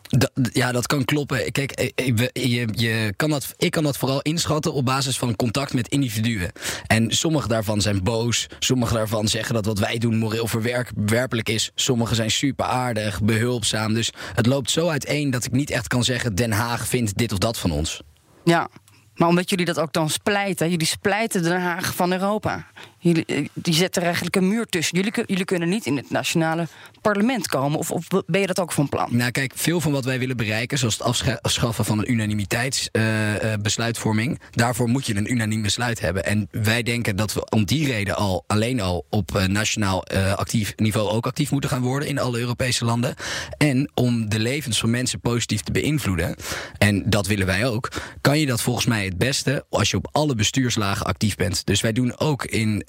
ja, 0.52 0.72
dat 0.72 0.86
kan 0.86 1.04
kloppen. 1.04 1.52
Kijk, 1.52 1.70
eh, 1.70 1.90
eh, 1.94 2.16
je, 2.32 2.68
je 2.72 3.12
kan 3.16 3.30
dat, 3.30 3.54
ik 3.56 3.70
kan 3.70 3.82
dat 3.82 3.96
vooral 3.96 4.22
inschatten 4.22 4.72
op 4.72 4.84
basis 4.84 5.18
van 5.18 5.36
contact 5.36 5.74
met 5.74 5.88
individuen. 5.88 6.52
En 6.86 7.10
sommige 7.10 7.48
daarvan 7.48 7.80
zijn 7.80 8.02
boos. 8.02 8.46
Sommige 8.58 8.94
daarvan 8.94 9.28
zeggen 9.28 9.54
dat 9.54 9.66
wat 9.66 9.78
wij 9.78 9.98
doen 9.98 10.18
moreel 10.18 10.46
verwerpelijk 10.46 11.48
is. 11.48 11.70
Sommige 11.74 12.14
zijn 12.14 12.30
super 12.30 12.64
aardig, 12.64 13.22
behulpzaam. 13.22 13.94
Dus 13.94 14.12
het 14.34 14.46
loopt 14.46 14.70
zo 14.70 14.88
uiteen 14.88 15.30
dat 15.30 15.44
ik 15.44 15.52
niet 15.52 15.70
echt 15.70 15.86
kan 15.86 16.04
zeggen... 16.04 16.34
Den 16.34 16.52
Haag 16.52 16.88
vindt 16.88 17.16
dit 17.16 17.32
of 17.32 17.38
dat 17.38 17.45
van 17.54 17.70
ons. 17.70 18.00
Ja, 18.44 18.68
maar 19.14 19.28
omdat 19.28 19.50
jullie 19.50 19.64
dat 19.64 19.78
ook 19.78 19.92
dan 19.92 20.11
splijten, 20.11 20.70
jullie 20.70 20.87
splijten 20.87 21.42
Den 21.42 21.61
Haag 21.61 21.94
van 21.94 22.12
Europa. 22.12 22.66
Eh, 23.14 23.46
die 23.52 23.74
zetten 23.74 24.00
er 24.00 24.06
eigenlijk 24.06 24.36
een 24.36 24.48
muur 24.48 24.66
tussen. 24.66 24.96
Jullie, 24.96 25.12
jullie 25.26 25.44
kunnen 25.44 25.68
niet 25.68 25.86
in 25.86 25.96
het 25.96 26.10
nationale 26.10 26.66
parlement 27.00 27.48
komen. 27.48 27.78
Of, 27.78 27.90
of, 27.90 28.06
ben 28.26 28.40
je 28.40 28.46
dat 28.46 28.60
ook 28.60 28.72
van 28.72 28.88
plan? 28.88 29.08
Nou, 29.10 29.30
kijk, 29.30 29.52
veel 29.54 29.80
van 29.80 29.92
wat 29.92 30.04
wij 30.04 30.18
willen 30.18 30.36
bereiken, 30.36 30.78
zoals 30.78 30.98
het 30.98 31.06
afschaffen 31.42 31.84
van 31.84 31.98
een 31.98 32.10
unanimiteitsbesluitvorming, 32.10 34.30
uh, 34.30 34.36
daarvoor 34.50 34.88
moet 34.88 35.06
je 35.06 35.16
een 35.16 35.32
unaniem 35.32 35.62
besluit 35.62 36.00
hebben. 36.00 36.24
En 36.24 36.48
wij 36.50 36.82
denken 36.82 37.16
dat 37.16 37.32
we 37.32 37.50
om 37.50 37.64
die 37.64 37.86
reden 37.86 38.16
al 38.16 38.44
alleen 38.46 38.80
al 38.80 39.04
op 39.10 39.44
nationaal 39.46 40.06
actief 40.36 40.72
niveau 40.76 41.08
ook 41.08 41.26
actief 41.26 41.50
moeten 41.50 41.70
gaan 41.70 41.82
worden 41.82 42.08
in 42.08 42.18
alle 42.18 42.38
Europese 42.38 42.84
landen. 42.84 43.14
En 43.58 43.90
om 43.94 44.28
de 44.28 44.38
levens 44.38 44.78
van 44.78 44.90
mensen 44.90 45.20
positief 45.20 45.60
te 45.60 45.72
beïnvloeden, 45.72 46.36
en 46.78 47.10
dat 47.10 47.26
willen 47.26 47.46
wij 47.46 47.66
ook, 47.66 47.88
kan 48.20 48.38
je 48.38 48.46
dat 48.46 48.62
volgens 48.62 48.86
mij 48.86 49.04
het 49.04 49.18
beste 49.18 49.64
als 49.70 49.90
je 49.90 49.96
op 49.96 50.08
alle 50.12 50.34
bestuurslagen 50.34 51.06
actief 51.06 51.36
bent. 51.36 51.66
Dus 51.66 51.80
wij 51.80 51.92
doen 51.92 52.18
ook 52.18 52.44
in 52.44 52.82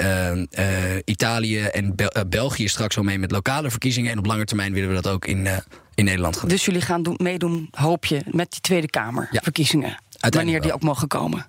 Italië 1.05 1.63
en 1.63 1.95
eh, 1.95 2.21
België 2.27 2.67
straks 2.67 2.97
al 2.97 3.03
mee 3.03 3.19
met 3.19 3.31
lokale 3.31 3.69
verkiezingen. 3.69 4.11
En 4.11 4.17
op 4.17 4.25
lange 4.25 4.45
termijn 4.45 4.73
willen 4.73 4.89
we 4.89 4.95
dat 4.95 5.07
ook 5.07 5.25
in, 5.25 5.47
in 5.95 6.05
Nederland 6.05 6.37
gaan 6.37 6.49
Dus 6.49 6.65
jullie 6.65 6.81
gaan 6.81 7.03
doen, 7.03 7.15
meedoen, 7.21 7.67
hoop 7.71 8.05
je, 8.05 8.21
met 8.25 8.51
die 8.51 8.61
Tweede 8.61 8.89
Kamer 8.89 9.29
verkiezingen. 9.31 9.97
Wanneer 10.29 10.61
die 10.61 10.73
ook 10.73 10.83
mogen 10.83 11.07
komen. 11.07 11.45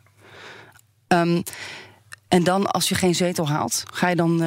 Um, 1.09 1.42
en 2.29 2.44
dan, 2.44 2.66
als 2.66 2.88
je 2.88 2.94
geen 2.94 3.14
zetel 3.14 3.49
haalt, 3.49 3.83
ga 3.92 4.09
je 4.09 4.16
dan 4.16 4.42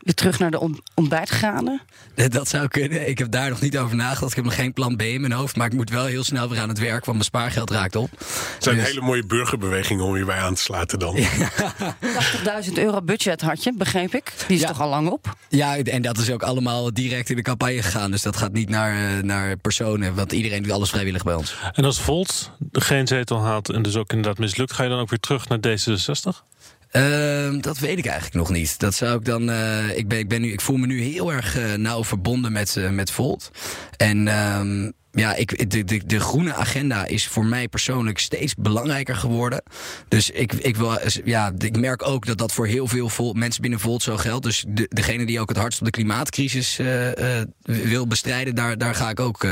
weer 0.00 0.14
terug 0.14 0.38
naar 0.38 0.50
de 0.50 0.78
ontbijtgranen? 0.94 1.80
Dat 2.14 2.48
zou 2.48 2.68
kunnen. 2.68 3.08
Ik 3.08 3.18
heb 3.18 3.30
daar 3.30 3.48
nog 3.48 3.60
niet 3.60 3.78
over 3.78 3.96
nagedacht. 3.96 4.30
Ik 4.30 4.36
heb 4.36 4.44
nog 4.44 4.54
geen 4.54 4.72
plan 4.72 4.96
B 4.96 5.02
in 5.02 5.20
mijn 5.20 5.32
hoofd. 5.32 5.56
Maar 5.56 5.66
ik 5.66 5.72
moet 5.72 5.90
wel 5.90 6.04
heel 6.04 6.24
snel 6.24 6.48
weer 6.48 6.60
aan 6.60 6.68
het 6.68 6.78
werk, 6.78 7.04
want 7.04 7.06
mijn 7.06 7.24
spaargeld 7.24 7.70
raakt 7.70 7.96
op. 7.96 8.10
Het 8.10 8.56
zijn 8.58 8.76
dus... 8.76 8.86
hele 8.86 9.00
mooie 9.00 9.26
burgerbewegingen 9.26 10.04
om 10.04 10.14
hierbij 10.14 10.38
aan 10.38 10.54
te 10.54 10.62
sluiten 10.62 10.98
dan. 10.98 11.16
80.000 11.16 12.72
euro 12.74 13.02
budget 13.02 13.40
had 13.40 13.64
je, 13.64 13.74
begreep 13.76 14.14
ik. 14.14 14.32
Die 14.46 14.56
is 14.56 14.66
toch 14.66 14.80
al 14.80 14.88
lang 14.88 15.08
op? 15.08 15.36
Ja, 15.48 15.76
en 15.76 16.02
dat 16.02 16.18
is 16.18 16.30
ook 16.30 16.42
allemaal 16.42 16.94
direct 16.94 17.30
in 17.30 17.36
de 17.36 17.42
campagne 17.42 17.82
gegaan. 17.82 18.10
Dus 18.10 18.22
dat 18.22 18.36
gaat 18.36 18.52
niet 18.52 18.68
naar, 18.68 19.16
eh, 19.16 19.22
naar 19.22 19.56
personen. 19.56 20.14
Want 20.14 20.32
iedereen 20.32 20.62
doet 20.62 20.72
alles 20.72 20.90
vrijwillig 20.90 21.22
bij 21.22 21.34
ons. 21.34 21.56
En 21.72 21.84
als 21.84 22.00
Volt 22.00 22.50
geen 22.72 23.06
zetel 23.06 23.42
haalt 23.42 23.70
en 23.70 23.82
dus 23.82 23.96
ook 23.96 24.10
inderdaad 24.10 24.38
mislukt... 24.38 24.72
ga 24.72 24.82
je 24.82 24.88
dan 24.88 24.98
ook 24.98 25.10
weer 25.10 25.20
terug 25.20 25.48
naar 25.48 25.58
D66? 25.58 26.44
Uh, 26.92 27.60
dat 27.60 27.78
weet 27.78 27.98
ik 27.98 28.06
eigenlijk 28.06 28.36
nog 28.36 28.50
niet. 28.50 28.78
Dat 28.78 28.94
zou 28.94 29.18
ik 29.18 29.24
dan. 29.24 29.50
Uh, 29.50 29.96
ik, 29.96 30.08
ben, 30.08 30.18
ik, 30.18 30.28
ben 30.28 30.40
nu, 30.40 30.52
ik 30.52 30.60
voel 30.60 30.76
me 30.76 30.86
nu 30.86 31.02
heel 31.02 31.32
erg 31.32 31.58
uh, 31.58 31.74
nauw 31.74 32.04
verbonden 32.04 32.52
met, 32.52 32.76
uh, 32.76 32.90
met 32.90 33.10
Volt. 33.10 33.50
En 33.96 34.28
um, 34.28 34.92
ja, 35.10 35.34
ik, 35.34 35.70
de, 35.70 35.84
de, 35.84 36.06
de 36.06 36.20
groene 36.20 36.54
agenda 36.54 37.06
is 37.06 37.26
voor 37.26 37.44
mij 37.44 37.68
persoonlijk 37.68 38.18
steeds 38.18 38.54
belangrijker 38.54 39.16
geworden. 39.16 39.62
Dus 40.08 40.30
ik, 40.30 40.52
ik, 40.52 40.76
wil, 40.76 40.98
ja, 41.24 41.52
ik 41.58 41.78
merk 41.78 42.06
ook 42.06 42.26
dat 42.26 42.38
dat 42.38 42.52
voor 42.52 42.66
heel 42.66 42.86
veel 42.86 43.32
mensen 43.32 43.62
binnen 43.62 43.80
Volt 43.80 44.02
zo 44.02 44.16
geldt. 44.16 44.44
Dus 44.44 44.64
de, 44.68 44.86
degene 44.88 45.26
die 45.26 45.40
ook 45.40 45.48
het 45.48 45.58
hardst 45.58 45.78
op 45.78 45.84
de 45.84 45.92
klimaatcrisis 45.92 46.80
wil 47.62 48.06
bestrijden, 48.06 48.54
daar, 48.54 48.78
daar 48.78 48.94
ga 48.94 49.10
ik 49.10 49.20
ook. 49.20 49.46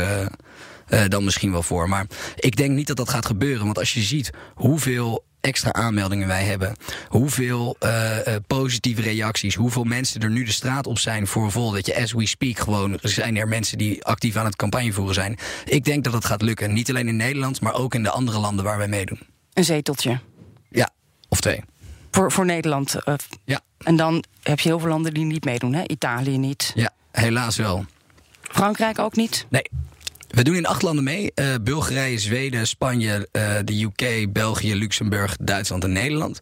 dan 1.09 1.25
misschien 1.25 1.53
wel 1.53 1.63
voor. 1.63 1.89
Maar 1.89 2.07
ik 2.37 2.57
denk 2.57 2.71
niet 2.71 2.87
dat 2.87 2.97
dat 2.97 3.11
gaat 3.11 3.27
gebeuren. 3.27 3.65
Want 3.65 3.79
als 3.79 3.95
je 3.95 4.03
ziet 4.03 4.31
hoeveel 4.55 5.27
extra 5.41 5.73
aanmeldingen 5.73 6.27
wij 6.27 6.45
hebben. 6.45 6.77
Hoeveel 7.09 7.77
uh, 7.81 8.17
positieve 8.47 9.03
reacties. 9.03 9.55
Hoeveel 9.55 9.85
mensen 9.85 10.21
er 10.21 10.31
nu 10.31 10.45
de 10.45 10.53
straat 10.53 10.87
op 10.87 10.99
zijn 10.99 11.27
voor 11.27 11.43
bijvoorbeeld 11.43 11.75
dat 11.75 11.87
je 11.87 12.03
as 12.03 12.13
we 12.13 12.27
speak 12.27 12.59
gewoon 12.59 12.99
zijn 13.03 13.37
er 13.37 13.49
mensen 13.49 13.79
die 13.79 14.05
actief 14.05 14.37
aan 14.37 14.45
het 14.45 14.57
campagne 14.57 14.93
voeren 14.93 15.15
zijn. 15.15 15.39
Ik 15.65 15.85
denk 15.85 16.05
dat 16.05 16.13
het 16.13 16.25
gaat 16.25 16.43
lukken. 16.43 16.73
Niet 16.73 16.89
alleen 16.89 17.09
in 17.09 17.17
Nederland, 17.17 17.61
maar 17.61 17.75
ook 17.75 17.95
in 17.95 18.03
de 18.03 18.11
andere 18.11 18.39
landen 18.39 18.65
waar 18.65 18.79
wij 18.79 18.89
meedoen. 18.89 19.21
Een 19.53 19.65
zeteltje. 19.65 20.21
Ja, 20.71 20.91
of 21.29 21.41
twee. 21.41 21.63
Voor, 22.11 22.33
voor 22.33 22.45
Nederland. 22.45 22.97
Uh, 23.05 23.15
ja. 23.45 23.61
En 23.79 23.97
dan 23.97 24.25
heb 24.43 24.61
je 24.61 24.69
heel 24.69 24.79
veel 24.79 24.89
landen 24.89 25.15
die 25.15 25.25
niet 25.25 25.45
meedoen, 25.45 25.73
hè? 25.73 25.83
Italië 25.87 26.39
niet. 26.39 26.73
Ja, 26.75 26.91
helaas 27.11 27.57
wel. 27.57 27.85
Frankrijk 28.43 28.99
ook 28.99 29.17
niet? 29.17 29.47
Nee, 29.49 29.63
we 30.29 30.43
doen 30.43 30.55
in 30.55 30.67
acht 30.67 30.83
landen 30.83 31.05
mee: 31.05 31.33
uh, 31.35 31.55
Bulgarije, 31.63 32.19
Zweden, 32.19 32.67
Spanje, 32.67 33.29
uh, 33.33 33.53
de 33.65 33.85
UK, 33.85 34.33
België, 34.33 34.77
Luxemburg, 34.77 35.37
Duitsland 35.41 35.85
en 35.85 35.93
Nederland. 35.93 36.39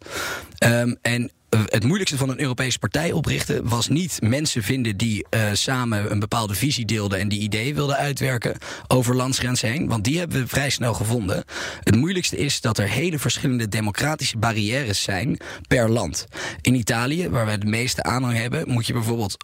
Um, 0.65 0.97
en 1.01 1.23
eh, 1.23 1.29
het 1.65 1.83
moeilijkste 1.83 2.17
van 2.17 2.29
een 2.29 2.39
Europese 2.39 2.79
partij 2.79 3.11
oprichten 3.11 3.69
was 3.69 3.87
niet 3.87 4.17
mensen 4.21 4.63
vinden 4.63 4.97
die 4.97 5.25
uh, 5.29 5.49
samen 5.53 6.11
een 6.11 6.19
bepaalde 6.19 6.53
visie 6.53 6.85
deelden 6.85 7.19
en 7.19 7.27
die 7.27 7.39
ideeën 7.39 7.75
wilden 7.75 7.95
uitwerken 7.95 8.57
over 8.87 9.15
landsgrenzen 9.15 9.69
heen. 9.69 9.87
Want 9.87 10.03
die 10.03 10.19
hebben 10.19 10.41
we 10.41 10.47
vrij 10.47 10.69
snel 10.69 10.93
gevonden. 10.93 11.43
Het 11.83 11.95
moeilijkste 11.95 12.37
is 12.37 12.61
dat 12.61 12.77
er 12.77 12.89
hele 12.89 13.19
verschillende 13.19 13.67
democratische 13.67 14.37
barrières 14.37 15.01
zijn 15.01 15.39
per 15.67 15.89
land. 15.89 16.25
In 16.61 16.75
Italië, 16.75 17.29
waar 17.29 17.45
wij 17.45 17.57
de 17.57 17.65
meeste 17.65 18.03
aanhang 18.03 18.37
hebben, 18.37 18.69
moet 18.69 18.87
je 18.87 18.93
bijvoorbeeld 18.93 19.37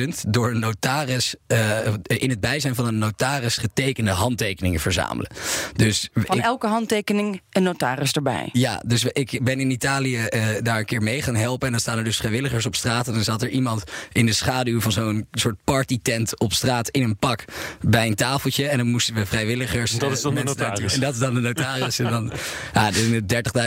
150.000 0.00 0.08
door 0.28 0.50
een 0.50 0.58
notaris 0.58 1.34
uh, 1.48 1.78
in 2.02 2.30
het 2.30 2.40
bijzijn 2.40 2.74
van 2.74 2.86
een 2.86 2.98
notaris 2.98 3.56
getekende 3.56 4.10
handtekeningen 4.10 4.80
verzamelen. 4.80 5.30
Dus 5.76 6.08
van 6.14 6.40
elke 6.40 6.66
handtekening 6.66 7.40
een 7.50 7.62
notaris 7.62 8.12
erbij. 8.12 8.48
Ja, 8.52 8.82
dus 8.86 9.04
ik 9.04 9.40
ben 9.42 9.60
in 9.60 9.70
Italië 9.70 10.26
uh, 10.30 10.46
daar 10.62 10.84
keer 10.90 11.02
mee 11.02 11.22
gaan 11.22 11.34
helpen. 11.34 11.66
En 11.66 11.72
dan 11.72 11.80
staan 11.80 11.98
er 11.98 12.04
dus 12.04 12.16
vrijwilligers 12.16 12.66
op 12.66 12.76
straat. 12.76 13.06
En 13.06 13.14
dan 13.14 13.22
zat 13.22 13.42
er 13.42 13.48
iemand 13.48 13.84
in 14.12 14.26
de 14.26 14.32
schaduw 14.32 14.80
van 14.80 14.92
zo'n 14.92 15.26
soort 15.32 15.56
partytent 15.64 16.38
op 16.40 16.52
straat 16.52 16.88
in 16.88 17.02
een 17.02 17.16
pak 17.16 17.44
bij 17.80 18.06
een 18.06 18.14
tafeltje. 18.14 18.66
En 18.66 18.78
dan 18.78 18.86
moesten 18.86 19.14
we 19.14 19.26
vrijwilligers. 19.26 19.92
dat 19.92 20.12
is 20.12 20.22
dan 20.22 20.34
de 20.34 20.42
notaris. 20.42 20.94
En 20.94 21.00
dat 21.00 21.14
is 21.14 21.20
dan 21.20 21.34
de 21.34 21.40
notaris. 21.40 21.98
en 21.98 22.10
dan 22.10 22.32
ja, 22.74 22.90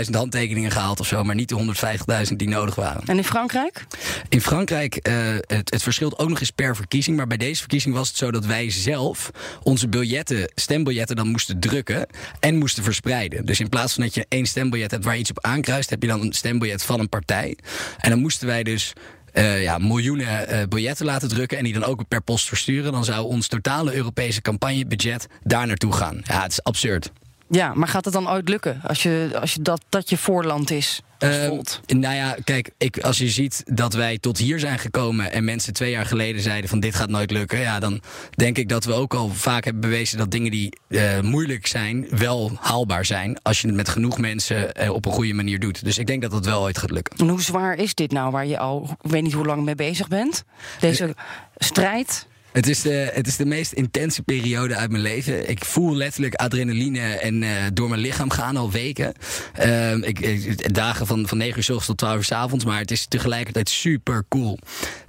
30.000 0.06 0.10
handtekeningen 0.12 0.72
gehaald 0.72 1.00
of 1.00 1.08
zo. 1.08 1.24
Maar 1.24 1.36
niet 1.36 1.50
de 1.50 1.76
150.000 2.30 2.36
die 2.36 2.48
nodig 2.48 2.76
waren. 2.76 3.02
En 3.06 3.18
in 3.18 3.24
Frankrijk? 3.24 3.86
In 4.30 4.42
Frankrijk, 4.42 5.08
uh, 5.08 5.14
het, 5.40 5.72
het 5.72 5.84
verschilt 5.84 6.18
ook 6.18 6.30
nog 6.30 6.40
eens 6.40 6.52
per 6.52 6.76
verkiezing. 6.76 7.18
Maar 7.18 7.28
bij 7.28 7.38
deze 7.38 7.60
verkiezing 7.60 7.96
was 7.96 8.08
het 8.08 8.18
zo 8.18 8.32
dat 8.32 8.46
wij 8.46 8.72
zelf 8.72 9.32
onze 9.64 9.88
biljetten, 9.88 10.52
stembiljetten 10.56 11.16
dan 11.16 11.28
moesten 11.28 11.60
drukken. 11.60 12.08
En 12.40 12.58
moesten 12.58 12.84
verspreiden. 12.84 13.46
Dus 13.46 13.60
in 13.60 13.70
plaats 13.70 13.94
van 13.94 14.04
dat 14.04 14.14
je 14.14 14.26
één 14.30 14.46
stembiljet 14.46 14.92
hebt 14.92 15.04
waar 15.04 15.14
je 15.14 15.20
iets 15.20 15.30
op 15.30 15.44
aankruist, 15.44 15.90
heb 15.90 16.02
je 16.02 16.08
dan 16.08 16.22
een 16.22 16.34
stembiljet 16.34 16.84
van 16.84 17.00
een 17.00 17.03
partij. 17.10 17.58
En 17.98 18.10
dan 18.10 18.20
moesten 18.20 18.48
wij 18.48 18.64
dus 18.64 18.94
uh, 19.34 19.64
ja, 19.64 19.78
miljoenen 19.78 20.54
uh, 20.54 20.62
biljetten 20.70 21.06
laten 21.06 21.30
drukken 21.30 21.58
en 21.58 21.64
die 21.64 21.74
dan 21.74 21.84
ook 21.84 22.08
per 22.08 22.22
post 22.22 22.48
versturen. 22.48 22.92
Dan 22.92 23.06
zou 23.06 23.26
ons 23.26 23.48
totale 23.48 23.96
Europese 23.96 24.42
campagnebudget 24.42 25.28
daar 25.44 25.68
naartoe 25.68 25.94
gaan. 25.94 26.22
Ja, 26.24 26.42
het 26.42 26.52
is 26.52 26.64
absurd. 26.64 27.12
Ja, 27.50 27.74
maar 27.74 27.88
gaat 27.88 28.06
het 28.06 28.14
dan 28.14 28.30
ooit 28.30 28.50
lukken 28.50 28.82
als, 28.84 29.04
je, 29.04 29.38
als 29.42 29.54
je 29.54 29.62
dat, 29.62 29.84
dat 29.90 30.10
je 30.10 30.18
voorland 30.18 30.72
is? 30.72 31.02
Uh, 31.24 31.60
nou 31.88 32.16
ja, 32.16 32.36
kijk, 32.44 32.70
ik, 32.78 33.00
als 33.00 33.18
je 33.18 33.30
ziet 33.30 33.64
dat 33.66 33.94
wij 33.94 34.18
tot 34.18 34.38
hier 34.38 34.60
zijn 34.60 34.80
gekomen 34.80 35.32
en 35.32 35.44
mensen 35.44 35.74
twee 35.74 35.92
jaar 35.92 36.06
geleden 36.06 36.42
zeiden 36.42 36.70
van 36.70 36.80
dit 36.80 36.96
gaat 36.96 37.10
nooit 37.10 37.32
lukken, 37.32 37.60
ja, 37.60 37.80
dan 37.80 38.02
denk 38.36 38.58
ik 38.58 38.70
dat 38.70 38.86
we 38.86 38.94
ook 38.94 39.14
al 39.14 39.30
vaak 39.30 39.64
hebben 39.64 39.82
bewezen 39.82 40.18
dat 40.18 40.32
dingen 40.32 40.52
die 40.52 40.78
uh, 40.88 41.20
moeilijk 41.20 41.68
zijn, 41.68 42.08
wel 42.10 42.52
haalbaar 42.60 43.06
zijn 43.06 43.38
als 43.42 43.62
je 43.62 43.68
het 43.68 43.76
met 43.76 43.90
genoeg 43.90 44.18
mensen 44.18 44.82
uh, 44.82 44.94
op 44.94 45.06
een 45.06 45.12
goede 45.12 45.34
manier 45.34 45.60
doet. 45.60 45.84
Dus 45.84 45.98
ik 45.98 46.08
denk 46.08 46.22
dat 46.22 46.32
dat 46.32 46.46
wel 46.46 46.62
ooit 46.62 46.78
gaat 46.78 46.92
lukken. 46.92 47.18
En 47.18 47.28
hoe 47.28 47.42
zwaar 47.42 47.76
is 47.76 47.96
dit 47.96 48.12
nou 48.12 48.32
waar 48.32 48.46
je 48.46 48.58
al, 48.58 48.98
ik 49.04 49.12
weet 49.12 49.24
niet 49.24 49.34
hoe 49.34 49.46
lang 49.46 49.64
mee 49.64 49.76
bezig 49.76 50.08
bent? 50.08 50.44
Deze 50.80 51.16
strijd? 51.58 52.28
Het 52.54 52.68
is, 52.68 52.82
de, 52.82 53.12
het 53.14 53.28
is 53.28 53.36
de 53.36 53.46
meest 53.46 53.72
intense 53.72 54.24
periode 54.24 54.76
uit 54.76 54.92
mijn 54.92 55.04
leven. 55.04 55.50
Ik 55.50 55.66
voel 55.66 55.96
letterlijk 55.96 56.36
adrenaline 56.36 57.00
en, 57.00 57.42
uh, 57.42 57.50
door 57.74 57.90
mijn 57.90 58.02
lichaam 58.02 58.30
gaan 58.30 58.58
al 58.58 58.72
weken. 58.72 59.14
Uh, 59.60 59.94
ik, 59.94 60.74
dagen 60.74 61.08
van, 61.08 61.28
van 61.28 61.38
9 61.38 61.58
uur 61.58 61.64
s 61.64 61.70
ochtends 61.70 61.88
tot 61.88 61.98
12 61.98 62.16
uur 62.18 62.24
s 62.24 62.32
avonds. 62.32 62.66
Maar 62.66 62.80
het 62.80 62.92
is 62.92 63.06
tegelijkertijd 63.06 63.70
super 63.70 64.26
cool. 64.30 64.58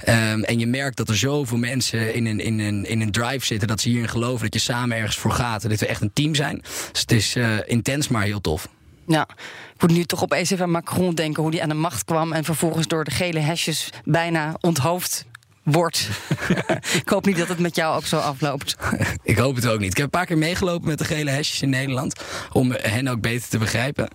Um, 0.08 0.44
en 0.44 0.58
je 0.58 0.66
merkt 0.66 0.96
dat 0.96 1.08
er 1.08 1.16
zoveel 1.16 1.58
mensen 1.58 2.14
in 2.14 2.26
een, 2.26 2.40
in, 2.40 2.58
een, 2.58 2.86
in 2.86 3.00
een 3.00 3.12
drive 3.12 3.46
zitten. 3.46 3.68
Dat 3.68 3.80
ze 3.80 3.88
hierin 3.88 4.08
geloven 4.08 4.44
dat 4.44 4.54
je 4.54 4.60
samen 4.60 4.96
ergens 4.96 5.16
voor 5.16 5.32
gaat. 5.32 5.64
En 5.64 5.70
dat 5.70 5.80
we 5.80 5.86
echt 5.86 6.00
een 6.00 6.12
team 6.12 6.34
zijn. 6.34 6.62
Dus 6.92 7.00
het 7.00 7.12
is 7.12 7.36
uh, 7.36 7.56
intens, 7.66 8.08
maar 8.08 8.22
heel 8.22 8.40
tof. 8.40 8.68
Ja, 9.06 9.28
ik 9.74 9.80
moet 9.80 9.90
nu 9.90 10.04
toch 10.04 10.22
opeens 10.22 10.50
even 10.50 10.64
aan 10.64 10.70
Macron 10.70 11.14
denken 11.14 11.42
hoe 11.42 11.50
die 11.50 11.62
aan 11.62 11.68
de 11.68 11.74
macht 11.74 12.04
kwam 12.04 12.32
en 12.32 12.44
vervolgens 12.44 12.86
door 12.86 13.04
de 13.04 13.10
gele 13.10 13.40
hesjes 13.40 13.90
bijna 14.04 14.54
onthoofd 14.60 15.24
wordt. 15.64 16.08
ik 17.02 17.08
hoop 17.08 17.26
niet 17.26 17.36
dat 17.36 17.48
het 17.48 17.58
met 17.58 17.76
jou 17.76 17.96
ook 17.96 18.06
zo 18.06 18.16
afloopt. 18.16 18.76
ik 19.22 19.38
hoop 19.38 19.56
het 19.56 19.66
ook 19.66 19.80
niet. 19.80 19.90
Ik 19.90 19.96
heb 19.96 20.04
een 20.04 20.10
paar 20.10 20.26
keer 20.26 20.38
meegelopen 20.38 20.88
met 20.88 20.98
de 20.98 21.04
gele 21.04 21.30
hesjes 21.30 21.62
in 21.62 21.70
Nederland. 21.70 22.20
Om 22.52 22.72
hen 22.72 23.08
ook 23.08 23.20
beter 23.20 23.48
te 23.48 23.58
begrijpen. 23.58 24.08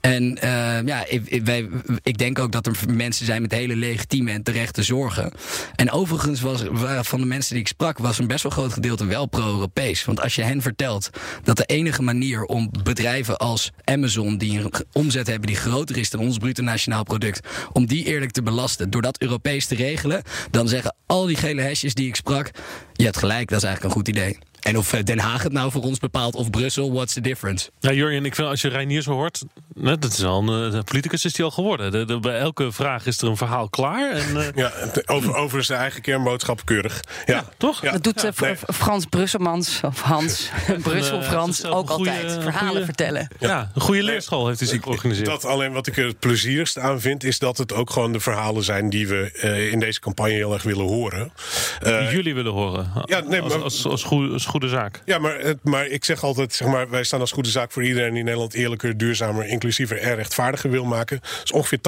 En 0.00 0.38
uh, 0.44 0.82
ja, 0.84 1.04
ik, 1.06 1.44
wij, 1.44 1.68
ik 2.02 2.18
denk 2.18 2.38
ook 2.38 2.52
dat 2.52 2.66
er 2.66 2.76
mensen 2.88 3.26
zijn 3.26 3.42
met 3.42 3.52
hele 3.52 3.76
legitieme 3.76 4.30
en 4.30 4.42
terechte 4.42 4.82
zorgen. 4.82 5.32
En 5.74 5.90
overigens 5.90 6.40
was 6.40 6.64
van 7.00 7.20
de 7.20 7.26
mensen 7.26 7.52
die 7.52 7.62
ik 7.62 7.68
sprak, 7.68 7.98
was 7.98 8.18
een 8.18 8.26
best 8.26 8.42
wel 8.42 8.52
groot 8.52 8.72
gedeelte 8.72 9.04
wel 9.04 9.26
pro-Europees. 9.26 10.04
Want 10.04 10.20
als 10.20 10.34
je 10.34 10.42
hen 10.42 10.62
vertelt 10.62 11.10
dat 11.42 11.56
de 11.56 11.64
enige 11.64 12.02
manier 12.02 12.44
om 12.44 12.70
bedrijven 12.82 13.36
als 13.36 13.72
Amazon, 13.84 14.38
die 14.38 14.58
een 14.58 14.72
omzet 14.92 15.26
hebben 15.26 15.46
die 15.46 15.56
groter 15.56 15.96
is 15.96 16.10
dan 16.10 16.20
ons 16.20 16.38
bruto 16.38 16.62
nationaal 16.62 17.02
product, 17.02 17.48
om 17.72 17.86
die 17.86 18.04
eerlijk 18.04 18.30
te 18.30 18.42
belasten, 18.42 18.90
door 18.90 19.02
dat 19.02 19.20
Europees 19.20 19.66
te 19.66 19.74
regelen, 19.74 20.22
dan 20.50 20.68
zeggen 20.68 20.95
al 21.06 21.26
die 21.26 21.36
gele 21.36 21.62
hesjes 21.62 21.94
die 21.94 22.08
ik 22.08 22.16
sprak. 22.16 22.50
Je 22.92 23.04
hebt 23.04 23.16
gelijk, 23.16 23.48
dat 23.48 23.58
is 23.58 23.64
eigenlijk 23.64 23.94
een 23.94 24.00
goed 24.00 24.16
idee. 24.16 24.38
En 24.66 24.78
of 24.78 24.92
eh, 24.92 25.04
Den 25.04 25.18
Haag 25.18 25.42
het 25.42 25.52
nou 25.52 25.70
voor 25.70 25.82
ons 25.82 25.98
bepaalt 25.98 26.34
of 26.34 26.50
Brussel, 26.50 26.92
what's 26.92 27.12
the 27.12 27.20
difference? 27.20 27.70
Ja, 27.80 27.92
Jurjen, 27.92 28.24
ik 28.24 28.34
vind 28.34 28.48
als 28.48 28.60
je 28.60 28.68
Reinier 28.68 29.02
zo 29.02 29.12
hoort, 29.12 29.42
dat 29.74 30.04
is 30.04 30.24
al 30.24 30.48
een 30.48 30.74
uh, 30.74 30.80
politicus 30.82 31.24
is 31.24 31.32
die 31.32 31.44
al 31.44 31.50
geworden. 31.50 32.06
De, 32.06 32.20
bij 32.20 32.38
elke 32.38 32.72
vraag 32.72 33.06
is 33.06 33.20
er 33.20 33.28
een 33.28 33.36
verhaal 33.36 33.68
klaar. 33.68 34.10
En, 34.10 34.36
uh... 34.36 34.46
Ja, 34.54 34.72
over, 35.06 35.34
over 35.34 35.64
zijn 35.64 35.80
eigen 35.80 36.02
kernboodschap 36.02 36.64
keurig. 36.64 37.00
Ja, 37.26 37.34
ja 37.34 37.44
toch? 37.56 37.82
Ja. 37.82 37.92
Dat 37.92 38.02
doet 38.02 38.20
ja. 38.20 38.30
Nee. 38.40 38.56
Frans 38.56 39.04
Brusselmans 39.04 39.80
of 39.82 40.00
Hans 40.00 40.50
Brussel 40.82 41.22
Frans 41.22 41.64
ook 41.64 41.90
goeie, 41.90 42.10
altijd. 42.10 42.42
Verhalen 42.42 42.68
goeie, 42.68 42.84
vertellen. 42.84 43.28
Ja, 43.38 43.70
een 43.74 43.80
goede 43.80 44.02
leerschool 44.02 44.46
heeft 44.46 44.60
hij 44.60 44.68
zich 44.68 44.82
georganiseerd. 44.82 45.26
Dat 45.26 45.44
alleen 45.44 45.72
wat 45.72 45.86
ik 45.86 45.96
er 45.96 46.06
het 46.06 46.18
plezierigst 46.18 46.78
aan 46.78 47.00
vind, 47.00 47.24
is 47.24 47.38
dat 47.38 47.58
het 47.58 47.72
ook 47.72 47.90
gewoon 47.90 48.12
de 48.12 48.20
verhalen 48.20 48.64
zijn 48.64 48.90
die 48.90 49.08
we 49.08 49.40
uh, 49.44 49.72
in 49.72 49.80
deze 49.80 50.00
campagne 50.00 50.34
heel 50.34 50.52
erg 50.52 50.62
willen 50.62 50.86
horen. 50.86 51.32
die 51.80 52.08
jullie 52.10 52.34
willen 52.34 52.52
horen. 52.52 52.92
Ja, 53.04 53.20
nee, 53.20 53.40
maar, 53.40 53.52
als, 53.52 53.62
als, 53.62 53.86
als, 53.86 54.02
goede, 54.02 54.32
als 54.32 54.55
goede 54.60 54.76
zaak. 54.76 55.02
Ja, 55.04 55.18
maar, 55.18 55.38
het, 55.38 55.58
maar 55.62 55.86
ik 55.86 56.04
zeg 56.04 56.22
altijd, 56.22 56.54
zeg 56.54 56.68
maar, 56.68 56.90
wij 56.90 57.04
staan 57.04 57.20
als 57.20 57.32
goede 57.32 57.48
zaak 57.48 57.72
voor 57.72 57.84
iedereen 57.84 58.14
die 58.14 58.22
Nederland 58.22 58.54
eerlijker, 58.54 58.96
duurzamer, 58.96 59.46
inclusiever 59.46 59.98
en 59.98 60.14
rechtvaardiger 60.14 60.70
wil 60.70 60.84
maken. 60.84 61.18
Dat 61.20 61.40
is 61.44 61.52
ongeveer 61.52 61.78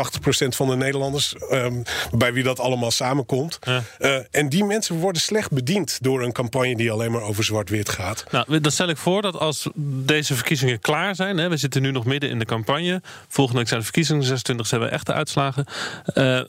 80% 0.44 0.48
van 0.48 0.68
de 0.68 0.76
Nederlanders 0.76 1.34
um, 1.52 1.82
bij 2.12 2.32
wie 2.32 2.42
dat 2.42 2.60
allemaal 2.60 2.90
samenkomt. 2.90 3.58
Ja. 3.60 3.82
Uh, 3.98 4.18
en 4.30 4.48
die 4.48 4.64
mensen 4.64 4.96
worden 4.96 5.22
slecht 5.22 5.50
bediend 5.50 5.98
door 6.00 6.22
een 6.22 6.32
campagne 6.32 6.76
die 6.76 6.90
alleen 6.90 7.12
maar 7.12 7.22
over 7.22 7.44
zwart-wit 7.44 7.88
gaat. 7.88 8.24
Nou, 8.30 8.60
dan 8.60 8.72
stel 8.72 8.88
ik 8.88 8.96
voor 8.96 9.22
dat 9.22 9.38
als 9.38 9.68
deze 9.84 10.34
verkiezingen 10.34 10.80
klaar 10.80 11.14
zijn, 11.14 11.38
hè, 11.38 11.48
we 11.48 11.56
zitten 11.56 11.82
nu 11.82 11.90
nog 11.90 12.04
midden 12.04 12.30
in 12.30 12.38
de 12.38 12.44
campagne. 12.44 13.02
Volgende 13.28 13.58
week 13.58 13.68
zijn 13.68 13.80
de 13.80 13.86
verkiezingen, 13.86 14.22
26 14.22 14.66
zijn 14.66 14.80
we 14.80 14.86
echte 14.86 15.12
uitslagen. 15.12 15.64
Uh, 16.14 16.40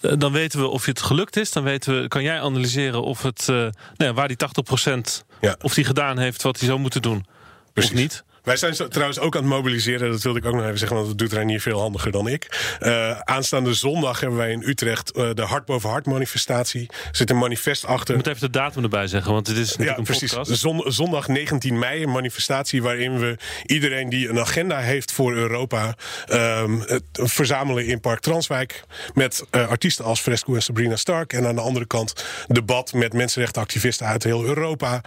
dan 0.00 0.32
weten 0.32 0.60
we 0.60 0.66
of 0.66 0.84
het 0.84 1.02
gelukt 1.02 1.36
is. 1.36 1.52
Dan 1.52 1.62
weten 1.62 2.02
we, 2.02 2.08
kan 2.08 2.22
jij 2.22 2.40
analyseren 2.40 3.02
of 3.02 3.22
het, 3.22 3.46
uh, 3.50 3.56
nou 3.56 3.72
ja, 3.96 4.12
waar 4.12 4.28
die 4.28 4.36
80% 4.36 5.26
ja. 5.40 5.56
of 5.60 5.74
die 5.74 5.84
gedaan 5.84 6.18
heeft 6.18 6.42
wat 6.42 6.58
hij 6.58 6.68
zou 6.68 6.80
moeten 6.80 7.02
doen. 7.02 7.26
Precies. 7.72 7.92
Of 7.92 7.98
niet. 7.98 8.24
Wij 8.48 8.56
zijn 8.56 8.74
zo, 8.74 8.88
trouwens 8.88 9.18
ook 9.18 9.36
aan 9.36 9.42
het 9.42 9.50
mobiliseren. 9.50 10.10
Dat 10.10 10.22
wilde 10.22 10.38
ik 10.38 10.44
ook 10.44 10.54
nog 10.54 10.64
even 10.64 10.78
zeggen, 10.78 10.96
want 10.96 11.08
dat 11.08 11.18
doet 11.18 11.32
Reinier 11.32 11.60
veel 11.60 11.80
handiger 11.80 12.12
dan 12.12 12.28
ik. 12.28 12.76
Uh, 12.80 13.18
aanstaande 13.18 13.74
zondag 13.74 14.20
hebben 14.20 14.38
wij 14.38 14.50
in 14.50 14.62
Utrecht 14.66 15.16
uh, 15.16 15.30
de 15.34 15.42
Hart 15.42 15.64
boven 15.64 15.90
Hart 15.90 16.06
manifestatie. 16.06 16.86
Er 16.90 17.16
zit 17.16 17.30
een 17.30 17.38
manifest 17.38 17.84
achter. 17.84 18.10
Je 18.10 18.16
moet 18.16 18.26
even 18.26 18.40
de 18.40 18.58
datum 18.58 18.82
erbij 18.82 19.06
zeggen, 19.06 19.32
want 19.32 19.46
het 19.46 19.56
is 19.56 19.68
natuurlijk 19.68 19.90
ja, 19.90 19.98
een 19.98 20.04
precies. 20.04 20.34
podcast. 20.34 20.60
Zon, 20.60 20.84
zondag 20.86 21.28
19 21.28 21.78
mei, 21.78 22.02
een 22.02 22.10
manifestatie 22.10 22.82
waarin 22.82 23.18
we 23.18 23.36
iedereen 23.66 24.08
die 24.08 24.28
een 24.28 24.38
agenda 24.38 24.78
heeft 24.78 25.12
voor 25.12 25.34
Europa... 25.34 25.96
Um, 26.32 26.80
het, 26.86 27.02
verzamelen 27.12 27.86
in 27.86 28.00
Park 28.00 28.20
Transwijk 28.20 28.84
met 29.14 29.44
uh, 29.50 29.68
artiesten 29.68 30.04
als 30.04 30.20
Fresco 30.20 30.54
en 30.54 30.62
Sabrina 30.62 30.96
Stark. 30.96 31.32
En 31.32 31.46
aan 31.46 31.54
de 31.54 31.60
andere 31.60 31.86
kant 31.86 32.24
debat 32.46 32.92
met 32.92 33.12
mensenrechtenactivisten 33.12 34.06
uit 34.06 34.22
heel 34.22 34.44
Europa. 34.44 35.00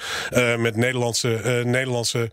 met 0.57 0.75
Nederlandse, 0.75 1.61
Nederlandse 1.65 2.29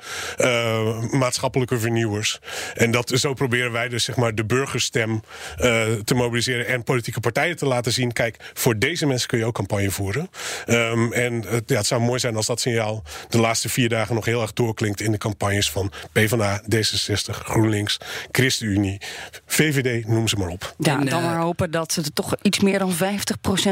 maatschappelijke 1.10 1.78
vernieuwers. 1.78 2.38
En 2.74 2.90
dat, 2.90 3.12
zo 3.14 3.34
proberen 3.34 3.72
wij 3.72 3.88
dus 3.88 4.04
zeg 4.04 4.16
maar, 4.16 4.34
de 4.34 4.44
burgerstem 4.44 5.10
uh, 5.10 5.92
te 6.04 6.14
mobiliseren 6.14 6.66
en 6.66 6.84
politieke 6.84 7.20
partijen 7.20 7.56
te 7.56 7.66
laten 7.66 7.92
zien. 7.92 8.12
Kijk, 8.12 8.50
voor 8.54 8.78
deze 8.78 9.06
mensen 9.06 9.28
kun 9.28 9.38
je 9.38 9.44
ook 9.44 9.54
campagne 9.54 9.90
voeren. 9.90 10.30
Um, 10.66 11.12
en 11.12 11.44
uh, 11.44 11.52
ja, 11.66 11.76
het 11.76 11.86
zou 11.86 12.00
mooi 12.00 12.18
zijn 12.18 12.36
als 12.36 12.46
dat 12.46 12.60
signaal 12.60 13.02
de 13.28 13.38
laatste 13.38 13.68
vier 13.68 13.88
dagen 13.88 14.14
nog 14.14 14.24
heel 14.24 14.42
erg 14.42 14.52
doorklinkt 14.52 15.00
in 15.00 15.12
de 15.12 15.18
campagnes 15.18 15.70
van 15.70 15.92
PvdA, 16.12 16.62
D66, 16.74 17.30
GroenLinks, 17.30 17.96
ChristenUnie, 18.30 19.00
VVD, 19.46 20.06
noem 20.06 20.28
ze 20.28 20.36
maar 20.36 20.48
op. 20.48 20.74
Ja, 20.78 21.00
en, 21.00 21.06
dan 21.06 21.22
maar 21.22 21.36
hopen 21.38 21.70
dat 21.70 21.92
ze 21.92 22.00
er 22.00 22.12
toch 22.12 22.34
iets 22.42 22.60
meer 22.60 22.78
dan 22.78 22.92
50% 22.92 22.96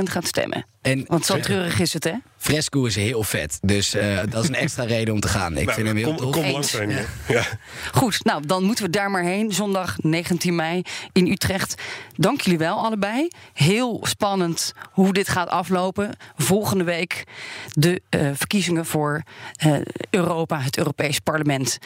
gaat 0.02 0.26
stemmen. 0.26 0.66
En, 0.82 1.04
Want 1.06 1.26
zo 1.26 1.40
treurig 1.40 1.80
is 1.80 1.92
het, 1.92 2.04
hè? 2.04 2.12
Fresco 2.38 2.84
is 2.84 2.94
heel 2.96 3.22
vet. 3.22 3.58
Dus 3.62 3.94
uh, 3.94 4.18
dat 4.30 4.42
is 4.42 4.48
een 4.48 4.54
extra 4.54 4.84
reden 4.84 5.14
om 5.14 5.20
te 5.20 5.28
gaan. 5.28 5.56
Ik 5.56 5.64
nou, 5.64 5.74
vind 5.74 5.86
hem 5.86 5.96
heel 5.96 6.06
kom, 6.06 6.16
tof. 6.16 6.32
Kom 6.32 6.50
langs 6.50 6.70
zijn, 6.70 6.90
ja. 6.90 7.04
ja. 7.28 7.44
Goed, 7.92 8.24
nou 8.24 8.46
dan 8.46 8.64
moeten 8.64 8.84
we 8.84 8.90
daar 8.90 9.10
maar 9.10 9.22
heen. 9.22 9.52
Zondag 9.52 9.96
19 9.98 10.54
mei 10.54 10.82
in 11.12 11.26
Utrecht. 11.26 11.82
Dank 12.14 12.40
jullie 12.40 12.58
wel 12.58 12.78
allebei. 12.78 13.28
Heel 13.52 14.00
spannend 14.02 14.72
hoe 14.90 15.12
dit 15.12 15.28
gaat 15.28 15.48
aflopen. 15.48 16.16
Volgende 16.36 16.84
week 16.84 17.24
de 17.72 18.02
uh, 18.10 18.30
verkiezingen 18.34 18.86
voor 18.86 19.22
uh, 19.66 19.78
Europa, 20.10 20.60
het 20.60 20.78
Europees 20.78 21.18
Parlement. 21.18 21.78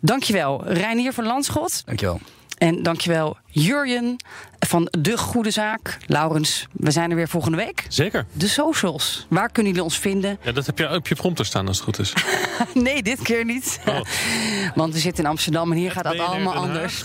Dankjewel, 0.00 0.64
Reinier 0.66 1.12
van 1.12 1.24
Landschot. 1.24 1.82
Dankjewel. 1.86 2.20
En 2.58 2.82
dankjewel 2.82 3.36
Jurjen 3.46 4.16
van 4.58 4.88
De 4.98 5.18
Goede 5.18 5.50
Zaak. 5.50 5.98
Laurens, 6.06 6.66
we 6.72 6.90
zijn 6.90 7.10
er 7.10 7.16
weer 7.16 7.28
volgende 7.28 7.56
week. 7.56 7.86
Zeker. 7.88 8.26
De 8.32 8.48
socials. 8.48 9.26
Waar 9.28 9.50
kunnen 9.50 9.72
jullie 9.72 9.86
ons 9.86 9.98
vinden? 9.98 10.38
Ja, 10.42 10.52
dat 10.52 10.66
heb 10.66 10.78
je 10.78 10.94
op 10.94 11.08
je 11.08 11.14
prompter 11.14 11.44
staan 11.44 11.66
als 11.66 11.76
het 11.76 11.84
goed 11.84 11.98
is. 11.98 12.12
nee, 12.74 13.02
dit 13.02 13.22
keer 13.22 13.44
niet. 13.44 13.80
Oh. 13.86 14.00
Want 14.74 14.92
we 14.92 14.98
zitten 14.98 15.24
in 15.24 15.30
Amsterdam 15.30 15.72
en 15.72 15.78
hier 15.78 15.90
gaat 15.90 16.04
dat 16.04 16.18
allemaal 16.18 16.54
anders. 16.54 17.04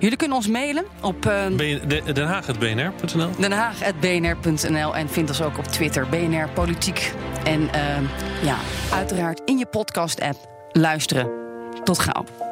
Jullie 0.00 0.16
kunnen 0.16 0.36
ons 0.36 0.48
mailen 0.48 0.84
op... 1.00 1.26
Uh, 1.26 1.58
Den 2.12 2.26
Haag.bnr.nl 2.26 3.30
Den 3.38 3.52
Haag.bnr.nl 3.52 4.96
En 4.96 5.08
vind 5.08 5.28
ons 5.28 5.42
ook 5.42 5.58
op 5.58 5.64
Twitter, 5.64 6.08
BNR 6.08 6.48
Politiek. 6.48 7.12
En 7.44 7.60
uh, 7.60 7.70
ja, 8.42 8.56
uiteraard 8.92 9.42
in 9.44 9.58
je 9.58 9.66
podcast-app 9.66 10.36
luisteren. 10.72 11.30
Tot 11.84 11.98
gauw. 11.98 12.51